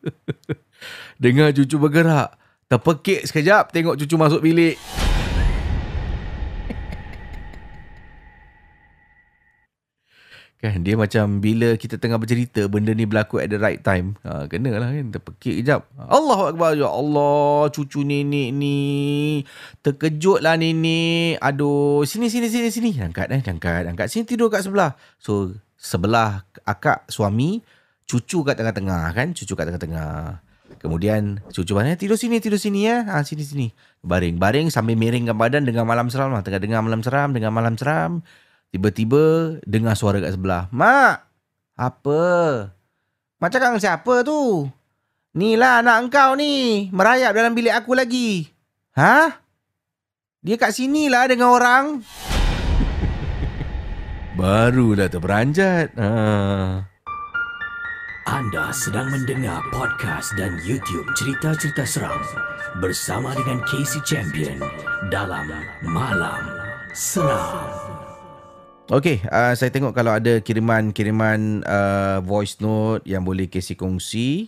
dengar 1.21 1.55
cucu 1.55 1.75
bergerak. 1.79 2.40
Terpekik 2.71 3.27
sekejap 3.27 3.75
tengok 3.75 3.99
cucu 3.99 4.15
masuk 4.15 4.39
bilik. 4.39 4.79
Kan 10.61 10.85
dia 10.85 10.95
macam 10.95 11.43
bila 11.43 11.75
kita 11.75 11.99
tengah 11.99 12.15
bercerita 12.15 12.63
benda 12.71 12.95
ni 12.95 13.03
berlaku 13.03 13.43
at 13.43 13.51
the 13.51 13.59
right 13.59 13.83
time. 13.83 14.15
Ha, 14.23 14.47
kena 14.47 14.77
lah 14.79 14.87
kan 14.87 15.11
terpekik 15.11 15.59
kejap. 15.59 15.83
Allahu 15.99 16.53
Akbar. 16.53 16.79
Ya 16.79 16.87
Allah 16.87 17.67
cucu 17.75 18.07
nenek 18.07 18.55
ni. 18.55 18.79
Terkejut 19.83 20.39
lah 20.39 20.55
nenek. 20.55 21.43
Aduh 21.43 22.07
sini 22.07 22.31
sini 22.31 22.47
sini 22.47 22.71
sini. 22.71 22.95
Angkat 23.03 23.35
eh. 23.35 23.41
Angkat. 23.41 23.89
Angkat. 23.89 24.07
Sini 24.07 24.23
tidur 24.23 24.47
kat 24.47 24.63
sebelah. 24.63 24.95
So 25.19 25.59
sebelah 25.75 26.47
akak 26.63 27.09
suami. 27.11 27.59
Cucu 28.07 28.47
kat 28.47 28.55
tengah-tengah 28.55 29.11
kan. 29.11 29.35
Cucu 29.35 29.59
kat 29.59 29.67
tengah-tengah. 29.67 30.39
Kemudian 30.81 31.45
cucu 31.53 31.77
mana 31.77 31.93
tidur 31.93 32.17
sini 32.17 32.41
tidur 32.41 32.57
sini 32.57 32.89
ya. 32.89 33.05
Ha, 33.05 33.21
sini 33.21 33.45
sini. 33.45 33.67
Baring 34.01 34.41
baring 34.41 34.73
sambil 34.73 34.97
miringkan 34.97 35.37
badan 35.37 35.61
dengan 35.61 35.85
malam 35.85 36.09
seram 36.09 36.33
lah. 36.33 36.41
Tengah 36.41 36.57
dengar 36.57 36.81
malam 36.81 37.05
seram 37.05 37.37
dengan 37.37 37.53
malam 37.53 37.77
seram. 37.77 38.25
Tiba-tiba 38.73 39.55
dengar 39.61 39.93
suara 39.93 40.17
kat 40.17 40.33
sebelah. 40.33 40.73
Mak! 40.73 41.21
Apa? 41.77 42.21
Mak 43.37 43.49
cakap 43.53 43.77
dengan 43.77 43.83
siapa 43.85 44.25
tu? 44.25 44.65
Ni 45.37 45.53
lah 45.53 45.85
anak 45.85 46.09
engkau 46.09 46.33
ni. 46.33 46.89
Merayap 46.89 47.37
dalam 47.37 47.53
bilik 47.53 47.77
aku 47.77 47.93
lagi. 47.93 48.49
Ha? 48.97 49.37
Dia 50.41 50.57
kat 50.57 50.73
sini 50.73 51.13
lah 51.13 51.29
dengan 51.29 51.53
orang. 51.53 52.01
Barulah 54.41 55.13
terperanjat. 55.13 55.93
Ha. 55.93 56.90
Anda 58.31 58.71
sedang 58.71 59.11
mendengar 59.11 59.59
podcast 59.75 60.31
dan 60.39 60.55
YouTube 60.63 61.03
cerita-cerita 61.19 61.83
seram 61.83 62.15
bersama 62.79 63.35
dengan 63.35 63.59
Casey 63.67 63.99
Champion 64.07 64.55
dalam 65.11 65.51
Malam 65.83 66.39
Seram. 66.95 67.67
Okey, 68.87 69.27
uh, 69.27 69.51
saya 69.51 69.67
tengok 69.67 69.91
kalau 69.91 70.15
ada 70.15 70.39
kiriman-kiriman 70.39 71.59
uh, 71.67 72.23
voice 72.23 72.63
note 72.63 73.03
yang 73.03 73.27
boleh 73.27 73.51
Casey 73.51 73.75
kongsi. 73.75 74.47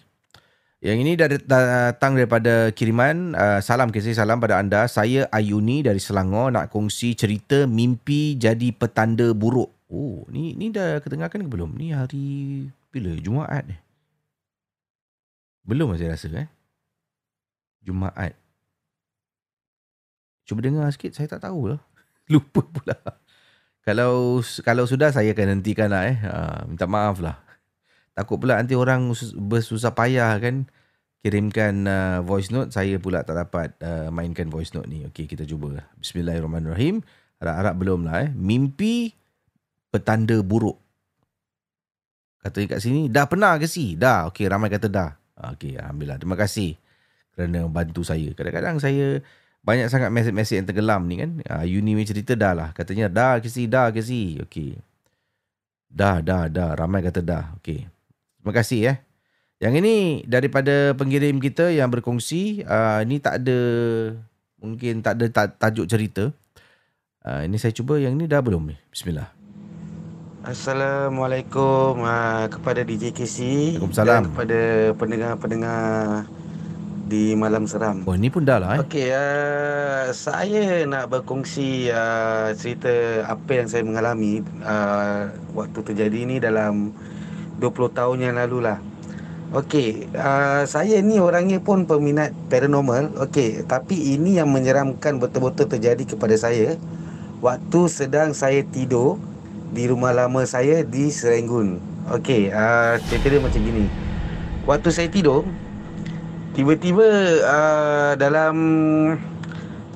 Yang 0.79 0.97
ini 1.03 1.11
datang 1.43 2.15
daripada 2.15 2.71
kiriman. 2.71 3.35
Uh, 3.35 3.59
salam 3.59 3.91
Casey, 3.91 4.15
salam 4.15 4.39
pada 4.39 4.63
anda. 4.63 4.87
Saya 4.87 5.27
Ayuni 5.27 5.83
dari 5.83 5.99
Selangor 5.99 6.55
nak 6.55 6.71
kongsi 6.71 7.19
cerita 7.19 7.67
mimpi 7.67 8.39
jadi 8.39 8.71
petanda 8.71 9.35
buruk. 9.35 9.75
Oh, 9.91 10.23
ni 10.31 10.55
ni 10.55 10.71
dah 10.71 11.03
kedengarkan 11.03 11.43
ke 11.43 11.51
belum? 11.51 11.75
Ni 11.75 11.91
hari 11.91 12.71
bila? 12.93 13.09
Jumaat? 13.17 13.65
Belum 15.65 15.97
saya 15.97 16.13
rasa 16.13 16.29
eh. 16.37 16.49
Jumaat. 17.81 18.37
Cuba 20.45 20.61
dengar 20.61 20.91
sikit, 20.93 21.17
saya 21.17 21.25
tak 21.25 21.41
tahu 21.41 21.73
lah. 21.73 21.81
Lupa 22.31 22.61
pula. 22.61 22.95
Kalau 23.83 24.39
kalau 24.63 24.87
sudah 24.87 25.11
saya 25.11 25.33
akan 25.33 25.59
hentikan 25.59 25.89
lah 25.89 26.07
eh. 26.07 26.15
Ha, 26.21 26.63
minta 26.69 26.85
maaf 26.85 27.19
lah. 27.19 27.41
Takut 28.13 28.37
pula 28.37 28.61
nanti 28.61 28.77
orang 28.77 29.09
bersusah 29.49 29.97
payah 29.97 30.37
kan 30.37 30.69
kirimkan 31.23 31.87
uh, 31.87 32.19
voice 32.21 32.51
note. 32.51 32.75
Saya 32.75 32.99
pula 32.99 33.23
tak 33.23 33.39
dapat 33.39 33.73
uh, 33.81 34.11
mainkan 34.13 34.51
voice 34.51 34.75
note 34.75 34.91
ni. 34.91 35.07
Okey, 35.09 35.25
kita 35.25 35.47
cuba. 35.47 35.87
Bismillahirrahmanirrahim. 35.97 37.01
Harap-harap 37.39 37.75
belum 37.79 37.99
lah 38.07 38.27
eh. 38.27 38.29
Mimpi 38.35 39.15
petanda 39.89 40.39
buruk. 40.43 40.82
Kata 42.43 42.59
kat 42.67 42.83
sini, 42.83 43.07
dah 43.07 43.23
pernah 43.23 43.55
ke 43.55 43.71
si? 43.71 43.95
Dah. 43.95 44.27
Okey, 44.27 44.51
ramai 44.51 44.67
kata 44.67 44.91
dah. 44.91 45.15
Okey, 45.55 45.79
Alhamdulillah. 45.79 46.19
Terima 46.19 46.35
kasih 46.35 46.75
kerana 47.33 47.65
bantu 47.71 48.03
saya. 48.03 48.29
Kadang-kadang 48.35 48.83
saya 48.83 49.23
banyak 49.63 49.87
sangat 49.87 50.11
mesej-mesej 50.11 50.59
yang 50.59 50.67
tenggelam 50.67 51.07
ni 51.07 51.23
kan. 51.23 51.31
Uh, 51.47 51.63
Uni 51.63 51.95
ni 51.95 52.03
cerita 52.03 52.35
dah 52.35 52.51
lah. 52.51 52.69
Katanya 52.75 53.07
dah 53.07 53.39
ke 53.39 53.47
si, 53.47 53.63
dah 53.71 53.95
ke 53.95 54.03
si. 54.03 54.43
Okey. 54.43 54.75
Dah, 55.87 56.19
dah, 56.19 56.51
dah. 56.51 56.75
Ramai 56.75 56.99
kata 56.99 57.23
dah. 57.23 57.55
Okey. 57.63 57.87
Terima 58.43 58.51
kasih 58.51 58.79
eh. 58.91 58.97
Yang 59.63 59.73
ini 59.79 59.95
daripada 60.27 60.91
pengirim 60.99 61.39
kita 61.39 61.71
yang 61.71 61.87
berkongsi. 61.87 62.67
Uh, 62.67 62.99
ini 63.07 63.23
tak 63.23 63.39
ada, 63.39 63.59
mungkin 64.59 64.99
tak 64.99 65.15
ada 65.15 65.47
tajuk 65.47 65.87
cerita. 65.87 66.27
Uh, 67.23 67.47
ini 67.47 67.55
saya 67.55 67.71
cuba 67.71 67.95
yang 67.95 68.19
ini 68.19 68.27
dah 68.27 68.43
belum 68.43 68.67
ni. 68.67 68.75
Bismillah. 68.91 69.42
Assalamualaikum 70.43 72.03
uh, 72.03 72.51
kepada 72.51 72.83
DJ 72.83 73.15
KC 73.15 73.39
Waalaikumsalam. 73.79 74.11
dan 74.11 74.21
kepada 74.27 74.59
pendengar-pendengar 74.99 75.79
di 77.07 77.31
Malam 77.31 77.63
Seram. 77.63 78.03
Oh, 78.03 78.11
ini 78.11 78.27
pun 78.27 78.43
dah 78.43 78.59
lah 78.59 78.75
eh. 78.75 78.83
Okey, 78.83 79.07
uh, 79.15 80.11
saya 80.11 80.83
nak 80.83 81.15
berkongsi 81.15 81.87
uh, 81.87 82.51
cerita 82.59 83.23
apa 83.23 83.51
yang 83.55 83.71
saya 83.71 83.87
mengalami 83.87 84.43
uh, 84.67 85.31
waktu 85.55 85.79
terjadi 85.79 86.19
ni 86.27 86.43
dalam 86.43 86.91
20 87.63 87.95
tahun 87.95 88.17
yang 88.27 88.35
lalu 88.35 88.67
lah. 88.67 88.83
Okey, 89.55 90.11
uh, 90.11 90.67
saya 90.67 90.99
ni 90.99 91.23
orangnya 91.23 91.63
pun 91.63 91.87
peminat 91.87 92.35
paranormal. 92.51 93.15
Okey, 93.31 93.63
tapi 93.63 94.19
ini 94.19 94.43
yang 94.43 94.51
menyeramkan 94.51 95.23
betul-betul 95.23 95.71
terjadi 95.71 96.03
kepada 96.03 96.35
saya 96.35 96.75
waktu 97.39 97.79
sedang 97.87 98.35
saya 98.35 98.59
tidur 98.67 99.23
di 99.73 99.89
rumah 99.89 100.13
lama 100.13 100.45
saya 100.45 100.85
di 100.85 101.09
Serenggun. 101.09 101.81
Okey, 102.13 102.53
uh, 102.53 103.01
cerita 103.09 103.27
dia 103.33 103.41
macam 103.41 103.57
gini. 103.57 103.89
Waktu 104.69 104.89
saya 104.93 105.09
tidur, 105.09 105.43
tiba-tiba 106.53 107.03
uh, 107.41 108.11
dalam 108.13 108.55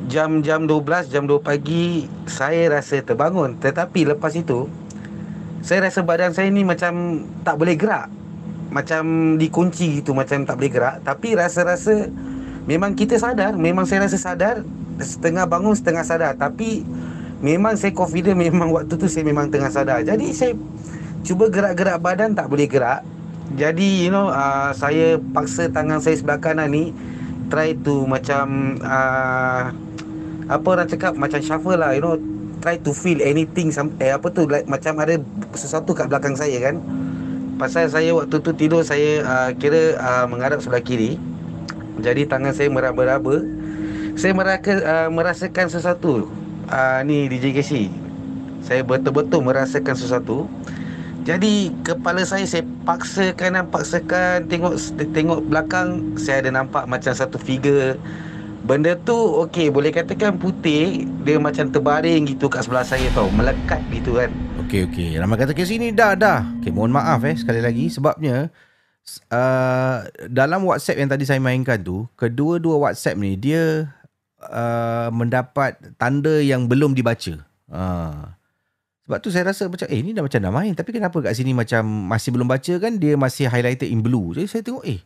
jam-jam 0.10 0.66
12, 0.66 1.14
jam 1.14 1.30
2 1.30 1.38
pagi, 1.46 2.10
saya 2.26 2.74
rasa 2.74 3.06
terbangun. 3.06 3.62
Tetapi 3.62 4.18
lepas 4.18 4.34
itu, 4.34 4.66
saya 5.62 5.86
rasa 5.86 6.02
badan 6.02 6.34
saya 6.34 6.50
ni 6.50 6.66
macam 6.66 7.24
tak 7.46 7.62
boleh 7.62 7.78
gerak. 7.78 8.10
Macam 8.74 9.38
dikunci 9.38 10.02
gitu, 10.02 10.18
macam 10.18 10.42
tak 10.42 10.58
boleh 10.58 10.74
gerak. 10.74 10.96
Tapi 11.06 11.38
rasa-rasa 11.38 12.10
memang 12.66 12.98
kita 12.98 13.22
sadar, 13.22 13.54
memang 13.54 13.86
saya 13.86 14.10
rasa 14.10 14.18
sadar, 14.18 14.66
setengah 14.98 15.46
bangun, 15.46 15.78
setengah 15.78 16.04
sadar. 16.04 16.34
Tapi 16.34 16.82
Memang 17.38 17.78
saya 17.78 17.94
confident 17.94 18.38
memang 18.38 18.70
waktu 18.76 18.98
tu 18.98 19.06
saya 19.06 19.26
memang 19.26 19.54
tengah 19.54 19.70
sadar. 19.70 20.02
Jadi 20.02 20.34
saya 20.34 20.58
cuba 21.22 21.50
gerak-gerak 21.52 22.02
badan 22.02 22.34
tak 22.34 22.50
boleh 22.50 22.66
gerak. 22.66 23.06
Jadi 23.56 24.04
you 24.04 24.12
know 24.12 24.28
uh, 24.28 24.76
saya 24.76 25.16
paksa 25.32 25.72
tangan 25.72 26.04
saya 26.04 26.20
sebelah 26.20 26.40
kanan 26.42 26.68
ni 26.68 26.92
try 27.48 27.72
to 27.80 28.04
macam 28.04 28.76
uh, 28.84 29.72
apa 30.52 30.68
orang 30.68 30.88
cakap 30.88 31.16
macam 31.16 31.40
shuffle 31.40 31.80
lah 31.80 31.96
you 31.96 32.04
know 32.04 32.20
try 32.60 32.76
to 32.76 32.92
feel 32.92 33.24
anything 33.24 33.72
eh 34.04 34.12
apa 34.12 34.28
tu 34.28 34.44
like, 34.52 34.68
macam 34.68 35.00
ada 35.00 35.16
sesuatu 35.56 35.96
kat 35.96 36.12
belakang 36.12 36.36
saya 36.36 36.60
kan. 36.60 36.82
Pasal 37.58 37.90
saya 37.90 38.14
waktu 38.14 38.38
tu 38.38 38.52
tidur 38.54 38.86
saya 38.86 39.24
uh, 39.24 39.50
kira 39.56 39.96
uh, 39.98 40.26
menghadap 40.28 40.60
sebelah 40.60 40.84
kiri. 40.84 41.18
Jadi 41.98 42.30
tangan 42.30 42.54
saya 42.54 42.70
meraba-raba. 42.70 43.42
Saya 44.14 44.34
meraka, 44.34 44.74
uh, 44.82 45.10
merasakan 45.10 45.66
sesuatu 45.70 46.30
uh, 46.72 47.00
ni 47.04 47.28
DJ 47.28 47.56
KC 47.56 47.72
Saya 48.64 48.84
betul-betul 48.84 49.46
merasakan 49.46 49.96
sesuatu. 49.96 50.50
Jadi 51.28 51.76
kepala 51.84 52.24
saya 52.24 52.48
saya 52.48 52.64
paksa 52.88 53.36
kanan 53.36 53.68
paksakan 53.68 54.48
tengok 54.48 54.80
tengok 55.12 55.44
belakang 55.44 56.16
saya 56.16 56.40
ada 56.40 56.64
nampak 56.64 56.88
macam 56.88 57.12
satu 57.12 57.36
figure. 57.36 58.00
Benda 58.64 58.96
tu 58.96 59.16
okey 59.48 59.68
boleh 59.72 59.92
katakan 59.92 60.40
putih 60.40 61.04
dia 61.28 61.36
macam 61.36 61.68
terbaring 61.68 62.28
gitu 62.32 62.48
kat 62.48 62.64
sebelah 62.64 62.84
saya 62.84 63.08
tau 63.12 63.28
melekat 63.32 63.80
gitu 63.92 64.20
kan. 64.20 64.32
Okey 64.68 64.88
okey. 64.88 65.10
Ramai 65.20 65.36
kata 65.36 65.52
ke 65.52 65.68
sini 65.68 65.92
dah 65.92 66.16
dah. 66.16 66.48
Okey 66.60 66.72
mohon 66.72 66.96
maaf 66.96 67.24
eh 67.28 67.36
sekali 67.36 67.60
lagi. 67.60 67.92
Sebabnya 67.92 68.48
uh, 69.32 70.08
dalam 70.28 70.64
WhatsApp 70.64 71.00
yang 71.00 71.12
tadi 71.12 71.24
saya 71.24 71.40
mainkan 71.44 71.80
tu 71.80 72.08
kedua-dua 72.20 72.88
WhatsApp 72.88 73.20
ni 73.20 73.36
dia 73.36 73.92
uh, 74.46 75.10
mendapat 75.10 75.78
tanda 75.98 76.42
yang 76.42 76.70
belum 76.70 76.94
dibaca. 76.94 77.42
Uh. 77.68 78.38
Sebab 79.08 79.24
tu 79.24 79.32
saya 79.32 79.48
rasa 79.48 79.72
macam 79.72 79.88
eh 79.88 80.04
ni 80.04 80.12
dah 80.12 80.20
macam 80.20 80.36
dah 80.44 80.52
main 80.52 80.76
tapi 80.76 80.92
kenapa 80.92 81.24
kat 81.24 81.32
sini 81.32 81.56
macam 81.56 81.88
masih 82.12 82.36
belum 82.36 82.44
baca 82.44 82.74
kan 82.76 83.00
dia 83.00 83.16
masih 83.16 83.48
highlighted 83.48 83.88
in 83.88 84.04
blue. 84.04 84.36
Jadi 84.36 84.48
saya 84.52 84.62
tengok 84.68 84.84
eh 84.84 85.00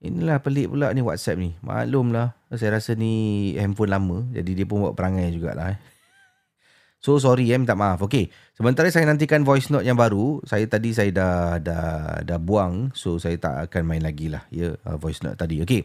inilah 0.00 0.40
pelik 0.40 0.72
pula 0.72 0.96
ni 0.96 1.04
WhatsApp 1.04 1.36
ni. 1.36 1.52
Maklumlah 1.60 2.32
saya 2.56 2.80
rasa 2.80 2.96
ni 2.96 3.52
handphone 3.60 3.92
lama 3.92 4.24
jadi 4.32 4.64
dia 4.64 4.64
pun 4.64 4.80
buat 4.80 4.96
perangai 4.96 5.28
jugalah 5.36 5.76
eh. 5.76 5.78
So 7.04 7.20
sorry 7.20 7.52
eh 7.52 7.60
minta 7.60 7.76
maaf. 7.76 8.00
Okey. 8.08 8.32
Sementara 8.56 8.88
saya 8.88 9.04
nantikan 9.04 9.44
voice 9.44 9.68
note 9.68 9.84
yang 9.84 10.00
baru, 10.00 10.40
saya 10.48 10.64
tadi 10.64 10.96
saya 10.96 11.12
dah 11.12 11.60
dah 11.60 11.86
dah 12.24 12.38
buang 12.40 12.96
so 12.96 13.20
saya 13.20 13.36
tak 13.36 13.68
akan 13.68 13.92
main 13.92 14.00
lagi 14.00 14.32
lah 14.32 14.48
ya 14.48 14.72
uh, 14.88 14.96
voice 14.96 15.20
note 15.20 15.36
tadi. 15.36 15.60
Okey. 15.60 15.84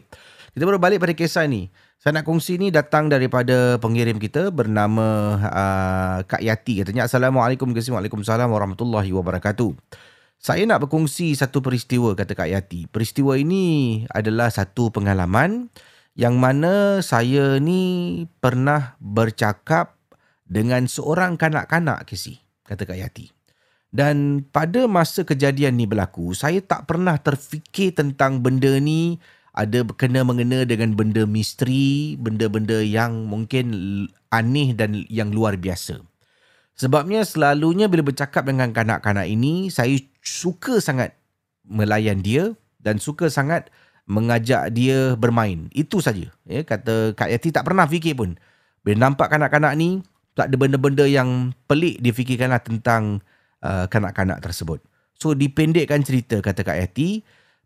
Kita 0.56 0.64
baru 0.64 0.80
balik 0.80 1.04
pada 1.04 1.12
kisah 1.12 1.44
ni. 1.44 1.68
Saya 2.04 2.20
nak 2.20 2.28
kongsi 2.28 2.60
ni 2.60 2.68
datang 2.68 3.08
daripada 3.08 3.80
pengirim 3.80 4.20
kita 4.20 4.52
bernama 4.52 5.40
uh, 5.40 6.20
Kak 6.28 6.44
Yati. 6.44 6.84
Katanya 6.84 7.08
Assalamualaikum 7.08 7.72
Waalaikumsalam 7.72 8.44
Warahmatullahi 8.44 9.08
Wabarakatuh. 9.08 9.72
Saya 10.36 10.68
nak 10.68 10.84
berkongsi 10.84 11.32
satu 11.32 11.64
peristiwa 11.64 12.12
kata 12.12 12.36
Kak 12.36 12.52
Yati. 12.52 12.92
Peristiwa 12.92 13.40
ini 13.40 14.04
adalah 14.12 14.52
satu 14.52 14.92
pengalaman 14.92 15.72
yang 16.12 16.36
mana 16.36 17.00
saya 17.00 17.56
ni 17.56 18.28
pernah 18.36 19.00
bercakap 19.00 19.96
dengan 20.44 20.84
seorang 20.84 21.40
kanak-kanak 21.40 22.04
kisi 22.04 22.36
kata 22.68 22.84
Kak 22.84 23.00
Yati. 23.00 23.32
Dan 23.88 24.44
pada 24.52 24.84
masa 24.84 25.24
kejadian 25.24 25.80
ni 25.80 25.88
berlaku, 25.88 26.36
saya 26.36 26.60
tak 26.60 26.84
pernah 26.84 27.16
terfikir 27.16 27.96
tentang 27.96 28.44
benda 28.44 28.76
ni 28.76 29.16
ada 29.54 29.86
kena 29.94 30.26
mengena 30.26 30.66
dengan 30.66 30.98
benda 30.98 31.22
misteri, 31.30 32.18
benda-benda 32.18 32.82
yang 32.82 33.30
mungkin 33.30 33.70
aneh 34.34 34.74
dan 34.74 35.06
yang 35.06 35.30
luar 35.30 35.54
biasa. 35.54 36.02
Sebabnya 36.74 37.22
selalunya 37.22 37.86
bila 37.86 38.02
bercakap 38.02 38.50
dengan 38.50 38.74
kanak-kanak 38.74 39.30
ini, 39.30 39.70
saya 39.70 39.94
suka 40.26 40.82
sangat 40.82 41.14
melayan 41.62 42.18
dia 42.18 42.58
dan 42.82 42.98
suka 42.98 43.30
sangat 43.30 43.70
mengajak 44.10 44.74
dia 44.74 45.14
bermain. 45.14 45.70
Itu 45.70 46.02
saja. 46.02 46.26
Ya, 46.44 46.60
kata 46.66 47.14
Kak 47.14 47.30
Yati 47.30 47.54
tak 47.54 47.62
pernah 47.62 47.86
fikir 47.86 48.18
pun. 48.18 48.34
Bila 48.82 49.06
nampak 49.06 49.30
kanak-kanak 49.30 49.78
ni, 49.78 50.02
tak 50.34 50.50
ada 50.50 50.56
benda-benda 50.58 51.06
yang 51.06 51.54
pelik 51.70 52.02
difikirkanlah 52.02 52.58
tentang 52.58 53.22
uh, 53.62 53.86
kanak-kanak 53.86 54.42
tersebut. 54.42 54.82
So 55.14 55.32
dipendekkan 55.32 56.02
cerita 56.02 56.42
kata 56.42 56.66
Kak 56.66 56.74
Yati, 56.74 57.22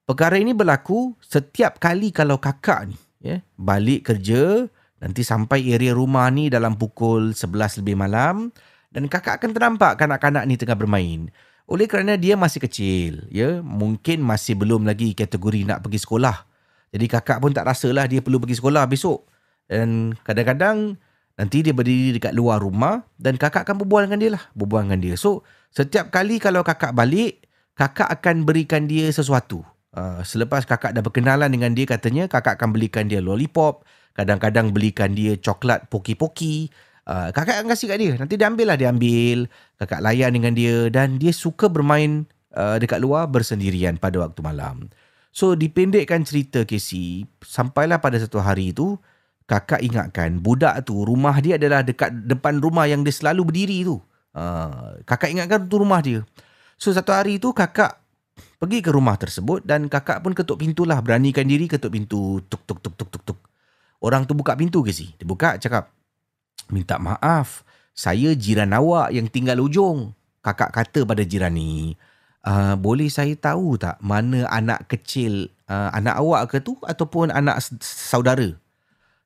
perkara 0.08 0.40
ini 0.40 0.56
berlaku 0.56 1.12
setiap 1.20 1.76
kali 1.76 2.08
kalau 2.08 2.40
kakak 2.40 2.88
ni 2.88 2.96
ya, 3.20 3.44
balik 3.60 4.08
kerja, 4.08 4.64
nanti 5.04 5.20
sampai 5.20 5.68
area 5.68 5.92
rumah 5.92 6.32
ni 6.32 6.48
dalam 6.48 6.80
pukul 6.80 7.36
11 7.36 7.84
lebih 7.84 8.00
malam 8.00 8.48
dan 8.88 9.04
kakak 9.04 9.36
akan 9.36 9.52
ternampak 9.52 10.00
kanak-kanak 10.00 10.48
ni 10.48 10.56
tengah 10.56 10.80
bermain. 10.80 11.28
Oleh 11.68 11.84
kerana 11.84 12.16
dia 12.16 12.32
masih 12.32 12.64
kecil, 12.64 13.28
ya, 13.28 13.60
mungkin 13.60 14.24
masih 14.24 14.56
belum 14.56 14.88
lagi 14.88 15.12
kategori 15.12 15.68
nak 15.68 15.84
pergi 15.84 16.00
sekolah. 16.00 16.48
Jadi 16.88 17.04
kakak 17.04 17.44
pun 17.44 17.52
tak 17.52 17.68
rasalah 17.68 18.08
dia 18.08 18.24
perlu 18.24 18.40
pergi 18.40 18.56
sekolah 18.56 18.88
besok. 18.88 19.28
Dan 19.68 20.16
kadang-kadang 20.24 20.96
nanti 21.36 21.60
dia 21.60 21.76
berdiri 21.76 22.16
dekat 22.16 22.32
luar 22.32 22.64
rumah 22.64 23.04
dan 23.20 23.36
kakak 23.36 23.68
akan 23.68 23.84
berbual 23.84 24.08
dengan 24.08 24.20
dia 24.24 24.30
lah, 24.40 24.42
berbual 24.56 24.88
dengan 24.88 25.00
dia. 25.04 25.14
So, 25.20 25.44
setiap 25.68 26.08
kali 26.08 26.40
kalau 26.40 26.64
kakak 26.64 26.96
balik, 26.96 27.44
kakak 27.76 28.08
akan 28.08 28.48
berikan 28.48 28.88
dia 28.88 29.12
sesuatu. 29.12 29.60
Uh, 29.98 30.22
selepas 30.22 30.62
kakak 30.62 30.94
dah 30.94 31.02
berkenalan 31.02 31.50
dengan 31.50 31.74
dia 31.74 31.90
katanya, 31.90 32.30
kakak 32.30 32.54
akan 32.54 32.70
belikan 32.70 33.10
dia 33.10 33.18
lollipop, 33.18 33.82
kadang-kadang 34.14 34.70
belikan 34.70 35.10
dia 35.10 35.34
coklat 35.34 35.90
poki-poki, 35.90 36.70
Uh, 37.08 37.32
kakak 37.32 37.64
akan 37.64 37.72
kasih 37.72 37.88
kat 37.88 37.98
dia. 38.04 38.12
Nanti 38.20 38.36
dia 38.36 38.52
ambil 38.52 38.68
lah. 38.68 38.76
Dia 38.76 38.92
ambil. 38.92 39.48
Kakak 39.80 40.04
layan 40.04 40.28
dengan 40.28 40.52
dia. 40.52 40.92
Dan 40.92 41.16
dia 41.16 41.32
suka 41.32 41.72
bermain 41.72 42.28
uh, 42.52 42.76
dekat 42.76 43.00
luar 43.00 43.24
bersendirian 43.32 43.96
pada 43.96 44.20
waktu 44.20 44.44
malam. 44.44 44.92
So, 45.32 45.56
dipendekkan 45.56 46.28
cerita 46.28 46.68
Casey. 46.68 47.24
Sampailah 47.40 48.04
pada 48.04 48.20
satu 48.20 48.44
hari 48.44 48.76
itu, 48.76 49.00
kakak 49.48 49.80
ingatkan 49.80 50.36
budak 50.44 50.84
tu, 50.84 51.00
rumah 51.00 51.32
dia 51.40 51.56
adalah 51.56 51.80
dekat 51.80 52.12
depan 52.28 52.60
rumah 52.60 52.84
yang 52.84 53.00
dia 53.00 53.16
selalu 53.16 53.48
berdiri 53.48 53.88
tu. 53.88 53.96
Uh, 54.36 55.00
kakak 55.08 55.32
ingatkan 55.32 55.64
tu 55.64 55.80
rumah 55.80 56.04
dia. 56.04 56.28
So, 56.76 56.92
satu 56.92 57.16
hari 57.16 57.40
itu 57.40 57.56
kakak 57.56 57.96
pergi 58.58 58.78
ke 58.82 58.90
rumah 58.90 59.14
tersebut 59.14 59.62
dan 59.62 59.86
kakak 59.86 60.20
pun 60.20 60.34
ketuk 60.34 60.60
pintu 60.60 60.82
lah. 60.84 60.98
Beranikan 61.00 61.46
diri 61.46 61.70
ketuk 61.70 61.94
pintu. 61.94 62.42
Tuk, 62.50 62.62
tuk, 62.66 62.82
tuk, 62.82 62.94
tuk, 62.98 63.08
tuk, 63.08 63.22
tuk. 63.22 63.38
Orang 63.98 64.26
tu 64.26 64.34
buka 64.34 64.54
pintu 64.54 64.82
Casey. 64.86 65.14
Dia 65.18 65.26
buka, 65.26 65.58
cakap, 65.58 65.90
minta 66.70 66.98
maaf. 67.02 67.66
Saya 67.94 68.34
jiran 68.34 68.70
awak 68.70 69.10
yang 69.10 69.26
tinggal 69.26 69.58
ujung. 69.58 70.14
Kakak 70.38 70.70
kata 70.70 71.02
pada 71.02 71.26
jiran 71.26 71.50
ni, 71.50 71.98
uh, 72.46 72.78
boleh 72.78 73.10
saya 73.10 73.34
tahu 73.34 73.74
tak 73.74 73.98
mana 73.98 74.46
anak 74.46 74.86
kecil, 74.86 75.50
uh, 75.66 75.90
anak 75.90 76.14
awak 76.14 76.46
ke 76.46 76.62
tu 76.62 76.78
ataupun 76.86 77.34
anak 77.34 77.58
saudara? 77.82 78.54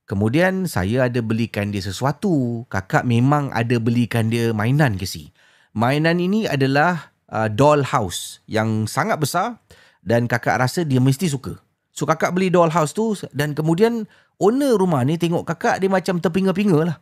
Kemudian 0.09 0.65
saya 0.65 1.07
ada 1.07 1.21
belikan 1.21 1.69
dia 1.69 1.85
sesuatu. 1.85 2.65
Kakak 2.73 3.05
memang 3.05 3.53
ada 3.53 3.77
belikan 3.77 4.33
dia 4.33 4.57
mainan 4.57 4.97
ke 4.97 5.05
si. 5.05 5.31
Mainan 5.77 6.17
ini 6.17 6.49
adalah 6.49 7.12
uh, 7.33 7.49
doll 7.49 7.81
house 7.83 8.45
yang 8.45 8.85
sangat 8.85 9.17
besar 9.17 9.59
dan 10.05 10.29
kakak 10.29 10.61
rasa 10.61 10.85
dia 10.85 11.01
mesti 11.01 11.27
suka. 11.27 11.57
So 11.93 12.05
kakak 12.05 12.37
beli 12.37 12.53
doll 12.53 12.73
house 12.73 12.93
tu 12.93 13.17
dan 13.33 13.57
kemudian 13.57 14.05
owner 14.37 14.77
rumah 14.77 15.03
ni 15.03 15.17
tengok 15.17 15.49
kakak 15.49 15.81
dia 15.81 15.89
macam 15.89 16.21
terpinga-pinga 16.21 16.79
lah. 16.93 16.97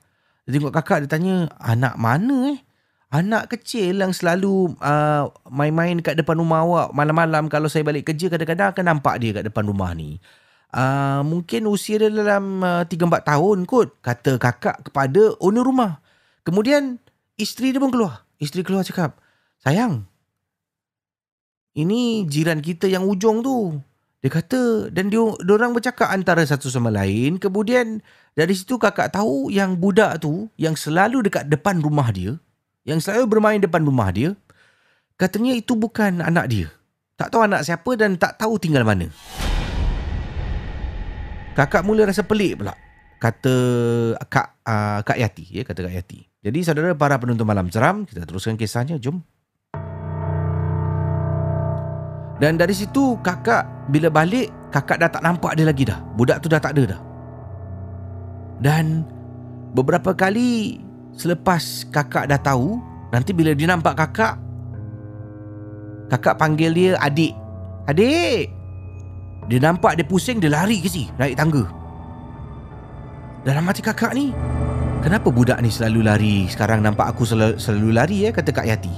Dia 0.46 0.56
tengok 0.58 0.74
kakak, 0.74 1.04
dia 1.04 1.10
tanya, 1.10 1.36
anak 1.60 1.94
mana 2.00 2.56
eh? 2.56 2.58
Anak 3.10 3.50
kecil 3.50 3.98
yang 3.98 4.14
selalu 4.14 4.78
uh, 4.78 5.26
main-main 5.50 5.98
kat 5.98 6.14
depan 6.14 6.38
rumah 6.38 6.62
awak 6.62 6.94
malam-malam 6.94 7.50
kalau 7.50 7.66
saya 7.66 7.82
balik 7.82 8.06
kerja 8.06 8.30
kadang-kadang 8.30 8.70
akan 8.70 8.84
nampak 8.86 9.18
dia 9.18 9.34
kat 9.34 9.44
depan 9.50 9.66
rumah 9.66 9.90
ni. 9.98 10.22
Uh, 10.70 11.26
mungkin 11.26 11.66
usia 11.66 11.98
dia 11.98 12.06
dalam 12.06 12.62
uh, 12.62 12.86
3-4 12.86 13.26
tahun 13.26 13.58
kot, 13.66 13.98
kata 13.98 14.38
kakak 14.38 14.86
kepada 14.86 15.34
owner 15.42 15.66
rumah. 15.66 15.98
Kemudian 16.46 17.02
isteri 17.34 17.74
dia 17.74 17.82
pun 17.82 17.90
keluar. 17.90 18.22
Isteri 18.38 18.62
keluar 18.62 18.86
cakap, 18.86 19.18
sayang, 19.58 20.06
ini 21.74 22.26
jiran 22.26 22.58
kita 22.58 22.90
yang 22.90 23.06
ujung 23.06 23.42
tu. 23.46 23.78
Dia 24.20 24.28
kata 24.28 24.92
dan 24.92 25.08
dia 25.08 25.24
orang 25.24 25.72
bercakap 25.72 26.12
antara 26.12 26.44
satu 26.44 26.68
sama 26.68 26.92
lain. 26.92 27.40
Kemudian 27.40 28.04
dari 28.36 28.52
situ 28.52 28.76
kakak 28.76 29.16
tahu 29.16 29.48
yang 29.48 29.80
budak 29.80 30.20
tu 30.20 30.52
yang 30.60 30.76
selalu 30.76 31.24
dekat 31.24 31.48
depan 31.48 31.80
rumah 31.80 32.12
dia, 32.12 32.36
yang 32.84 33.00
selalu 33.00 33.38
bermain 33.38 33.56
depan 33.56 33.80
rumah 33.80 34.12
dia, 34.12 34.36
katanya 35.16 35.56
itu 35.56 35.72
bukan 35.72 36.20
anak 36.20 36.52
dia. 36.52 36.68
Tak 37.16 37.32
tahu 37.32 37.48
anak 37.48 37.64
siapa 37.64 37.90
dan 37.96 38.20
tak 38.20 38.36
tahu 38.36 38.60
tinggal 38.60 38.84
mana. 38.84 39.08
Kakak 41.56 41.84
mula 41.84 42.04
rasa 42.04 42.24
pelik 42.24 42.60
pula. 42.60 42.76
Kata 43.20 43.54
Kak 44.28 44.64
uh, 44.64 45.00
Kak 45.04 45.16
Yati, 45.20 45.44
ya 45.48 45.62
kata 45.64 45.84
Kak 45.84 45.92
Yati. 45.96 46.24
Jadi 46.40 46.58
saudara 46.64 46.96
para 46.96 47.20
penonton 47.20 47.44
malam 47.44 47.68
seram, 47.68 48.08
kita 48.08 48.24
teruskan 48.24 48.56
kisahnya. 48.56 48.96
Jom. 48.96 49.20
Dan 52.40 52.56
dari 52.56 52.72
situ 52.72 53.20
kakak 53.20 53.68
bila 53.92 54.08
balik 54.08 54.48
kakak 54.72 54.96
dah 54.96 55.12
tak 55.12 55.20
nampak 55.20 55.52
dia 55.60 55.68
lagi 55.68 55.84
dah. 55.84 56.00
Budak 56.16 56.40
tu 56.40 56.48
dah 56.48 56.56
tak 56.56 56.72
ada 56.72 56.96
dah. 56.96 57.00
Dan 58.64 59.04
beberapa 59.76 60.16
kali 60.16 60.80
selepas 61.12 61.84
kakak 61.92 62.32
dah 62.32 62.40
tahu, 62.40 62.80
nanti 63.12 63.36
bila 63.36 63.52
dia 63.52 63.68
nampak 63.68 63.92
kakak 63.92 64.40
kakak 66.08 66.40
panggil 66.40 66.72
dia 66.72 66.96
adik. 66.96 67.36
Adik. 67.84 68.48
Dia 69.52 69.60
nampak 69.60 70.00
dia 70.00 70.06
pusing 70.08 70.40
dia 70.40 70.48
lari 70.48 70.80
ke 70.80 70.88
si 70.88 71.12
naik 71.20 71.36
tangga. 71.36 71.68
Dalam 73.44 73.68
hati 73.68 73.84
kakak 73.84 74.16
ni, 74.16 74.32
kenapa 75.04 75.28
budak 75.28 75.60
ni 75.60 75.68
selalu 75.68 76.00
lari? 76.08 76.36
Sekarang 76.48 76.80
nampak 76.80 77.08
aku 77.12 77.28
selalu, 77.28 77.56
selalu 77.60 77.88
lari 77.96 78.16
ya 78.24 78.30
kata 78.32 78.52
Kak 78.52 78.68
Yati. 78.68 78.94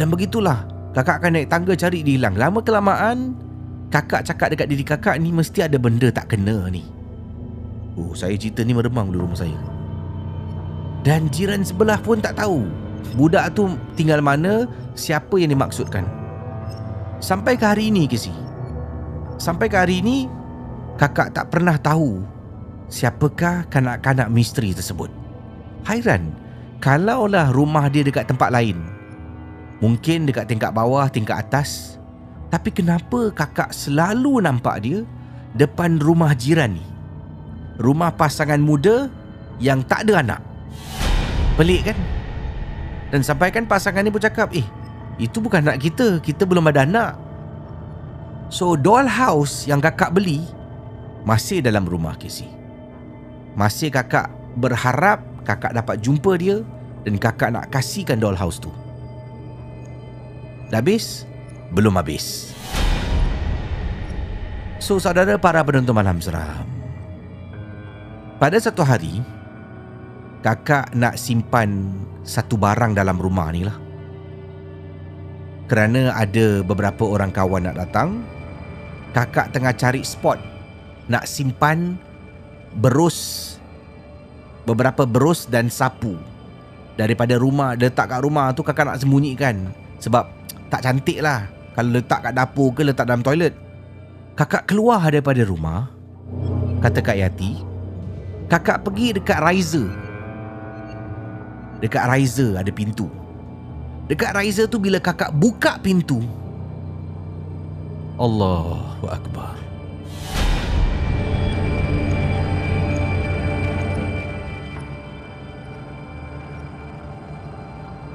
Dan 0.00 0.08
begitulah 0.08 0.64
Kakak 0.90 1.22
akan 1.22 1.38
naik 1.38 1.48
tangga 1.50 1.74
cari 1.78 2.02
dia 2.02 2.18
hilang. 2.18 2.34
Lama 2.34 2.58
kelamaan, 2.58 3.38
kakak 3.94 4.26
cakap 4.26 4.50
dekat 4.50 4.66
diri 4.66 4.82
kakak 4.82 5.16
ni 5.22 5.30
mesti 5.30 5.62
ada 5.62 5.78
benda 5.78 6.10
tak 6.10 6.34
kena 6.34 6.66
ni. 6.66 6.82
Oh, 7.94 8.14
saya 8.14 8.34
cerita 8.34 8.66
ni 8.66 8.74
meremang 8.74 9.14
di 9.14 9.18
rumah 9.18 9.38
saya. 9.38 9.58
Dan 11.06 11.30
jiran 11.30 11.62
sebelah 11.62 11.98
pun 12.02 12.18
tak 12.18 12.36
tahu 12.36 12.66
budak 13.14 13.54
tu 13.54 13.70
tinggal 13.94 14.20
mana, 14.20 14.66
siapa 14.98 15.38
yang 15.38 15.54
dimaksudkan. 15.54 16.04
Sampai 17.20 17.56
ke 17.56 17.64
hari 17.64 17.88
ini, 17.92 18.08
Kesi. 18.10 18.32
Sampai 19.40 19.70
ke 19.70 19.76
hari 19.78 20.04
ini, 20.04 20.28
kakak 21.00 21.32
tak 21.32 21.48
pernah 21.48 21.78
tahu 21.80 22.24
siapakah 22.90 23.64
kanak-kanak 23.70 24.28
misteri 24.28 24.74
tersebut. 24.74 25.08
Hairan, 25.86 26.34
kalaulah 26.82 27.48
rumah 27.54 27.88
dia 27.88 28.04
dekat 28.04 28.28
tempat 28.28 28.52
lain, 28.52 28.76
Mungkin 29.80 30.28
dekat 30.28 30.44
tingkat 30.44 30.76
bawah, 30.76 31.08
tingkat 31.08 31.40
atas. 31.40 31.96
Tapi 32.52 32.68
kenapa 32.68 33.32
kakak 33.32 33.72
selalu 33.72 34.44
nampak 34.44 34.76
dia 34.84 35.08
depan 35.56 35.96
rumah 35.96 36.36
jiran 36.36 36.76
ni? 36.76 36.84
Rumah 37.80 38.12
pasangan 38.12 38.60
muda 38.60 39.08
yang 39.56 39.80
tak 39.80 40.04
ada 40.04 40.20
anak. 40.20 40.40
Pelik 41.56 41.92
kan? 41.92 41.98
Dan 43.08 43.24
sampai 43.24 43.48
kan 43.48 43.64
pasangan 43.64 44.04
ni 44.04 44.12
pun 44.12 44.20
cakap, 44.20 44.52
eh, 44.52 44.66
itu 45.16 45.40
bukan 45.40 45.64
anak 45.64 45.80
kita. 45.80 46.20
Kita 46.20 46.44
belum 46.44 46.68
ada 46.68 46.84
anak. 46.84 47.12
So, 48.50 48.74
doll 48.74 49.06
house 49.06 49.64
yang 49.64 49.78
kakak 49.78 50.12
beli 50.12 50.42
masih 51.22 51.62
dalam 51.62 51.86
rumah 51.86 52.16
Casey. 52.18 52.50
Masih 53.54 53.92
kakak 53.92 54.32
berharap 54.58 55.22
kakak 55.46 55.72
dapat 55.76 56.02
jumpa 56.02 56.34
dia 56.34 56.64
dan 57.06 57.14
kakak 57.16 57.50
nak 57.54 57.70
kasihkan 57.70 58.18
doll 58.18 58.36
house 58.36 58.58
tu. 58.58 58.72
Dah 60.70 60.78
habis? 60.78 61.26
Belum 61.74 61.90
habis. 61.98 62.54
So, 64.78 65.02
saudara 65.02 65.34
para 65.36 65.60
penonton 65.66 65.92
malam 65.92 66.22
seram. 66.22 66.64
Pada 68.38 68.56
satu 68.56 68.80
hari, 68.80 69.20
kakak 70.40 70.94
nak 70.96 71.18
simpan 71.20 71.92
satu 72.24 72.56
barang 72.56 72.96
dalam 72.96 73.18
rumah 73.20 73.50
ni 73.52 73.66
lah. 73.66 73.76
Kerana 75.66 76.14
ada 76.16 76.64
beberapa 76.64 77.06
orang 77.06 77.30
kawan 77.34 77.66
nak 77.66 77.76
datang, 77.76 78.22
kakak 79.12 79.50
tengah 79.50 79.74
cari 79.74 80.02
spot 80.06 80.38
nak 81.10 81.26
simpan 81.26 81.98
berus 82.78 83.58
beberapa 84.62 85.02
berus 85.02 85.50
dan 85.50 85.66
sapu 85.66 86.14
daripada 86.94 87.34
rumah 87.34 87.74
letak 87.74 88.06
kat 88.14 88.22
rumah 88.22 88.54
tu 88.54 88.62
kakak 88.62 88.86
nak 88.86 88.98
sembunyikan 89.02 89.74
sebab 89.98 90.39
tak 90.70 90.86
cantik 90.86 91.18
lah. 91.20 91.50
Kalau 91.74 91.90
letak 91.98 92.30
kat 92.30 92.32
dapur 92.34 92.70
ke 92.72 92.86
letak 92.86 93.04
dalam 93.04 93.20
toilet. 93.20 93.52
Kakak 94.38 94.70
keluar 94.70 95.04
daripada 95.04 95.44
rumah 95.44 95.90
Kata 96.80 97.04
Kak 97.04 97.18
Yati 97.18 97.60
Kakak 98.48 98.88
pergi 98.88 99.20
dekat 99.20 99.36
riser. 99.44 99.90
Dekat 101.82 102.08
riser 102.08 102.56
ada 102.56 102.72
pintu. 102.72 103.06
Dekat 104.08 104.34
riser 104.34 104.66
tu 104.66 104.80
bila 104.82 104.98
kakak 104.98 105.30
buka 105.36 105.78
pintu 105.78 106.24
Allahu 108.20 109.06
Akbar. 109.08 109.56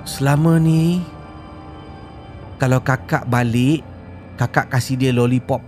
Selama 0.06 0.62
ni 0.62 1.01
kalau 2.56 2.80
kakak 2.80 3.28
balik, 3.28 3.84
kakak 4.39 4.72
kasih 4.72 4.95
dia 4.95 5.12
lollipop. 5.12 5.60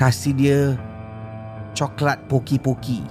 Kasih 0.00 0.32
dia 0.32 0.60
coklat 1.76 2.24
poki-poki. 2.28 3.04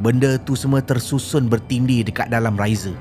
Benda 0.00 0.40
tu 0.40 0.56
semua 0.56 0.80
tersusun 0.80 1.48
bertindih 1.48 2.08
dekat 2.08 2.32
dalam 2.32 2.56
riser. 2.56 2.96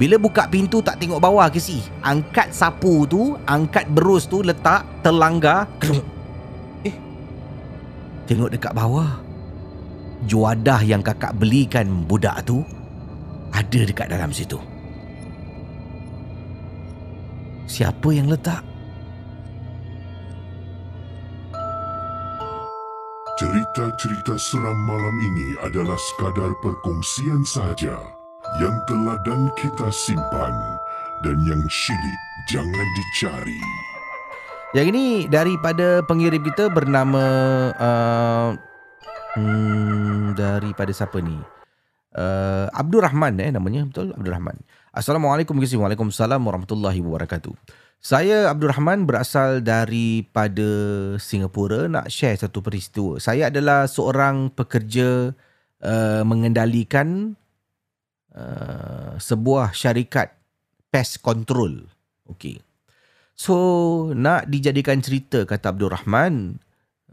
Bila 0.00 0.16
buka 0.16 0.48
pintu 0.48 0.80
tak 0.80 0.96
tengok 0.96 1.20
bawah 1.20 1.52
ke 1.52 1.60
si? 1.60 1.84
Angkat 2.00 2.56
sapu 2.56 3.04
tu, 3.04 3.36
angkat 3.44 3.84
berus 3.92 4.24
tu 4.24 4.40
letak 4.40 4.80
terlanggar. 5.04 5.68
Eh. 6.88 6.96
Tengok 8.24 8.48
dekat 8.48 8.72
bawah. 8.72 9.20
Juadah 10.24 10.80
yang 10.88 11.04
kakak 11.04 11.36
belikan 11.36 12.08
budak 12.08 12.48
tu 12.48 12.64
ada 13.60 13.80
dekat 13.84 14.08
dalam 14.08 14.32
situ. 14.32 14.56
Siapa 17.68 18.08
yang 18.10 18.32
letak? 18.32 18.64
Cerita-cerita 23.40 24.36
seram 24.36 24.76
malam 24.84 25.16
ini 25.32 25.56
adalah 25.64 25.96
sekadar 25.96 26.52
perkongsian 26.60 27.40
sahaja 27.40 27.96
yang 28.60 28.74
telah 28.84 29.16
dan 29.24 29.48
kita 29.56 29.88
simpan 29.88 30.52
dan 31.24 31.36
yang 31.48 31.62
syilid 31.72 32.20
jangan 32.52 32.86
dicari. 32.98 33.60
Yang 34.76 34.86
ini 34.92 35.06
daripada 35.30 36.04
pengirim 36.04 36.42
kita 36.44 36.68
bernama 36.68 37.24
uh, 37.80 38.48
hmm, 39.40 40.36
daripada 40.36 40.92
siapa 40.92 41.22
ni? 41.24 41.59
Uh, 42.10 42.66
Abdul 42.74 43.06
Rahman 43.06 43.38
eh 43.38 43.54
namanya 43.54 43.86
betul 43.86 44.10
Abdul 44.10 44.34
Rahman. 44.34 44.58
Assalamualaikum 44.90 45.54
warahmatullahi 45.54 45.94
Waalaikumsalam 45.94 46.42
warahmatullahi 46.42 46.98
wabarakatuh. 47.06 47.54
Saya 48.02 48.50
Abdul 48.50 48.74
Rahman 48.74 49.06
berasal 49.06 49.62
daripada 49.62 50.66
Singapura 51.22 51.86
nak 51.86 52.10
share 52.10 52.34
satu 52.34 52.66
peristiwa. 52.66 53.22
Saya 53.22 53.46
adalah 53.46 53.86
seorang 53.86 54.50
pekerja 54.50 55.30
uh, 55.84 56.22
mengendalikan 56.26 57.38
uh, 58.34 59.14
sebuah 59.14 59.70
syarikat 59.70 60.34
pest 60.90 61.22
control. 61.22 61.86
Okey. 62.26 62.58
So 63.38 63.54
nak 64.18 64.50
dijadikan 64.50 64.98
cerita 64.98 65.46
kata 65.46 65.70
Abdul 65.70 65.94
Rahman, 65.94 66.58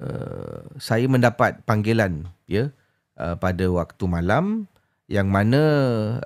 uh, 0.01 0.73
saya 0.81 1.05
mendapat 1.05 1.61
panggilan 1.69 2.33
ya 2.49 2.73
uh, 3.21 3.37
pada 3.37 3.69
waktu 3.69 4.03
malam 4.09 4.65
yang 5.07 5.31
mana 5.31 5.63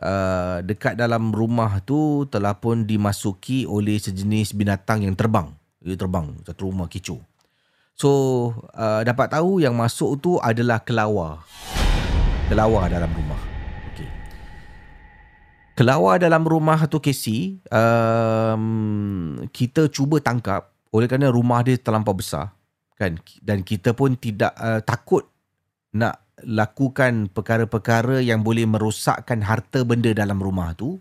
uh, 0.02 0.58
dekat 0.66 0.98
dalam 0.98 1.30
rumah 1.30 1.86
tu 1.86 2.26
telah 2.26 2.58
pun 2.58 2.90
dimasuki 2.90 3.70
oleh 3.70 4.02
sejenis 4.02 4.58
binatang 4.58 5.06
yang 5.06 5.14
terbang. 5.14 5.54
Dia 5.82 5.94
terbang 5.94 6.34
satu 6.42 6.74
rumah 6.74 6.90
kecoh. 6.90 7.22
So 7.94 8.10
uh, 8.74 9.06
dapat 9.06 9.38
tahu 9.38 9.62
yang 9.62 9.78
masuk 9.78 10.18
tu 10.18 10.42
adalah 10.42 10.82
kelawar. 10.82 11.46
Kelawar 12.50 12.90
dalam 12.90 13.14
rumah. 13.14 13.42
Okay. 13.94 14.10
Kelawar 15.78 16.18
dalam 16.18 16.42
rumah 16.42 16.82
tu 16.90 16.98
Casey, 16.98 17.62
um, 17.70 19.46
kita 19.54 19.94
cuba 19.94 20.18
tangkap 20.18 20.74
oleh 20.90 21.06
kerana 21.06 21.30
rumah 21.30 21.62
dia 21.62 21.78
terlampau 21.78 22.18
besar 22.18 22.52
kan 23.02 23.18
dan 23.42 23.66
kita 23.66 23.98
pun 23.98 24.14
tidak 24.14 24.54
uh, 24.62 24.78
takut 24.86 25.26
nak 25.98 26.21
lakukan 26.46 27.30
perkara-perkara 27.32 28.20
yang 28.22 28.42
boleh 28.42 28.66
merosakkan 28.66 29.42
harta 29.46 29.86
benda 29.86 30.12
dalam 30.12 30.42
rumah 30.42 30.74
tu, 30.74 30.98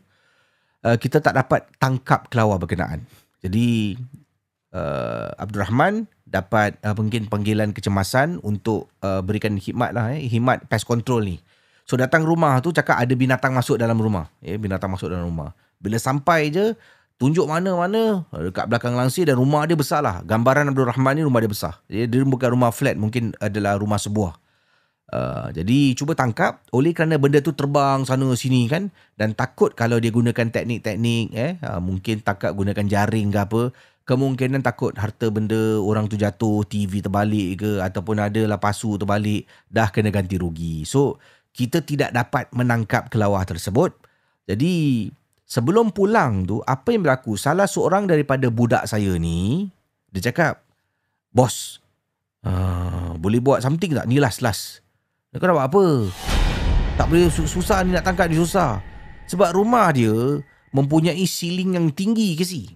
uh, 0.85 0.97
kita 0.97 1.21
tak 1.21 1.37
dapat 1.37 1.67
tangkap 1.81 2.29
kelawar 2.29 2.61
berkenaan. 2.61 3.05
Jadi 3.41 3.97
uh, 4.77 5.33
Abdul 5.41 5.65
Rahman 5.65 6.05
dapat 6.31 6.79
uh, 6.87 6.95
mungkin 6.95 7.27
panggilan 7.27 7.75
kecemasan 7.75 8.39
untuk 8.47 8.93
uh, 9.03 9.19
berikan 9.25 9.59
khidmat 9.59 9.91
lah, 9.97 10.15
eh, 10.15 10.31
khidmat 10.31 10.71
pest 10.71 10.87
control 10.87 11.27
ni. 11.27 11.37
So 11.89 11.99
datang 11.99 12.23
rumah 12.23 12.63
tu 12.63 12.71
cakap 12.71 13.03
ada 13.03 13.11
binatang 13.19 13.51
masuk 13.51 13.75
dalam 13.75 13.99
rumah. 13.99 14.31
Eh, 14.39 14.55
binatang 14.55 14.95
masuk 14.95 15.11
dalam 15.11 15.27
rumah. 15.27 15.51
Bila 15.83 15.99
sampai 15.99 16.55
je, 16.55 16.79
tunjuk 17.19 17.51
mana-mana 17.51 18.23
dekat 18.31 18.71
belakang 18.71 18.95
langsir 18.95 19.27
dan 19.27 19.35
rumah 19.35 19.67
dia 19.67 19.75
besar 19.75 19.99
lah. 19.99 20.23
Gambaran 20.23 20.71
Abdul 20.71 20.87
Rahman 20.87 21.19
ni 21.19 21.23
rumah 21.27 21.43
dia 21.43 21.51
besar. 21.51 21.83
Dia 21.91 22.07
bukan 22.07 22.55
rumah 22.55 22.71
flat, 22.71 22.95
mungkin 22.95 23.35
adalah 23.43 23.75
rumah 23.75 23.99
sebuah. 23.99 24.39
Uh, 25.11 25.51
jadi 25.51 25.99
cuba 25.99 26.15
tangkap 26.15 26.63
oleh 26.71 26.95
kerana 26.95 27.19
benda 27.19 27.43
tu 27.43 27.51
terbang 27.51 28.07
sana 28.07 28.31
sini 28.39 28.71
kan 28.71 28.95
dan 29.19 29.35
takut 29.35 29.75
kalau 29.75 29.99
dia 29.99 30.15
gunakan 30.15 30.55
teknik-teknik 30.55 31.35
eh 31.35 31.59
uh, 31.67 31.83
mungkin 31.83 32.23
tangkap 32.23 32.55
gunakan 32.55 32.87
jaring 32.87 33.35
ke 33.35 33.39
apa 33.43 33.63
kemungkinan 34.07 34.63
takut 34.63 34.95
harta 34.95 35.27
benda 35.31 35.83
orang 35.83 36.11
tu 36.11 36.15
jatuh 36.15 36.67
TV 36.67 36.99
terbalik 36.99 37.63
ke 37.63 37.71
ataupun 37.79 38.23
ada 38.23 38.43
lah 38.43 38.59
pasu 38.63 38.99
terbalik 38.99 39.47
dah 39.71 39.87
kena 39.91 40.11
ganti 40.11 40.35
rugi. 40.35 40.83
So 40.83 41.19
kita 41.55 41.83
tidak 41.83 42.11
dapat 42.11 42.51
menangkap 42.51 43.07
kelawar 43.07 43.47
tersebut. 43.47 43.95
Jadi 44.51 45.07
sebelum 45.47 45.95
pulang 45.95 46.43
tu 46.43 46.59
apa 46.67 46.91
yang 46.91 47.07
berlaku? 47.07 47.39
Salah 47.39 47.71
seorang 47.71 48.11
daripada 48.11 48.51
budak 48.51 48.87
saya 48.91 49.15
ni 49.15 49.71
dia 50.11 50.31
cakap 50.31 50.63
bos 51.31 51.79
uh, 52.43 53.15
boleh 53.15 53.39
buat 53.39 53.63
something 53.63 53.95
tak? 53.95 54.11
Ni 54.11 54.19
last 54.19 54.43
last 54.43 54.83
kau 55.39 55.47
nak 55.47 55.55
buat 55.55 55.69
apa? 55.71 55.85
Tak 56.99 57.07
boleh 57.07 57.31
susah 57.31 57.87
ni 57.87 57.95
nak 57.95 58.03
tangkap 58.03 58.27
dia 58.27 58.43
susah. 58.43 58.83
Sebab 59.31 59.55
rumah 59.55 59.87
dia 59.95 60.11
mempunyai 60.75 61.23
ceiling 61.23 61.79
yang 61.79 61.87
tinggi 61.95 62.35
ke 62.35 62.43
si. 62.43 62.67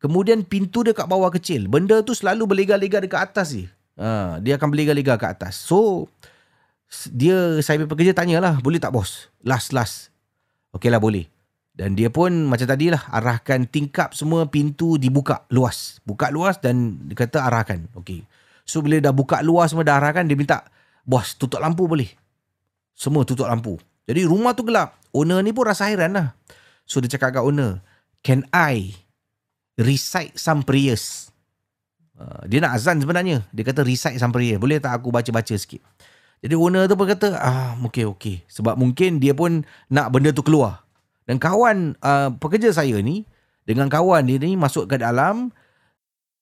Kemudian 0.00 0.40
pintu 0.40 0.80
dia 0.80 0.96
kat 0.96 1.04
bawah 1.04 1.28
kecil. 1.28 1.68
Benda 1.68 2.00
tu 2.00 2.16
selalu 2.16 2.48
berlega-lega 2.48 3.04
dekat 3.04 3.20
atas 3.28 3.52
je. 3.52 3.68
Ha, 4.00 4.40
dia 4.40 4.56
akan 4.56 4.72
berlega-lega 4.72 5.20
kat 5.20 5.36
atas. 5.36 5.60
So, 5.60 6.08
dia 7.12 7.60
saya 7.60 7.84
pekerja 7.84 8.16
tanyalah, 8.16 8.56
boleh 8.64 8.80
tak 8.80 8.96
bos? 8.96 9.28
Last, 9.44 9.76
last. 9.76 10.08
Okey 10.72 10.88
lah 10.88 11.02
boleh. 11.02 11.28
Dan 11.76 11.92
dia 11.92 12.08
pun 12.08 12.48
macam 12.48 12.64
tadi 12.64 12.88
lah, 12.88 13.04
arahkan 13.12 13.68
tingkap 13.68 14.16
semua 14.16 14.48
pintu 14.48 14.96
dibuka 14.96 15.44
luas. 15.52 16.00
Buka 16.08 16.32
luas 16.32 16.56
dan 16.56 17.04
dia 17.04 17.20
kata 17.20 17.44
arahkan. 17.44 17.84
Okey. 18.00 18.24
So, 18.64 18.80
bila 18.80 18.96
dah 18.96 19.12
buka 19.12 19.44
luas 19.44 19.76
semua 19.76 19.84
dah 19.84 20.00
arahkan, 20.00 20.24
dia 20.24 20.38
minta 20.38 20.64
Bos, 21.08 21.32
tutup 21.40 21.64
lampu 21.64 21.88
boleh? 21.88 22.12
Semua 22.92 23.24
tutup 23.24 23.48
lampu. 23.48 23.80
Jadi 24.04 24.28
rumah 24.28 24.52
tu 24.52 24.60
gelap. 24.60 25.00
Owner 25.16 25.40
ni 25.40 25.56
pun 25.56 25.64
rasa 25.64 25.88
hairan 25.88 26.12
lah. 26.12 26.36
So 26.84 27.00
dia 27.00 27.08
cakap 27.08 27.32
kat 27.32 27.40
owner, 27.40 27.80
can 28.20 28.44
I 28.52 28.92
recite 29.80 30.36
some 30.36 30.60
prayers? 30.60 31.32
Uh, 32.12 32.44
dia 32.44 32.60
nak 32.60 32.76
azan 32.76 33.00
sebenarnya. 33.00 33.40
Dia 33.56 33.64
kata 33.64 33.88
recite 33.88 34.20
some 34.20 34.36
prayers. 34.36 34.60
Boleh 34.60 34.84
tak 34.84 35.00
aku 35.00 35.08
baca-baca 35.08 35.56
sikit? 35.56 35.80
Jadi 36.44 36.52
owner 36.52 36.84
tu 36.84 36.94
pun 36.94 37.08
kata, 37.08 37.40
ah, 37.40 37.72
okay, 37.88 38.04
okay. 38.04 38.44
Sebab 38.52 38.76
mungkin 38.76 39.16
dia 39.16 39.32
pun 39.32 39.64
nak 39.88 40.12
benda 40.12 40.28
tu 40.30 40.44
keluar. 40.44 40.84
Dan 41.24 41.40
kawan 41.40 41.96
uh, 42.04 42.36
pekerja 42.36 42.68
saya 42.68 43.00
ni, 43.00 43.24
dengan 43.64 43.88
kawan 43.88 44.28
dia 44.28 44.36
ni 44.40 44.60
masuk 44.60 44.88
ke 44.88 45.00
dalam, 45.00 45.50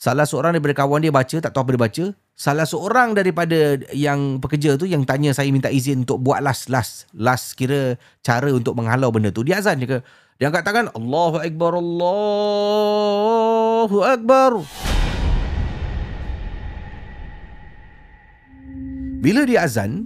Salah 0.00 0.24
seorang 0.24 0.56
daripada 0.56 0.72
kawan 0.80 1.04
dia 1.04 1.12
baca, 1.12 1.44
tak 1.44 1.52
tahu 1.52 1.60
apa 1.60 1.76
dia 1.76 1.82
baca. 1.84 2.16
Salah 2.32 2.64
seorang 2.64 3.12
daripada 3.12 3.76
yang 3.92 4.40
pekerja 4.40 4.80
tu 4.80 4.88
yang 4.88 5.04
tanya 5.04 5.36
saya 5.36 5.52
minta 5.52 5.68
izin 5.68 6.08
untuk 6.08 6.24
buat 6.24 6.40
last, 6.40 6.72
last, 6.72 7.04
last 7.12 7.52
kira 7.52 8.00
cara 8.24 8.48
untuk 8.48 8.72
menghalau 8.80 9.12
benda 9.12 9.28
tu. 9.28 9.44
Dia 9.44 9.60
azan 9.60 9.76
je 9.76 9.84
ke? 9.84 10.00
Dia 10.40 10.48
angkat 10.48 10.64
tangan, 10.64 10.88
Allahu 10.96 11.44
Akbar, 11.44 11.76
Allahu 11.76 12.48
Akbar. 14.00 14.64
Bila 19.20 19.44
dia 19.44 19.68
azan, 19.68 20.00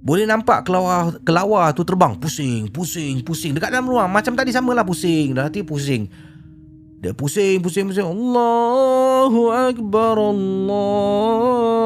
boleh 0.00 0.24
nampak 0.24 0.64
kelawar, 0.64 1.20
kelawar 1.20 1.76
tu 1.76 1.84
terbang. 1.84 2.16
Pusing, 2.16 2.72
pusing, 2.72 3.20
pusing. 3.20 3.52
Dekat 3.52 3.76
dalam 3.76 3.92
ruang. 3.92 4.08
Macam 4.08 4.32
tadi 4.32 4.56
samalah 4.56 4.88
pusing. 4.88 5.36
Dah 5.36 5.52
hati 5.52 5.60
pusing. 5.60 6.08
Dia 6.96 7.12
pusing, 7.12 7.60
pusing, 7.60 7.92
pusing. 7.92 8.08
Allahu 8.08 9.52
Akbar, 9.52 10.16
Allahu 10.16 11.76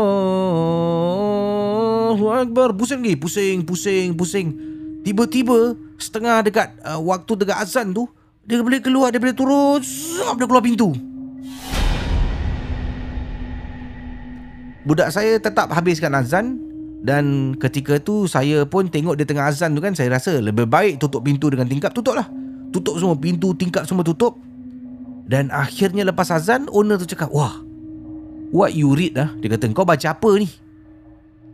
Akbar. 2.30 2.70
Pusing 2.78 3.02
lagi, 3.02 3.18
pusing, 3.18 3.66
pusing, 3.66 4.14
pusing. 4.14 4.54
Tiba-tiba, 5.02 5.74
setengah 5.98 6.46
dekat 6.46 6.78
uh, 6.86 7.02
waktu 7.02 7.32
dekat 7.42 7.58
azan 7.58 7.90
tu, 7.90 8.06
dia 8.46 8.62
boleh 8.62 8.78
keluar, 8.78 9.10
dia 9.10 9.18
boleh 9.18 9.34
turun, 9.34 9.82
zap, 9.82 10.38
dia 10.38 10.46
keluar 10.46 10.62
pintu. 10.62 10.94
Budak 14.86 15.10
saya 15.12 15.36
tetap 15.42 15.68
habiskan 15.74 16.14
azan 16.16 16.56
dan 17.04 17.56
ketika 17.60 18.00
tu 18.00 18.24
saya 18.24 18.64
pun 18.64 18.88
tengok 18.88 19.12
dia 19.16 19.28
tengah 19.28 19.48
azan 19.48 19.76
tu 19.76 19.80
kan 19.84 19.92
saya 19.92 20.16
rasa 20.16 20.40
lebih 20.40 20.64
baik 20.64 20.96
tutup 20.96 21.20
pintu 21.24 21.52
dengan 21.52 21.68
tingkap 21.68 21.92
tutup 21.92 22.16
lah. 22.16 22.28
Tutup 22.70 22.96
semua 22.96 23.18
pintu, 23.18 23.52
tingkap 23.58 23.84
semua 23.84 24.06
tutup. 24.06 24.49
Dan 25.30 25.46
akhirnya 25.54 26.02
lepas 26.02 26.34
azan 26.34 26.66
owner 26.74 26.98
tu 26.98 27.06
cakap, 27.06 27.30
"Wah. 27.30 27.62
What 28.50 28.74
you 28.74 28.90
read 28.98 29.14
lah?" 29.14 29.30
Dia 29.38 29.54
kata, 29.54 29.70
"Kau 29.70 29.86
baca 29.86 30.10
apa 30.10 30.30
ni?" 30.34 30.50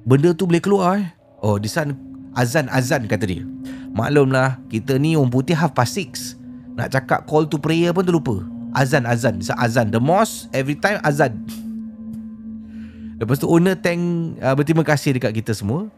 Benda 0.08 0.32
tu 0.32 0.48
boleh 0.48 0.64
keluar 0.64 0.96
eh. 0.96 1.12
Oh, 1.44 1.60
di 1.60 1.68
sana 1.68 1.92
azan-azan 2.32 3.04
kata 3.04 3.28
dia. 3.28 3.44
Maklumlah, 3.92 4.64
kita 4.72 4.96
ni 4.96 5.12
orang 5.12 5.28
putih 5.28 5.52
half 5.52 5.76
past 5.76 5.92
six. 5.92 6.40
Nak 6.72 6.96
cakap 6.96 7.28
call 7.28 7.44
to 7.44 7.60
prayer 7.60 7.92
pun 7.92 8.08
terlupa. 8.08 8.40
Azan-azan. 8.72 9.44
Azan. 9.44 9.92
The 9.92 10.00
mosque, 10.00 10.48
every 10.56 10.80
time 10.80 10.96
azan. 11.04 11.36
Lepas 13.16 13.40
tu 13.40 13.48
owner 13.48 13.76
thank 13.76 14.36
uh, 14.44 14.52
berterima 14.52 14.84
kasih 14.84 15.16
dekat 15.16 15.40
kita 15.40 15.56
semua 15.56 15.88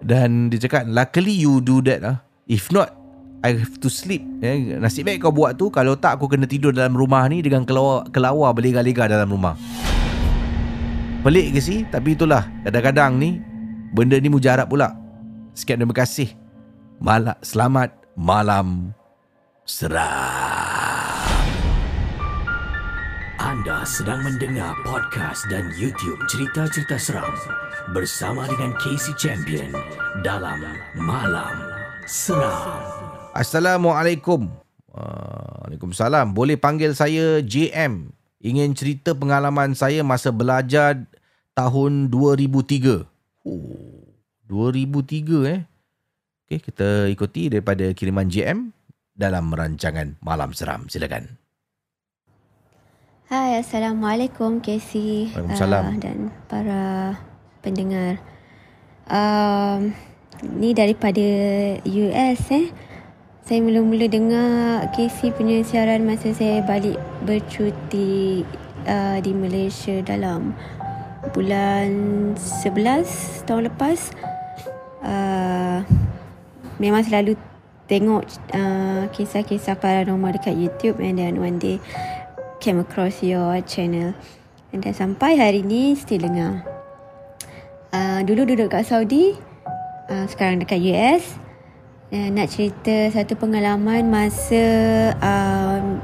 dan 0.00 0.48
dia 0.48 0.56
cakap 0.64 0.88
luckily 0.88 1.36
you 1.36 1.60
do 1.60 1.84
that 1.84 2.00
lah. 2.00 2.16
If 2.48 2.72
not 2.72 3.03
I 3.44 3.60
have 3.60 3.76
to 3.84 3.92
sleep. 3.92 4.24
Eh, 4.40 4.80
nasib 4.80 5.04
baik 5.04 5.20
kau 5.20 5.28
buat 5.28 5.60
tu 5.60 5.68
kalau 5.68 6.00
tak 6.00 6.16
aku 6.16 6.32
kena 6.32 6.48
tidur 6.48 6.72
dalam 6.72 6.96
rumah 6.96 7.28
ni 7.28 7.44
dengan 7.44 7.68
kelawar 7.68 8.08
kelawar 8.08 8.56
berlega-lega 8.56 9.04
dalam 9.04 9.28
rumah. 9.28 9.52
Pelik 11.20 11.52
ke 11.52 11.60
sih? 11.60 11.84
Tapi 11.84 12.16
itulah 12.16 12.48
kadang-kadang 12.64 13.20
ni 13.20 13.44
benda 13.92 14.16
ni 14.16 14.32
mujarab 14.32 14.72
pula. 14.72 14.96
Sekian 15.52 15.76
terima 15.76 15.92
kasih. 15.92 16.32
Malak 17.04 17.36
selamat 17.44 17.92
malam 18.16 18.96
seram. 19.68 21.04
Anda 23.44 23.84
sedang 23.84 24.24
mendengar 24.24 24.72
podcast 24.88 25.44
dan 25.52 25.68
YouTube 25.76 26.16
cerita-cerita 26.32 26.96
seram 26.96 27.28
bersama 27.92 28.48
dengan 28.48 28.72
Casey 28.80 29.12
Champion 29.20 29.68
dalam 30.24 30.64
Malam 30.96 31.60
Seram. 32.08 33.03
Assalamualaikum. 33.34 34.46
Waalaikumsalam. 34.94 36.38
Boleh 36.38 36.54
panggil 36.54 36.94
saya 36.94 37.42
JM. 37.42 38.14
Ingin 38.38 38.78
cerita 38.78 39.10
pengalaman 39.10 39.74
saya 39.74 40.06
masa 40.06 40.30
belajar 40.30 41.02
tahun 41.58 42.14
2003. 42.14 43.02
Oh, 43.42 44.06
2003 44.46 45.50
eh. 45.50 45.60
Okey, 46.46 46.62
kita 46.62 47.10
ikuti 47.10 47.50
daripada 47.50 47.90
kiriman 47.90 48.30
JM 48.30 48.70
dalam 49.18 49.50
rancangan 49.50 50.14
Malam 50.22 50.54
Seram. 50.54 50.86
Silakan. 50.86 51.34
Hai, 53.26 53.58
Assalamualaikum 53.58 54.62
Casey 54.62 55.34
Waalaikumsalam. 55.34 55.82
uh, 55.90 55.98
dan 55.98 56.18
para 56.46 56.80
pendengar. 57.66 58.22
Um, 59.10 59.90
ni 60.54 60.70
daripada 60.70 61.26
US 61.82 62.42
eh. 62.54 62.70
Saya 63.44 63.60
mula-mula 63.60 64.08
dengar 64.08 64.88
Casey 64.96 65.28
punya 65.28 65.60
siaran 65.60 66.08
masa 66.08 66.32
saya 66.32 66.64
balik 66.64 66.96
bercuti 67.28 68.40
uh, 68.88 69.20
di 69.20 69.36
Malaysia 69.36 70.00
dalam 70.00 70.56
bulan 71.36 71.92
11 72.40 73.04
tahun 73.44 73.68
lepas. 73.68 74.16
Uh, 75.04 75.84
memang 76.80 77.04
selalu 77.04 77.36
tengok 77.84 78.24
uh, 78.56 79.12
kisah-kisah 79.12 79.76
paranormal 79.76 80.40
dekat 80.40 80.56
YouTube 80.56 80.96
and 81.04 81.20
then 81.20 81.36
one 81.36 81.60
day 81.60 81.76
came 82.64 82.80
across 82.80 83.20
your 83.20 83.60
channel. 83.68 84.16
And 84.72 84.80
then 84.80 84.96
sampai 84.96 85.36
hari 85.36 85.60
ni 85.60 85.92
still 86.00 86.24
dengar. 86.24 86.64
Uh, 87.92 88.24
dulu 88.24 88.48
duduk 88.48 88.72
kat 88.72 88.88
Saudi 88.88 89.36
uh, 90.08 90.24
sekarang 90.32 90.64
dekat 90.64 90.80
US 90.96 91.43
uh, 92.14 92.28
nak 92.30 92.54
cerita 92.54 93.10
satu 93.10 93.34
pengalaman 93.34 94.06
masa 94.06 94.66
um, 95.18 95.98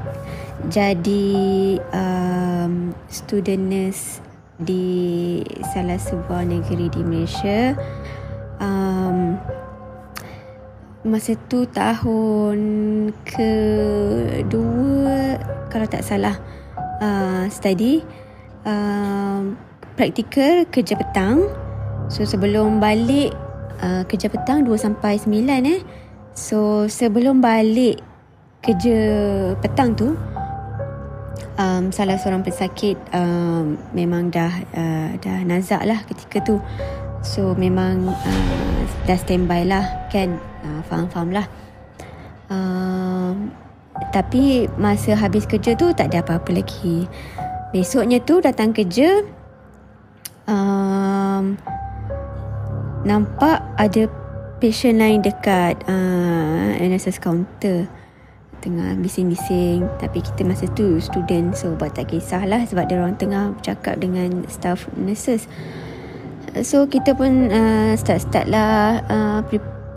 jadi 0.67 1.79
um, 1.95 2.91
student 3.07 3.71
nurse 3.71 4.19
di 4.61 5.41
salah 5.73 5.97
sebuah 5.97 6.45
negeri 6.45 6.91
di 6.91 7.01
Malaysia. 7.01 7.73
Um, 8.61 9.41
masa 11.01 11.33
tu 11.49 11.65
tahun 11.65 12.59
kedua 13.25 15.41
kalau 15.73 15.87
tak 15.89 16.05
salah 16.05 16.37
uh, 17.01 17.49
study 17.49 18.05
uh, 18.69 19.49
praktikal 19.97 20.69
kerja 20.69 20.93
petang. 20.93 21.49
So 22.11 22.27
sebelum 22.27 22.77
balik 22.77 23.33
uh, 23.81 24.05
kerja 24.05 24.29
petang 24.29 24.61
2 24.61 24.77
sampai 24.77 25.17
9 25.17 25.41
eh 25.65 25.81
so 26.33 26.87
sebelum 26.87 27.43
balik 27.43 27.99
kerja 28.61 28.99
petang 29.57 29.97
tu 29.97 30.13
um, 31.61 31.89
salah 31.93 32.17
seorang 32.17 32.45
pesakit 32.45 32.97
um, 33.13 33.77
memang 33.91 34.33
dah 34.33 34.53
uh, 34.73 35.09
dah 35.19 35.39
nazak 35.45 35.81
lah 35.85 35.99
ketika 36.07 36.41
tu. 36.41 36.57
So 37.21 37.53
memang 37.53 38.09
uh, 38.09 38.81
dah 39.05 39.17
standby 39.17 39.65
lah 39.69 40.09
kan? 40.09 40.41
Uh, 40.65 40.81
faham-faham 40.89 41.29
lah. 41.33 41.45
Uh, 42.51 43.33
tapi 44.11 44.67
masa 44.75 45.13
habis 45.13 45.45
kerja 45.45 45.77
tu 45.77 45.93
tak 45.93 46.11
ada 46.11 46.25
apa-apa 46.25 46.51
lagi. 46.51 47.05
Besoknya 47.71 48.19
tu 48.19 48.43
datang 48.43 48.75
kerja 48.75 49.23
um, 50.49 51.55
nampak 53.07 53.63
ada 53.79 54.09
patient 54.61 55.01
lain 55.01 55.25
dekat 55.25 55.81
uh, 55.89 56.77
NSS 56.77 57.17
counter. 57.17 57.89
Tengah 58.61 58.93
bising-bising. 59.01 59.89
Tapi 59.97 60.21
kita 60.21 60.45
masa 60.45 60.69
tu 60.77 61.01
student 61.01 61.57
so 61.57 61.73
buat 61.73 61.97
tak 61.97 62.13
kisahlah 62.13 62.61
sebab 62.69 62.85
dia 62.85 63.01
orang 63.01 63.17
tengah 63.17 63.57
bercakap 63.57 63.97
dengan 63.97 64.45
staff 64.45 64.85
nurses. 64.93 65.49
So 66.61 66.85
kita 66.85 67.17
pun 67.17 67.49
uh, 67.49 67.97
start-start 67.97 68.45
lah 68.53 69.01
uh, 69.09 69.39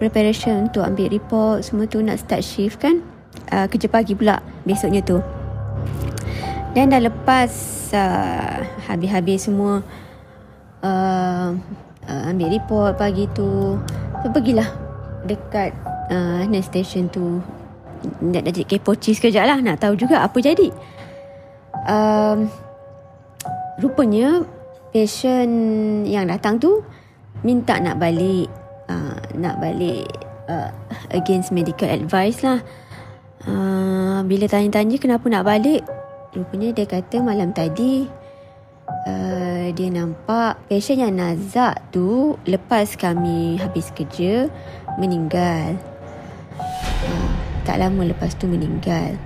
preparation 0.00 0.72
untuk 0.72 0.80
ambil 0.80 1.12
report. 1.12 1.60
Semua 1.60 1.84
tu 1.84 2.00
nak 2.00 2.24
start 2.24 2.40
shift 2.40 2.80
kan? 2.80 3.04
Uh, 3.52 3.68
kerja 3.68 3.92
pagi 3.92 4.16
pula 4.16 4.40
besoknya 4.64 5.04
tu. 5.04 5.20
Dan 6.72 6.88
dah 6.90 7.04
lepas 7.04 7.52
uh, 7.92 8.64
habis-habis 8.88 9.46
semua 9.46 9.84
uh, 10.80 11.52
uh, 12.08 12.30
ambil 12.30 12.54
report 12.54 12.96
pagi 12.96 13.28
tu. 13.32 13.78
So 14.22 14.30
pergilah 14.32 14.68
dekat 15.28 15.72
uh, 16.10 16.44
nurse 16.48 16.68
station 16.68 17.08
tu. 17.08 17.40
Nak 18.20 18.44
jadi 18.52 18.62
kepoci 18.68 19.16
sekejap 19.16 19.44
lah. 19.48 19.58
Nak 19.60 19.80
tahu 19.80 19.96
juga 19.96 20.20
apa 20.20 20.36
jadi. 20.40 20.68
Um, 21.84 22.48
rupanya 23.80 24.46
patient 24.94 25.54
yang 26.06 26.30
datang 26.30 26.62
tu 26.62 26.80
minta 27.42 27.76
nak 27.82 27.98
balik 27.98 28.46
uh, 28.88 29.18
nak 29.34 29.58
balik 29.58 30.06
uh, 30.48 30.70
against 31.12 31.50
medical 31.50 31.88
advice 31.88 32.40
lah. 32.40 32.62
Uh, 33.44 34.24
bila 34.24 34.48
tanya-tanya 34.48 34.96
kenapa 34.96 35.28
nak 35.28 35.44
balik 35.44 35.84
rupanya 36.32 36.72
dia 36.72 36.88
kata 36.88 37.20
malam 37.20 37.52
tadi 37.52 38.08
uh, 39.04 39.43
dia 39.70 39.88
nampak 39.88 40.60
patient 40.68 41.00
yang 41.06 41.14
nazak 41.16 41.78
tu 41.94 42.36
lepas 42.44 42.98
kami 42.98 43.56
habis 43.56 43.88
kerja 43.94 44.52
meninggal. 45.00 45.78
Uh, 47.06 47.30
tak 47.64 47.80
lama 47.80 48.04
lepas 48.04 48.36
tu 48.36 48.44
meninggal. 48.44 49.16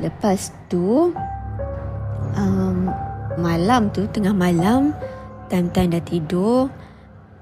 Lepas 0.00 0.54
tu 0.72 1.12
um, 2.38 2.78
malam 3.36 3.92
tu 3.92 4.08
tengah 4.08 4.32
malam 4.32 4.96
time-time 5.52 5.98
dah 5.98 6.04
tidur 6.04 6.72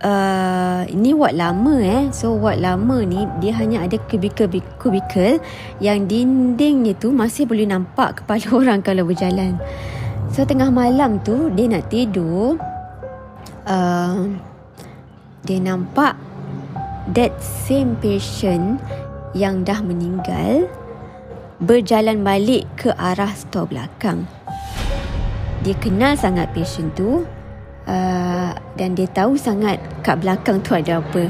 uh, 0.04 0.82
ini 0.88 1.12
ward 1.12 1.36
lama 1.36 1.74
eh. 1.80 2.02
So 2.10 2.34
ward 2.36 2.60
lama 2.60 3.04
ni 3.04 3.28
dia 3.38 3.56
hanya 3.60 3.84
ada 3.84 3.96
kubikel 4.08 4.48
kubikel 4.80 5.38
yang 5.78 6.08
dindingnya 6.08 6.96
tu 6.96 7.12
masih 7.12 7.46
boleh 7.46 7.68
nampak 7.68 8.24
kepala 8.24 8.46
orang 8.60 8.80
kalau 8.80 9.06
berjalan 9.06 9.60
so 10.30 10.46
tengah 10.46 10.70
malam 10.70 11.18
tu 11.22 11.50
dia 11.52 11.66
nak 11.66 11.90
tidur 11.90 12.56
uh, 13.66 14.30
dia 15.44 15.58
nampak 15.58 16.14
that 17.10 17.34
same 17.42 17.98
patient 17.98 18.78
yang 19.34 19.62
dah 19.62 19.82
meninggal 19.82 20.66
berjalan 21.60 22.24
balik 22.24 22.64
ke 22.80 22.88
arah 22.96 23.30
stor 23.36 23.68
belakang. 23.68 24.24
Dia 25.60 25.76
kenal 25.76 26.16
sangat 26.16 26.48
patient 26.56 26.88
tu 26.96 27.20
uh, 27.84 28.50
dan 28.80 28.96
dia 28.96 29.04
tahu 29.12 29.36
sangat 29.36 29.76
kat 30.00 30.16
belakang 30.24 30.64
tu 30.64 30.72
ada 30.72 31.04
apa. 31.04 31.28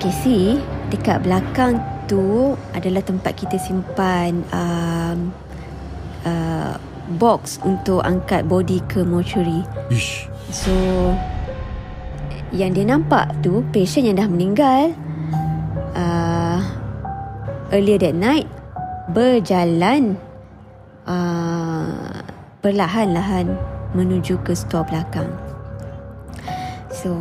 Casey, 0.00 0.56
dekat 0.88 1.20
belakang 1.20 1.76
tu 2.08 2.56
adalah 2.72 3.04
tempat 3.04 3.36
kita 3.36 3.60
simpan 3.60 4.44
um, 4.48 5.32
uh, 6.24 6.76
box 7.20 7.60
untuk 7.62 8.00
angkat 8.04 8.48
body 8.48 8.80
ke 8.88 9.04
mortuary. 9.04 9.62
Ish. 9.92 10.28
So, 10.50 10.72
yang 12.54 12.72
dia 12.76 12.86
nampak 12.86 13.34
tu 13.42 13.66
patient 13.74 14.08
yang 14.08 14.16
dah 14.20 14.28
meninggal 14.30 14.94
uh, 15.98 16.62
earlier 17.74 17.98
that 17.98 18.14
night 18.14 18.46
berjalan 19.10 20.16
uh, 21.04 22.22
perlahan-lahan 22.62 23.52
menuju 23.92 24.40
ke 24.46 24.56
stor 24.56 24.86
belakang. 24.86 25.28
So, 26.88 27.12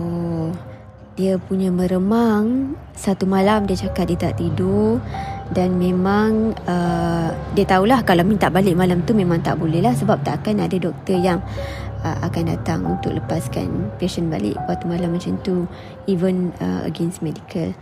dia 1.14 1.38
punya 1.38 1.70
meremang 1.70 2.74
satu 2.98 3.30
malam 3.30 3.70
dia 3.70 3.78
cakap 3.78 4.10
dia 4.10 4.18
tak 4.18 4.42
tidur 4.42 4.98
dan 5.52 5.76
memang 5.76 6.56
uh, 6.64 7.36
dia 7.52 7.66
tahulah 7.68 8.08
kalau 8.08 8.24
minta 8.24 8.48
balik 8.48 8.80
malam 8.80 9.04
tu 9.04 9.12
memang 9.12 9.44
tak 9.44 9.60
boleh 9.60 9.84
lah 9.84 9.91
sebab 9.91 10.24
tak 10.24 10.39
akan 10.39 10.64
ada 10.64 10.78
doktor 10.80 11.20
yang 11.20 11.44
uh, 12.04 12.18
akan 12.24 12.56
datang 12.56 12.88
untuk 12.88 13.12
lepaskan 13.12 13.91
patient 14.00 14.32
balik 14.32 14.56
waktu 14.72 14.86
malam 14.88 15.12
macam 15.12 15.36
tu. 15.44 15.68
Even 16.08 16.56
uh, 16.64 16.88
against 16.88 17.20
medical 17.20 17.76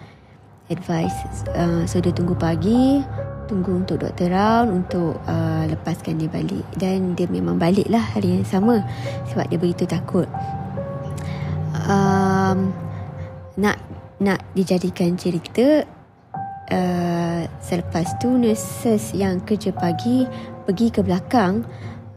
advice. 0.74 1.14
Uh, 1.54 1.86
so 1.86 2.02
dia 2.02 2.10
tunggu 2.10 2.34
pagi 2.34 3.06
tunggu 3.46 3.84
untuk 3.84 4.00
doktor 4.00 4.32
round 4.32 4.72
untuk 4.72 5.20
uh, 5.28 5.68
lepaskan 5.68 6.18
dia 6.18 6.32
balik. 6.32 6.66
Dan 6.74 7.14
dia 7.14 7.30
memang 7.30 7.62
balik 7.62 7.86
lah 7.92 8.02
hari 8.16 8.42
yang 8.42 8.48
sama 8.48 8.82
sebab 9.30 9.46
dia 9.52 9.60
begitu 9.62 9.84
takut. 9.86 10.26
Um, 11.86 12.72
nak 13.60 13.78
nak 14.22 14.40
dijadikan 14.54 15.18
cerita 15.18 15.84
uh, 16.72 17.46
selepas 17.60 18.18
tu 18.18 18.32
nurses 18.40 19.12
yang 19.14 19.44
kerja 19.44 19.76
pagi 19.76 20.26
pergi 20.66 20.88
ke 20.90 21.04
belakang. 21.04 21.68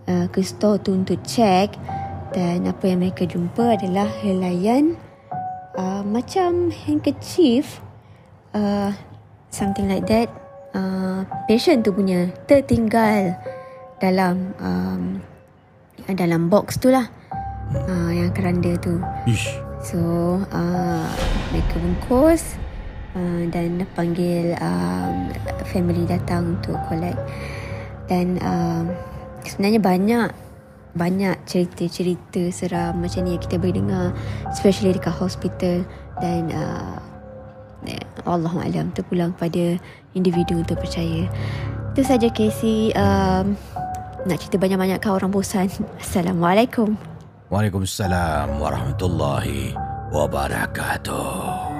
Uh, 0.04 0.28
ke 0.28 0.44
store 0.44 0.80
tu 0.80 0.94
untuk 0.94 1.20
check. 1.26 1.74
Dan 2.34 2.66
apa 2.66 2.90
yang 2.90 3.02
mereka 3.02 3.24
jumpa 3.26 3.78
adalah 3.78 4.10
helaian 4.22 4.98
uh, 5.78 6.02
macam 6.02 6.74
handkerchief 6.74 7.78
uh, 8.54 8.90
something 9.54 9.86
like 9.86 10.06
that. 10.10 10.26
Uh, 10.74 11.22
patient 11.46 11.86
tu 11.86 11.94
punya 11.94 12.26
tertinggal 12.50 13.38
dalam 14.02 14.50
um, 14.58 15.22
dalam 16.10 16.50
box 16.50 16.82
tu 16.82 16.90
lah. 16.90 17.06
Uh, 17.70 18.10
yang 18.10 18.34
keranda 18.34 18.74
tu. 18.82 18.98
Ish. 19.30 19.54
So 19.84 20.00
uh, 20.50 21.06
mereka 21.54 21.78
bungkus 21.78 22.58
uh, 23.16 23.42
dan 23.50 23.86
panggil 23.94 24.54
um, 24.60 25.30
family 25.70 26.04
datang 26.06 26.58
untuk 26.58 26.76
collect 26.86 27.18
dan 28.10 28.36
um, 28.44 28.92
sebenarnya 29.46 29.80
banyak 29.80 30.28
banyak 30.94 31.34
cerita-cerita 31.48 32.54
seram 32.54 33.02
macam 33.02 33.26
ni 33.26 33.34
yang 33.34 33.42
kita 33.42 33.58
boleh 33.58 33.74
dengar 33.74 34.06
especially 34.54 34.94
dekat 34.94 35.10
hospital 35.10 35.82
dan 36.22 36.54
uh, 36.54 37.02
Allah 38.24 38.52
Alam 38.64 38.90
terpulang 38.96 39.36
pada 39.36 39.76
individu 40.16 40.56
untuk 40.56 40.80
percaya. 40.80 41.28
Itu 41.92 42.02
saja 42.02 42.28
Casey. 42.32 42.90
Um, 42.96 43.54
nak 44.24 44.40
cerita 44.40 44.56
banyak-banyak 44.56 44.98
kau 45.04 45.14
orang 45.16 45.30
bosan. 45.30 45.68
Assalamualaikum. 46.02 46.96
Waalaikumsalam 47.52 48.56
warahmatullahi 48.56 49.76
wabarakatuh. 50.10 51.73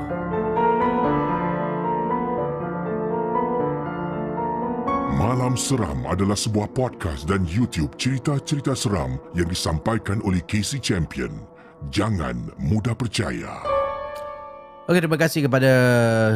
Malam 5.15 5.55
Seram 5.55 6.03
adalah 6.11 6.35
sebuah 6.35 6.75
podcast 6.75 7.31
dan 7.31 7.47
YouTube 7.47 7.95
cerita-cerita 7.95 8.75
seram 8.75 9.15
yang 9.39 9.47
disampaikan 9.47 10.19
oleh 10.27 10.43
Casey 10.43 10.83
Champion. 10.83 11.31
Jangan 11.95 12.51
mudah 12.59 12.99
percaya. 12.99 13.63
Okey, 14.91 14.99
terima 14.99 15.15
kasih 15.15 15.47
kepada 15.47 15.73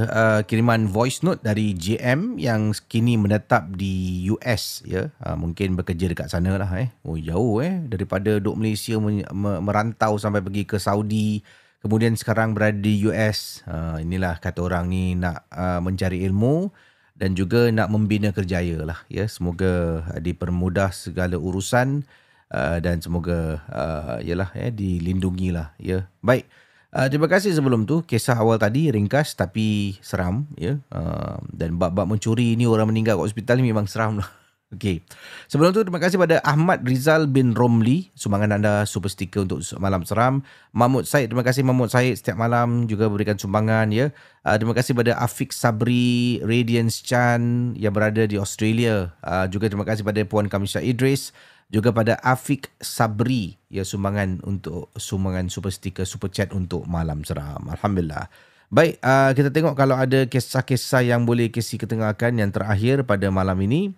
uh, 0.07 0.41
kiriman 0.47 0.87
voice 0.87 1.27
note 1.27 1.43
dari 1.43 1.75
JM 1.75 2.39
yang 2.39 2.71
kini 2.87 3.19
menetap 3.19 3.67
di 3.75 4.23
US 4.31 4.87
ya. 4.87 5.11
Uh, 5.27 5.35
mungkin 5.35 5.75
bekerja 5.75 6.07
dekat 6.07 6.31
sana 6.31 6.55
lah 6.55 6.71
eh. 6.79 6.95
Oh 7.03 7.19
jauh 7.19 7.59
eh 7.59 7.83
daripada 7.83 8.39
duduk 8.39 8.63
Malaysia 8.63 8.95
merantau 9.35 10.23
sampai 10.23 10.39
pergi 10.39 10.63
ke 10.71 10.79
Saudi 10.79 11.43
kemudian 11.83 12.15
sekarang 12.15 12.55
berada 12.55 12.79
di 12.79 13.03
US. 13.11 13.67
Uh, 13.67 13.99
inilah 13.99 14.39
kata 14.39 14.63
orang 14.63 14.87
ni 14.87 15.19
nak 15.19 15.51
uh, 15.51 15.83
mencari 15.83 16.23
ilmu 16.31 16.71
dan 17.19 17.35
juga 17.35 17.67
nak 17.75 17.91
membina 17.91 18.31
kerjaya 18.31 18.87
lah 18.87 19.03
ya. 19.11 19.27
Semoga 19.27 20.07
uh, 20.07 20.21
dipermudah 20.23 20.95
segala 20.95 21.35
urusan 21.35 22.07
uh, 22.55 22.79
dan 22.79 23.03
semoga 23.03 23.61
uh, 23.69 24.17
yalah 24.23 24.55
eh 24.55 24.71
dilindungi 24.71 25.51
lah 25.51 25.75
ya. 25.83 26.07
Baik. 26.23 26.47
Uh, 26.89 27.05
terima 27.13 27.29
kasih 27.29 27.53
sebelum 27.53 27.85
tu 27.85 28.01
kisah 28.01 28.39
awal 28.41 28.57
tadi 28.57 28.89
ringkas 28.89 29.37
tapi 29.37 29.99
seram 30.01 30.49
ya 30.57 30.81
uh, 30.89 31.37
dan 31.53 31.77
bab-bab 31.77 32.09
mencuri 32.09 32.57
ni 32.57 32.65
orang 32.65 32.89
meninggal 32.89 33.21
kat 33.21 33.29
hospital 33.29 33.61
ni 33.61 33.69
memang 33.69 33.85
seram 33.85 34.23
lah. 34.23 34.31
Okey. 34.69 35.01
Sebelum 35.49 35.73
tu 35.73 35.81
terima 35.81 35.97
kasih 35.97 36.21
pada 36.21 36.45
Ahmad 36.45 36.85
Rizal 36.85 37.25
bin 37.25 37.57
Romli 37.57 38.13
sumbangan 38.13 38.61
anda 38.61 38.85
super 38.85 39.09
sticker 39.09 39.49
untuk 39.49 39.65
malam 39.81 40.05
seram. 40.05 40.45
Mahmud 40.77 41.09
Said 41.09 41.33
terima 41.33 41.41
kasih 41.41 41.65
Mahmud 41.65 41.89
Said 41.89 42.21
setiap 42.21 42.37
malam 42.37 42.85
juga 42.85 43.09
berikan 43.09 43.41
sumbangan 43.41 43.89
ya. 43.89 44.13
Uh, 44.45 44.61
terima 44.61 44.77
kasih 44.77 44.93
pada 44.93 45.17
Afiq 45.17 45.57
Sabri 45.57 46.45
Radiance 46.45 47.01
Chan 47.01 47.41
yang 47.81 47.97
berada 47.97 48.29
di 48.29 48.37
Australia. 48.37 49.17
Uh, 49.25 49.49
juga 49.49 49.73
terima 49.73 49.89
kasih 49.89 50.05
pada 50.05 50.21
Puan 50.29 50.53
Kamisha 50.53 50.85
Idris 50.85 51.33
juga 51.69 51.93
pada 51.93 52.17
Afiq 52.25 52.69
Sabri 52.81 53.61
ya 53.69 53.85
sumbangan 53.85 54.41
untuk 54.45 54.89
sumbangan 54.97 55.53
super 55.53 55.69
sticker 55.69 56.09
super 56.09 56.33
chat 56.33 56.49
untuk 56.57 56.89
malam 56.89 57.21
seram 57.29 57.61
alhamdulillah 57.69 58.33
baik 58.73 58.97
uh, 59.05 59.37
kita 59.37 59.53
tengok 59.53 59.77
kalau 59.77 59.97
ada 60.01 60.25
kisah-kisah 60.25 61.05
yang 61.05 61.29
boleh 61.29 61.53
kisi 61.53 61.77
ketengahkan 61.77 62.41
yang 62.41 62.49
terakhir 62.49 63.05
pada 63.05 63.29
malam 63.29 63.61
ini 63.61 63.93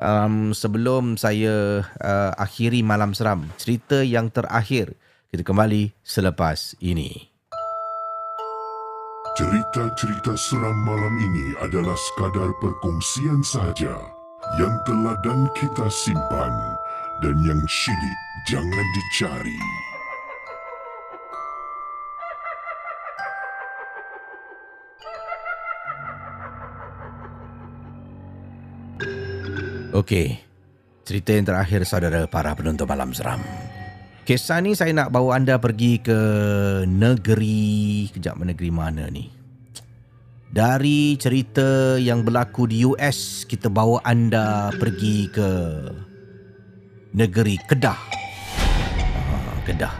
um, 0.00 0.56
sebelum 0.56 1.14
saya 1.20 1.84
uh, 2.00 2.32
akhiri 2.40 2.80
malam 2.80 3.12
seram 3.12 3.46
cerita 3.60 4.02
yang 4.02 4.32
terakhir 4.32 4.96
kita 5.30 5.46
kembali 5.46 5.94
selepas 6.02 6.74
ini 6.82 7.30
Cerita-cerita 9.38 10.34
seram 10.34 10.74
malam 10.84 11.14
ini 11.16 11.54
adalah 11.62 11.94
sekadar 11.94 12.50
perkongsian 12.58 13.40
sahaja 13.46 13.94
yang 14.58 14.74
telah 14.84 15.14
dan 15.22 15.46
kita 15.54 15.86
simpan 15.86 16.52
dan 17.22 17.38
yang 17.46 17.62
syilid 17.70 18.18
jangan 18.50 18.86
dicari. 18.90 19.89
Okey. 29.90 30.38
Cerita 31.02 31.34
yang 31.34 31.46
terakhir 31.50 31.82
saudara 31.82 32.22
para 32.30 32.54
penonton 32.54 32.86
malam 32.86 33.10
seram. 33.10 33.42
Kisah 34.22 34.62
ni 34.62 34.78
saya 34.78 34.94
nak 34.94 35.10
bawa 35.10 35.42
anda 35.42 35.58
pergi 35.58 35.98
ke 35.98 36.18
negeri 36.86 38.06
kejap 38.14 38.38
negeri 38.38 38.70
mana 38.70 39.10
ni? 39.10 39.26
Dari 40.50 41.18
cerita 41.18 41.98
yang 41.98 42.22
berlaku 42.22 42.70
di 42.70 42.86
US, 42.86 43.42
kita 43.42 43.66
bawa 43.66 43.98
anda 44.06 44.70
pergi 44.78 45.26
ke 45.30 45.50
negeri 47.10 47.58
Kedah. 47.66 48.00
Ah, 49.26 49.58
Kedah. 49.66 49.94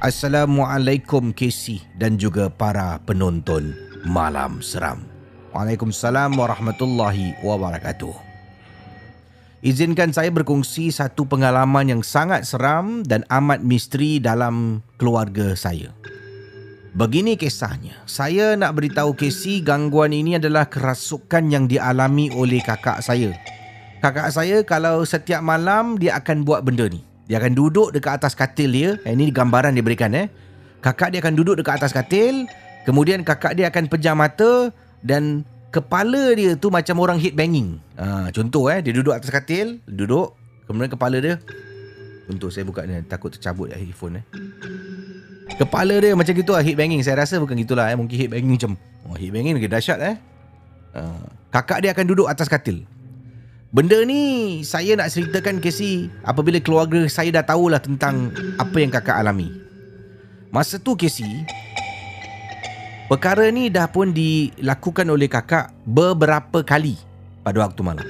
Assalamualaikum 0.00 1.36
KC 1.36 1.80
dan 2.00 2.16
juga 2.16 2.48
para 2.48 2.96
penonton 3.04 3.76
Malam 4.08 4.64
Seram. 4.64 5.04
Waalaikumsalam 5.52 6.32
warahmatullahi 6.36 7.36
wabarakatuh. 7.44 8.23
Izinkan 9.64 10.12
saya 10.12 10.28
berkongsi 10.28 10.92
satu 10.92 11.24
pengalaman 11.24 11.88
yang 11.88 12.04
sangat 12.04 12.44
seram 12.44 13.00
dan 13.00 13.24
amat 13.32 13.64
misteri 13.64 14.20
dalam 14.20 14.84
keluarga 15.00 15.56
saya. 15.56 15.88
Begini 16.92 17.40
kisahnya. 17.40 17.96
Saya 18.04 18.60
nak 18.60 18.76
beritahu 18.76 19.16
Casey 19.16 19.64
gangguan 19.64 20.12
ini 20.12 20.36
adalah 20.36 20.68
kerasukan 20.68 21.48
yang 21.48 21.64
dialami 21.64 22.28
oleh 22.36 22.60
kakak 22.60 23.00
saya. 23.00 23.32
Kakak 24.04 24.36
saya 24.36 24.60
kalau 24.68 25.00
setiap 25.00 25.40
malam 25.40 25.96
dia 25.96 26.20
akan 26.20 26.44
buat 26.44 26.60
benda 26.60 26.84
ni. 26.92 27.00
Dia 27.24 27.40
akan 27.40 27.56
duduk 27.56 27.88
dekat 27.96 28.20
atas 28.20 28.36
katil 28.36 28.68
dia. 28.68 29.00
Eh, 29.08 29.16
ini 29.16 29.32
gambaran 29.32 29.72
dia 29.72 29.80
berikan 29.80 30.12
eh. 30.12 30.28
Kakak 30.84 31.16
dia 31.16 31.24
akan 31.24 31.40
duduk 31.40 31.56
dekat 31.56 31.80
atas 31.80 31.96
katil. 31.96 32.44
Kemudian 32.84 33.24
kakak 33.24 33.56
dia 33.56 33.72
akan 33.72 33.88
pejam 33.88 34.20
mata 34.20 34.68
dan 35.00 35.48
kepala 35.74 36.30
dia 36.38 36.54
tu 36.54 36.70
macam 36.70 37.02
orang 37.02 37.18
hit 37.18 37.34
banging. 37.34 37.82
Ha, 37.98 38.30
contoh 38.30 38.70
eh, 38.70 38.78
dia 38.78 38.94
duduk 38.94 39.10
atas 39.10 39.34
katil, 39.34 39.82
duduk. 39.90 40.38
Kemudian 40.70 40.88
kepala 40.88 41.18
dia 41.18 41.36
Contoh 42.24 42.48
saya 42.48 42.64
buka 42.64 42.88
ni 42.88 42.96
takut 43.04 43.28
tercabut 43.28 43.68
headphone 43.68 44.24
eh. 44.24 44.24
Kepala 45.60 46.00
dia 46.00 46.16
macam 46.16 46.32
gitu 46.32 46.56
lah 46.56 46.64
hit 46.64 46.72
banging. 46.72 47.04
Saya 47.04 47.20
rasa 47.20 47.36
bukan 47.36 47.52
gitulah 47.60 47.92
eh. 47.92 47.96
Mungkin 47.96 48.16
hit 48.16 48.30
banging 48.32 48.56
macam 48.56 48.72
oh, 49.04 49.16
hit 49.16 49.28
banging 49.28 49.60
lagi 49.60 49.68
dahsyat 49.68 49.98
eh. 50.00 50.16
Uh, 50.96 51.26
kakak 51.52 51.84
dia 51.84 51.92
akan 51.92 52.04
duduk 52.08 52.26
atas 52.30 52.48
katil. 52.48 52.88
Benda 53.74 54.00
ni 54.06 54.62
saya 54.62 54.94
nak 54.96 55.10
ceritakan 55.10 55.58
Casey 55.58 56.08
apabila 56.22 56.62
keluarga 56.62 57.04
saya 57.10 57.34
dah 57.34 57.44
tahulah 57.44 57.82
tentang 57.82 58.32
apa 58.56 58.76
yang 58.80 58.88
kakak 58.88 59.20
alami. 59.20 59.50
Masa 60.48 60.78
tu 60.78 60.94
Casey, 60.94 61.44
perkara 63.10 63.48
ni 63.52 63.68
dah 63.68 63.88
pun 63.88 64.10
dilakukan 64.10 65.06
oleh 65.08 65.28
kakak 65.28 65.72
beberapa 65.84 66.64
kali 66.64 66.96
pada 67.44 67.64
waktu 67.64 67.80
malam. 67.84 68.06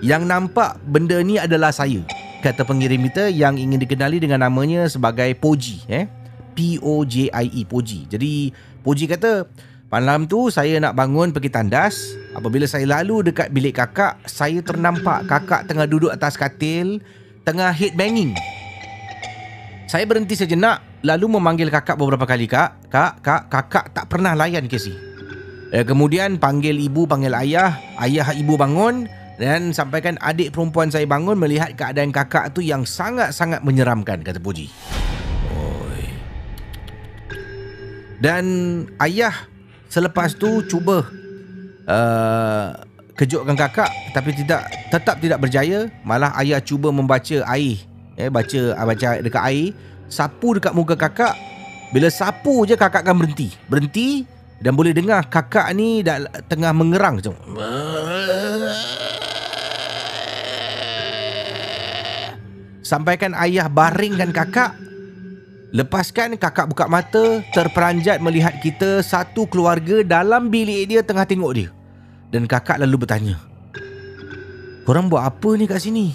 Yang 0.00 0.22
nampak 0.24 0.80
benda 0.88 1.20
ni 1.20 1.36
adalah 1.36 1.70
saya, 1.74 2.00
kata 2.40 2.64
pengirim 2.64 3.04
kita 3.10 3.28
yang 3.28 3.60
ingin 3.60 3.76
dikenali 3.76 4.16
dengan 4.16 4.40
namanya 4.46 4.88
sebagai 4.88 5.28
Poji. 5.36 5.84
Eh? 5.90 6.08
P-O-J-I-E, 6.56 7.62
Poji. 7.68 8.08
Jadi 8.08 8.52
Poji 8.80 9.04
kata, 9.04 9.44
Malam 9.90 10.22
tu 10.30 10.54
saya 10.54 10.78
nak 10.78 10.94
bangun 10.94 11.34
pergi 11.34 11.50
tandas. 11.50 12.14
Apabila 12.30 12.62
saya 12.70 12.86
lalu 12.86 13.26
dekat 13.26 13.50
bilik 13.50 13.74
kakak, 13.74 14.22
saya 14.22 14.62
ternampak 14.62 15.26
kakak 15.26 15.66
tengah 15.66 15.82
duduk 15.90 16.14
atas 16.14 16.38
katil, 16.38 17.02
tengah 17.42 17.74
head 17.74 17.98
banging. 17.98 18.30
Saya 19.90 20.06
berhenti 20.06 20.38
sejenak, 20.38 20.78
lalu 21.02 21.26
memanggil 21.38 21.68
kakak 21.72 21.96
beberapa 21.96 22.24
kali, 22.28 22.50
Kak. 22.50 22.90
Kak, 22.90 23.12
kak, 23.24 23.42
kakak 23.48 23.84
tak 23.94 24.06
pernah 24.10 24.36
layan 24.36 24.66
Casey. 24.66 24.94
Eh, 25.70 25.86
kemudian 25.86 26.36
panggil 26.36 26.76
ibu, 26.76 27.06
panggil 27.06 27.30
ayah. 27.36 27.78
Ayah 27.96 28.34
ibu 28.34 28.58
bangun 28.58 29.06
dan 29.38 29.70
sampaikan 29.70 30.18
adik 30.20 30.50
perempuan 30.50 30.90
saya 30.90 31.06
bangun 31.06 31.38
melihat 31.38 31.72
keadaan 31.78 32.10
kakak 32.10 32.50
tu 32.52 32.60
yang 32.60 32.82
sangat-sangat 32.82 33.62
menyeramkan, 33.62 34.20
kata 34.20 34.42
Puji. 34.42 34.66
Oi. 35.54 36.04
Dan 38.18 38.44
ayah 38.98 39.50
Selepas 39.90 40.38
tu 40.38 40.62
cuba 40.70 41.02
uh, 41.90 42.66
kejutkan 43.18 43.58
kakak 43.58 43.90
tapi 44.14 44.30
tidak 44.38 44.70
tetap 44.86 45.18
tidak 45.18 45.42
berjaya. 45.42 45.90
Malah 46.06 46.30
ayah 46.38 46.62
cuba 46.62 46.94
membaca 46.94 47.42
air. 47.50 47.82
Eh 48.14 48.30
baca 48.30 48.78
baca 48.86 49.18
dekat 49.18 49.42
air, 49.50 49.74
sapu 50.10 50.58
dekat 50.58 50.74
muka 50.74 50.98
kakak. 50.98 51.38
Bila 51.94 52.10
sapu 52.10 52.66
je 52.66 52.74
kakak 52.74 53.06
akan 53.06 53.24
berhenti. 53.24 53.54
Berhenti 53.70 54.26
dan 54.60 54.76
boleh 54.76 54.92
dengar 54.92 55.24
kakak 55.30 55.70
ni 55.72 56.04
dah 56.04 56.20
tengah 56.50 56.74
mengerang 56.74 57.22
macam. 57.22 57.34
Sampaikan 62.84 63.38
ayah 63.38 63.70
baringkan 63.70 64.34
kakak 64.34 64.74
Lepaskan 65.70 66.34
kakak 66.34 66.66
buka 66.66 66.90
mata 66.90 67.38
Terperanjat 67.54 68.18
melihat 68.18 68.58
kita 68.58 68.98
Satu 69.06 69.46
keluarga 69.46 70.02
dalam 70.02 70.50
bilik 70.50 70.90
dia 70.90 70.98
Tengah 70.98 71.22
tengok 71.22 71.52
dia 71.54 71.70
Dan 72.34 72.50
kakak 72.50 72.82
lalu 72.82 73.06
bertanya 73.06 73.38
Korang 74.82 75.06
buat 75.06 75.22
apa 75.22 75.54
ni 75.54 75.70
kat 75.70 75.86
sini? 75.86 76.10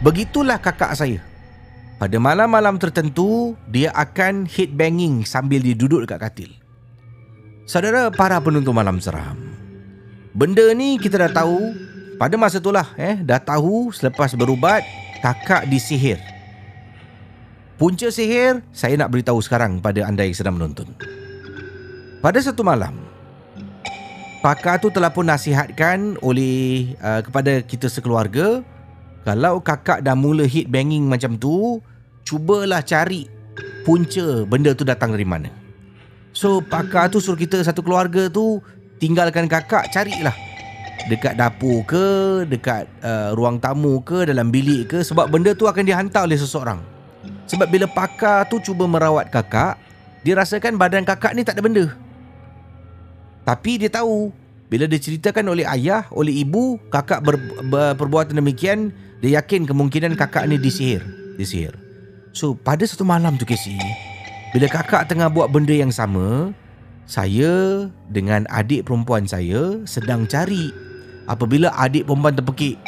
Begitulah 0.00 0.56
kakak 0.56 0.96
saya 0.96 1.20
Pada 2.02 2.18
malam-malam 2.18 2.82
tertentu 2.82 3.54
Dia 3.70 3.94
akan 3.94 4.50
hit 4.50 4.74
banging 4.74 5.22
Sambil 5.22 5.62
dia 5.62 5.78
duduk 5.78 6.02
dekat 6.02 6.18
katil. 6.18 6.50
Saudara 7.62 8.10
para 8.10 8.42
penonton 8.42 8.74
malam 8.74 8.98
seram. 8.98 9.38
Benda 10.34 10.66
ni 10.74 10.98
kita 10.98 11.14
dah 11.22 11.30
tahu 11.30 11.78
Pada 12.18 12.34
masa 12.34 12.58
itulah 12.58 12.90
eh, 12.98 13.22
Dah 13.22 13.38
tahu 13.38 13.94
selepas 13.94 14.34
berubat 14.34 14.82
Kakak 15.22 15.70
disihir. 15.70 16.18
Punca 17.78 18.10
sihir, 18.10 18.62
saya 18.74 18.98
nak 18.98 19.14
beritahu 19.14 19.38
sekarang 19.38 19.78
pada 19.78 20.02
anda 20.02 20.26
yang 20.26 20.34
sedang 20.34 20.54
menonton. 20.58 20.86
Pada 22.22 22.38
satu 22.38 22.62
malam, 22.62 22.94
pakar 24.38 24.78
tu 24.78 24.90
telah 24.90 25.10
pun 25.10 25.26
nasihatkan 25.26 26.14
oleh 26.22 26.94
uh, 27.02 27.22
kepada 27.26 27.58
kita 27.62 27.90
sekeluarga, 27.90 28.62
kalau 29.22 29.62
kakak 29.62 30.02
dah 30.02 30.18
mula 30.18 30.46
hit 30.46 30.70
banging 30.70 31.06
macam 31.06 31.38
tu, 31.38 31.78
cubalah 32.22 32.80
cari 32.82 33.26
punca 33.82 34.46
benda 34.46 34.72
tu 34.72 34.86
datang 34.86 35.12
dari 35.12 35.26
mana. 35.26 35.50
So, 36.32 36.64
pakar 36.64 37.12
tu 37.12 37.20
suruh 37.20 37.36
kita 37.36 37.60
satu 37.60 37.84
keluarga 37.84 38.32
tu 38.32 38.64
tinggalkan 38.96 39.50
kakak, 39.50 39.92
carilah 39.92 40.32
dekat 41.10 41.34
dapur 41.34 41.82
ke, 41.82 42.08
dekat 42.46 42.86
uh, 43.02 43.34
ruang 43.34 43.58
tamu 43.58 43.98
ke, 44.06 44.22
dalam 44.26 44.54
bilik 44.54 44.94
ke 44.94 44.98
sebab 45.02 45.26
benda 45.30 45.50
tu 45.52 45.66
akan 45.66 45.82
dihantar 45.82 46.24
oleh 46.26 46.38
seseorang. 46.38 46.78
Sebab 47.50 47.68
bila 47.68 47.90
pakar 47.90 48.46
tu 48.46 48.62
cuba 48.62 48.86
merawat 48.86 49.28
kakak, 49.28 49.78
dia 50.22 50.38
rasakan 50.38 50.78
badan 50.78 51.02
kakak 51.02 51.34
ni 51.34 51.42
tak 51.42 51.58
ada 51.58 51.62
benda. 51.66 51.84
Tapi 53.42 53.82
dia 53.82 53.90
tahu, 53.90 54.30
bila 54.70 54.86
diceritakan 54.86 55.50
oleh 55.50 55.66
ayah, 55.66 56.06
oleh 56.14 56.30
ibu, 56.46 56.78
kakak 56.88 57.26
ber, 57.26 57.36
ber, 57.66 57.98
perbuatan 57.98 58.38
demikian, 58.38 58.94
dia 59.18 59.42
yakin 59.42 59.66
kemungkinan 59.66 60.14
kakak 60.14 60.46
ni 60.46 60.56
disihir. 60.56 61.02
Disihir. 61.34 61.81
So, 62.32 62.56
pada 62.56 62.88
satu 62.88 63.04
malam 63.04 63.36
tu 63.36 63.44
Casey, 63.44 63.76
bila 64.56 64.64
kakak 64.64 65.04
tengah 65.04 65.28
buat 65.28 65.52
benda 65.52 65.76
yang 65.76 65.92
sama, 65.92 66.56
saya 67.04 67.86
dengan 68.08 68.48
adik 68.48 68.88
perempuan 68.88 69.28
saya 69.28 69.84
sedang 69.84 70.24
cari. 70.24 70.72
Apabila 71.28 71.68
adik 71.76 72.08
perempuan 72.08 72.32
terpekik, 72.32 72.80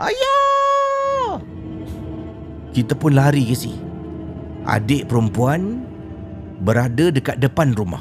Ayah! 0.00 0.40
Kita 2.70 2.96
pun 2.96 3.12
lari 3.12 3.52
si. 3.52 3.76
Adik 4.64 5.12
perempuan 5.12 5.84
berada 6.64 7.12
dekat 7.12 7.36
depan 7.36 7.76
rumah. 7.76 8.00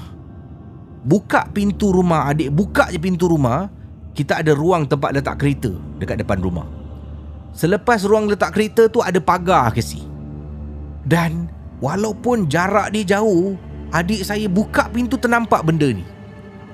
Buka 1.03 1.51
pintu 1.51 1.91
rumah 1.91 2.31
adik, 2.31 2.55
buka 2.55 2.87
je 2.87 2.99
pintu 3.01 3.27
rumah, 3.27 3.67
kita 4.19 4.43
ada 4.43 4.51
ruang 4.51 4.83
tempat 4.83 5.15
letak 5.15 5.39
kereta 5.39 5.71
dekat 5.95 6.19
depan 6.19 6.43
rumah. 6.43 6.67
Selepas 7.55 8.03
ruang 8.03 8.27
letak 8.27 8.51
kereta 8.51 8.91
tu 8.91 8.99
ada 8.99 9.15
pagar 9.23 9.71
ke 9.71 9.79
si. 9.79 10.03
Dan 11.07 11.47
walaupun 11.79 12.51
jarak 12.51 12.91
dia 12.91 13.15
jauh, 13.15 13.55
adik 13.95 14.27
saya 14.27 14.51
buka 14.51 14.91
pintu 14.91 15.15
ternampak 15.15 15.63
benda 15.63 15.87
ni. 15.87 16.03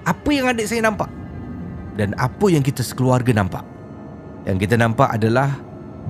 Apa 0.09 0.33
yang 0.33 0.49
adik 0.49 0.65
saya 0.65 0.89
nampak? 0.89 1.05
Dan 1.93 2.17
apa 2.17 2.49
yang 2.49 2.65
kita 2.65 2.81
sekeluarga 2.81 3.29
nampak? 3.29 3.61
Yang 4.49 4.65
kita 4.65 4.81
nampak 4.81 5.13
adalah 5.13 5.53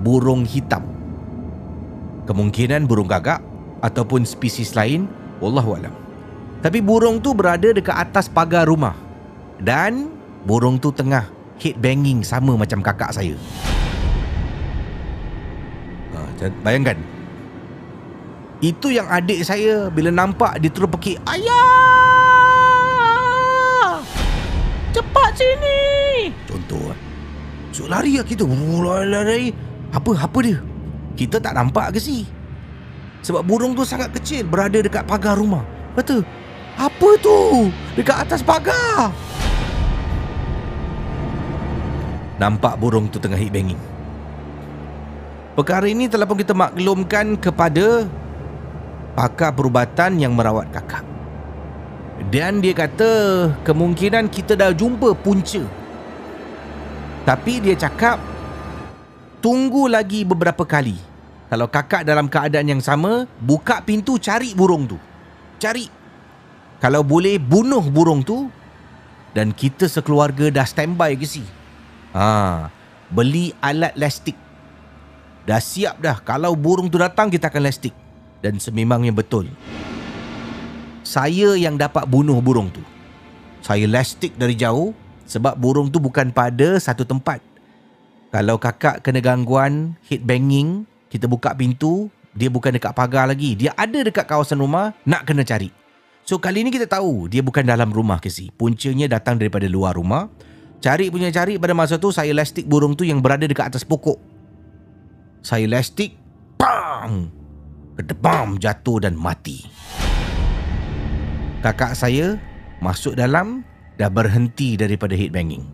burung 0.08 0.48
hitam. 0.48 0.88
Kemungkinan 2.32 2.88
burung 2.88 3.12
gagak 3.12 3.44
ataupun 3.84 4.24
spesies 4.24 4.72
lain, 4.72 5.12
wallahu 5.44 5.76
alam. 5.76 5.92
Tapi 6.64 6.80
burung 6.80 7.20
tu 7.20 7.36
berada 7.36 7.76
dekat 7.76 7.94
atas 7.94 8.32
pagar 8.32 8.72
rumah. 8.72 8.96
Dan 9.60 10.15
burung 10.46 10.78
tu 10.78 10.94
tengah 10.94 11.26
head 11.60 11.76
banging 11.82 12.22
sama 12.22 12.54
macam 12.56 12.80
kakak 12.86 13.12
saya. 13.12 13.34
Ha, 16.16 16.48
bayangkan. 16.64 16.96
Itu 18.64 18.88
yang 18.88 19.12
adik 19.12 19.44
saya 19.44 19.92
bila 19.92 20.08
nampak 20.14 20.64
dia 20.64 20.72
terus 20.72 20.88
pekik, 20.96 21.20
"Ayah! 21.28 21.60
Cepat 24.96 25.36
sini!" 25.36 26.32
Contoh 26.48 26.94
ah. 26.94 26.98
So 27.76 27.92
lari 27.92 28.16
lah 28.16 28.24
kita 28.24 28.48
Lari 28.48 29.52
Apa 29.92 30.16
apa 30.16 30.40
dia 30.40 30.64
Kita 31.20 31.44
tak 31.44 31.60
nampak 31.60 31.92
ke 31.92 32.00
si 32.00 32.24
Sebab 33.20 33.44
burung 33.44 33.76
tu 33.76 33.84
sangat 33.84 34.16
kecil 34.16 34.48
Berada 34.48 34.80
dekat 34.80 35.04
pagar 35.04 35.36
rumah 35.36 35.68
Kata 36.00 36.24
Apa 36.80 37.20
tu 37.20 37.68
Dekat 38.00 38.24
atas 38.24 38.40
pagar 38.40 39.12
Nampak 42.36 42.76
burung 42.80 43.08
tu 43.08 43.18
tengah 43.22 43.40
hit 43.40 43.52
banging 43.52 43.80
Perkara 45.56 45.88
ini 45.88 46.12
telah 46.12 46.28
pun 46.28 46.36
kita 46.36 46.52
maklumkan 46.52 47.40
kepada 47.40 48.08
Pakar 49.16 49.56
perubatan 49.56 50.20
yang 50.20 50.36
merawat 50.36 50.68
kakak 50.76 51.08
Dan 52.32 52.60
dia 52.60 52.76
kata 52.76 53.12
kemungkinan 53.64 54.32
kita 54.32 54.56
dah 54.56 54.72
jumpa 54.72 55.12
punca. 55.20 55.64
Tapi 57.28 57.60
dia 57.60 57.76
cakap 57.76 58.22
tunggu 59.44 59.92
lagi 59.92 60.24
beberapa 60.24 60.64
kali. 60.64 60.96
Kalau 61.52 61.68
kakak 61.68 62.06
dalam 62.06 62.32
keadaan 62.32 62.72
yang 62.72 62.82
sama, 62.82 63.28
buka 63.42 63.82
pintu 63.82 64.16
cari 64.22 64.54
burung 64.56 64.86
tu. 64.86 64.98
Cari. 65.60 65.92
Kalau 66.80 67.02
boleh 67.02 67.42
bunuh 67.42 67.82
burung 67.82 68.22
tu 68.22 68.50
dan 69.34 69.52
kita 69.52 69.90
sekeluarga 69.90 70.54
dah 70.54 70.66
standby 70.70 71.18
ke 71.18 71.28
si. 71.28 71.44
Ha, 72.16 72.72
beli 73.12 73.52
alat 73.60 73.92
lastik. 74.00 74.40
Dah 75.44 75.60
siap 75.60 76.00
dah. 76.00 76.24
Kalau 76.24 76.56
burung 76.56 76.88
tu 76.88 76.96
datang 76.96 77.28
kita 77.28 77.52
akan 77.52 77.68
lastik. 77.68 77.92
Dan 78.40 78.56
sememangnya 78.58 79.12
betul. 79.12 79.52
Saya 81.04 81.54
yang 81.60 81.76
dapat 81.76 82.08
bunuh 82.08 82.40
burung 82.40 82.72
tu. 82.72 82.82
Saya 83.60 83.84
lastik 83.86 84.40
dari 84.40 84.56
jauh 84.56 84.96
sebab 85.28 85.60
burung 85.60 85.92
tu 85.92 86.00
bukan 86.00 86.32
pada 86.32 86.80
satu 86.80 87.04
tempat. 87.04 87.44
Kalau 88.32 88.58
kakak 88.58 89.04
kena 89.04 89.20
gangguan, 89.20 90.00
hit 90.08 90.24
banging, 90.24 90.88
kita 91.12 91.28
buka 91.28 91.52
pintu, 91.54 92.10
dia 92.36 92.48
bukan 92.48 92.76
dekat 92.76 92.92
pagar 92.96 93.28
lagi. 93.30 93.60
Dia 93.60 93.76
ada 93.76 94.02
dekat 94.02 94.28
kawasan 94.28 94.60
rumah, 94.60 94.96
nak 95.04 95.28
kena 95.28 95.44
cari. 95.44 95.72
So 96.26 96.42
kali 96.42 96.66
ni 96.66 96.74
kita 96.74 96.90
tahu 96.90 97.30
dia 97.30 97.46
bukan 97.46 97.62
dalam 97.62 97.94
rumah 97.94 98.18
ke 98.18 98.34
si. 98.34 98.50
Puncanya 98.50 99.06
datang 99.06 99.38
daripada 99.38 99.70
luar 99.70 99.94
rumah. 99.94 100.26
Cari 100.84 101.10
punya 101.10 101.34
cari 101.34 101.58
pada 101.58 101.74
masa 101.74 101.98
tu 101.98 102.14
saya 102.14 102.32
lastik 102.36 102.66
burung 102.70 102.94
tu 102.94 103.04
yang 103.08 103.20
berada 103.20 103.48
dekat 103.48 103.74
atas 103.74 103.84
pokok. 103.86 104.18
Saya 105.46 105.70
lastik, 105.70 106.18
bang! 106.58 107.30
Kedebam 107.96 108.60
jatuh 108.60 109.00
dan 109.04 109.16
mati. 109.16 109.64
Kakak 111.64 111.96
saya 111.98 112.38
masuk 112.84 113.18
dalam 113.18 113.66
dah 113.96 114.12
berhenti 114.12 114.76
daripada 114.76 115.16
hit 115.16 115.32
banging. 115.32 115.66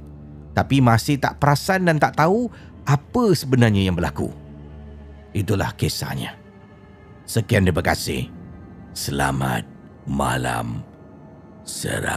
Tapi 0.52 0.84
masih 0.84 1.18
tak 1.18 1.40
perasan 1.40 1.88
dan 1.88 1.98
tak 1.98 2.20
tahu 2.20 2.52
apa 2.86 3.24
sebenarnya 3.36 3.88
yang 3.90 3.96
berlaku. 3.96 4.30
Itulah 5.32 5.72
kisahnya. 5.80 6.36
Sekian 7.24 7.64
terima 7.64 7.80
kasih. 7.80 8.28
Selamat 8.92 9.64
malam 10.04 10.84
seram. 11.64 12.12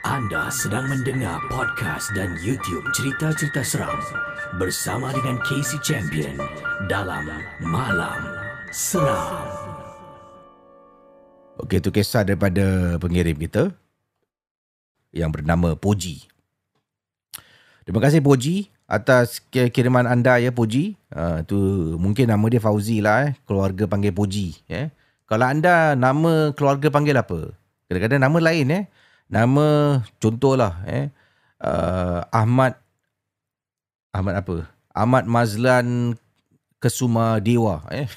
Anda 0.00 0.48
sedang 0.48 0.88
mendengar 0.88 1.36
podcast 1.52 2.08
dan 2.16 2.32
YouTube 2.40 2.88
cerita-cerita 2.96 3.60
seram 3.60 4.00
bersama 4.56 5.12
dengan 5.12 5.36
Casey 5.44 5.76
Champion 5.84 6.40
dalam 6.88 7.28
Malam 7.60 8.24
Seram. 8.72 9.44
Okey, 11.60 11.84
itu 11.84 11.92
kisah 11.92 12.24
daripada 12.24 12.96
pengirim 12.96 13.36
kita 13.36 13.76
yang 15.12 15.28
bernama 15.28 15.76
Poji. 15.76 16.24
Terima 17.84 18.00
kasih 18.00 18.24
Poji 18.24 18.72
atas 18.88 19.44
kiriman 19.52 20.08
anda 20.08 20.40
ya 20.40 20.48
Poji. 20.48 20.96
Uh, 21.12 21.44
tu 21.44 21.60
mungkin 22.00 22.32
nama 22.32 22.48
dia 22.48 22.64
Fauzi 22.64 23.04
lah 23.04 23.28
eh. 23.28 23.30
Keluarga 23.44 23.84
panggil 23.84 24.16
Poji. 24.16 24.64
Eh. 24.64 24.88
Kalau 25.28 25.44
anda 25.44 25.92
nama 25.92 26.56
keluarga 26.56 26.88
panggil 26.88 27.20
apa? 27.20 27.52
Kadang-kadang 27.92 28.24
nama 28.24 28.38
lain 28.40 28.68
eh. 28.72 28.84
Nama 29.30 30.02
contohlah 30.18 30.82
eh. 30.90 31.06
Uh, 31.62 32.26
Ahmad 32.34 32.74
Ahmad 34.10 34.34
apa? 34.42 34.66
Ahmad 34.90 35.24
Mazlan 35.30 36.18
Kesuma 36.82 37.38
Dewa 37.38 37.86
eh. 37.94 38.10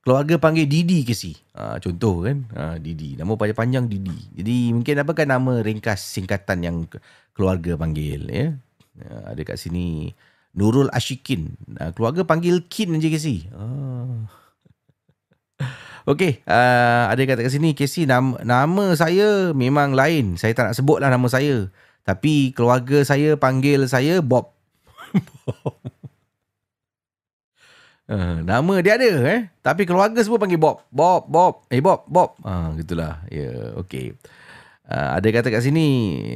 Keluarga 0.00 0.40
panggil 0.40 0.64
Didi 0.64 1.04
ke 1.04 1.12
si? 1.12 1.36
Ha, 1.52 1.76
contoh 1.76 2.24
kan? 2.24 2.48
Ha, 2.56 2.80
Didi. 2.80 3.20
Nama 3.20 3.36
panjang-panjang 3.36 3.84
Didi. 3.84 4.32
Jadi 4.32 4.72
mungkin 4.72 4.96
apa 4.96 5.12
kan 5.12 5.28
nama 5.28 5.60
ringkas 5.60 6.00
singkatan 6.00 6.64
yang 6.64 6.76
keluarga 7.36 7.76
panggil. 7.76 8.24
Ya? 8.32 8.56
Ha, 8.96 9.36
ada 9.36 9.42
kat 9.44 9.60
sini 9.60 10.10
Nurul 10.56 10.88
Ashikin. 10.90 11.52
Ha, 11.76 11.92
keluarga 11.92 12.24
panggil 12.24 12.64
Kin 12.66 12.96
je 12.96 13.12
ke 13.12 13.20
si? 13.20 13.44
Ha. 13.52 14.39
Okey, 16.08 16.40
uh, 16.48 17.12
ada 17.12 17.22
kata 17.22 17.44
kat 17.44 17.52
sini 17.52 17.76
Casey 17.76 18.08
nama, 18.08 18.40
nama 18.40 18.96
saya 18.96 19.52
memang 19.52 19.92
lain. 19.92 20.40
Saya 20.40 20.56
tak 20.56 20.72
nak 20.72 20.76
sebutlah 20.80 21.12
nama 21.12 21.28
saya. 21.28 21.68
Tapi 22.02 22.56
keluarga 22.56 23.04
saya 23.04 23.36
panggil 23.36 23.84
saya 23.84 24.24
Bob. 24.24 24.56
Uh, 28.08 28.40
nama 28.50 28.74
dia 28.80 28.96
ada 28.96 29.12
eh? 29.28 29.52
Tapi 29.60 29.84
keluarga 29.84 30.18
semua 30.24 30.40
panggil 30.40 30.56
Bob. 30.56 30.82
Bob 30.88 31.28
Bob. 31.28 31.68
Eh 31.68 31.84
Bob 31.84 32.08
Bob. 32.08 32.40
Ah 32.40 32.72
uh, 32.72 32.80
gitulah. 32.80 33.20
Ya 33.28 33.52
yeah, 33.52 33.62
okey. 33.84 34.16
Uh, 34.88 35.20
ada 35.20 35.28
kata 35.30 35.52
kat 35.52 35.62
sini 35.62 35.86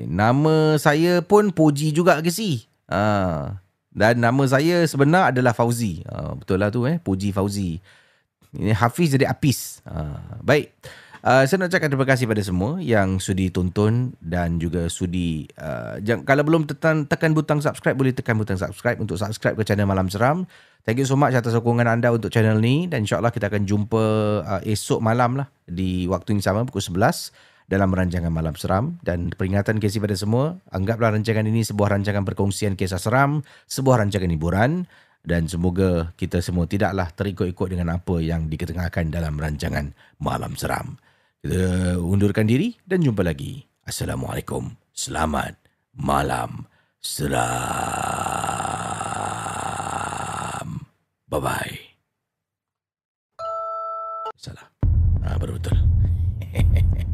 nama 0.06 0.78
saya 0.78 1.24
pun 1.24 1.50
Puji 1.50 1.90
juga 1.90 2.22
ke 2.22 2.30
si 2.30 2.70
uh, 2.86 3.50
dan 3.90 4.14
nama 4.22 4.42
saya 4.46 4.86
sebenar 4.86 5.34
adalah 5.34 5.50
Fauzi. 5.56 6.04
Uh, 6.06 6.38
betul 6.38 6.62
lah 6.62 6.70
tu 6.70 6.84
eh? 6.86 7.00
Puji 7.02 7.34
Fauzi 7.34 7.82
ini 8.54 8.72
Hafiz 8.72 9.14
jadi 9.14 9.26
Apis. 9.26 9.82
Uh, 9.84 10.40
baik. 10.42 10.72
Uh, 11.24 11.40
saya 11.48 11.56
nak 11.56 11.72
cakap 11.72 11.88
terima 11.88 12.04
kasih 12.04 12.28
pada 12.28 12.44
semua 12.44 12.76
yang 12.84 13.16
sudi 13.16 13.48
tonton 13.48 14.12
dan 14.20 14.60
juga 14.60 14.92
sudi 14.92 15.48
uh, 15.56 15.96
jang, 16.04 16.20
kalau 16.20 16.44
belum 16.44 16.68
tekan, 16.68 17.08
tekan 17.08 17.32
butang 17.32 17.64
subscribe 17.64 17.96
boleh 17.96 18.12
tekan 18.12 18.36
butang 18.36 18.60
subscribe 18.60 19.00
untuk 19.00 19.16
subscribe 19.16 19.56
ke 19.56 19.64
channel 19.64 19.88
Malam 19.88 20.12
Seram. 20.12 20.44
Thank 20.84 21.00
you 21.00 21.08
so 21.08 21.16
much 21.16 21.32
atas 21.32 21.56
sokongan 21.56 21.88
anda 21.88 22.12
untuk 22.12 22.28
channel 22.28 22.60
ni 22.60 22.92
dan 22.92 23.08
insyaallah 23.08 23.32
kita 23.32 23.48
akan 23.48 23.64
jumpa 23.64 24.04
uh, 24.44 24.60
esok 24.68 25.00
malam 25.00 25.40
lah 25.40 25.48
di 25.64 26.04
waktu 26.12 26.36
yang 26.36 26.44
sama 26.44 26.68
pukul 26.68 26.84
11 26.84 27.32
dalam 27.72 27.88
rancangan 27.88 28.28
Malam 28.28 28.52
Seram. 28.52 29.00
Dan 29.00 29.32
peringatan 29.32 29.80
Casey 29.80 30.04
pada 30.04 30.12
semua 30.12 30.60
anggaplah 30.76 31.16
rancangan 31.16 31.48
ini 31.48 31.64
sebuah 31.64 31.96
rancangan 31.96 32.20
perkongsian 32.28 32.76
kisah 32.76 33.00
seram, 33.00 33.40
sebuah 33.64 34.04
rancangan 34.04 34.28
hiburan 34.28 34.84
dan 35.24 35.48
semoga 35.48 36.12
kita 36.20 36.44
semua 36.44 36.68
tidaklah 36.68 37.08
terikut-ikut 37.08 37.72
dengan 37.72 37.96
apa 37.96 38.20
yang 38.20 38.52
diketengahkan 38.52 39.08
dalam 39.08 39.40
rancangan 39.40 39.96
Malam 40.20 40.52
Seram. 40.54 41.00
Kita 41.40 41.96
undurkan 42.00 42.44
diri 42.48 42.76
dan 42.84 43.00
jumpa 43.04 43.24
lagi. 43.24 43.64
Assalamualaikum. 43.84 44.72
Selamat 44.96 45.56
malam 45.92 46.64
seram. 47.04 47.44
Bye-bye. 51.28 51.76
Salah. 54.40 54.68
Ah, 55.24 55.36
baru 55.36 55.60
betul. 55.60 55.76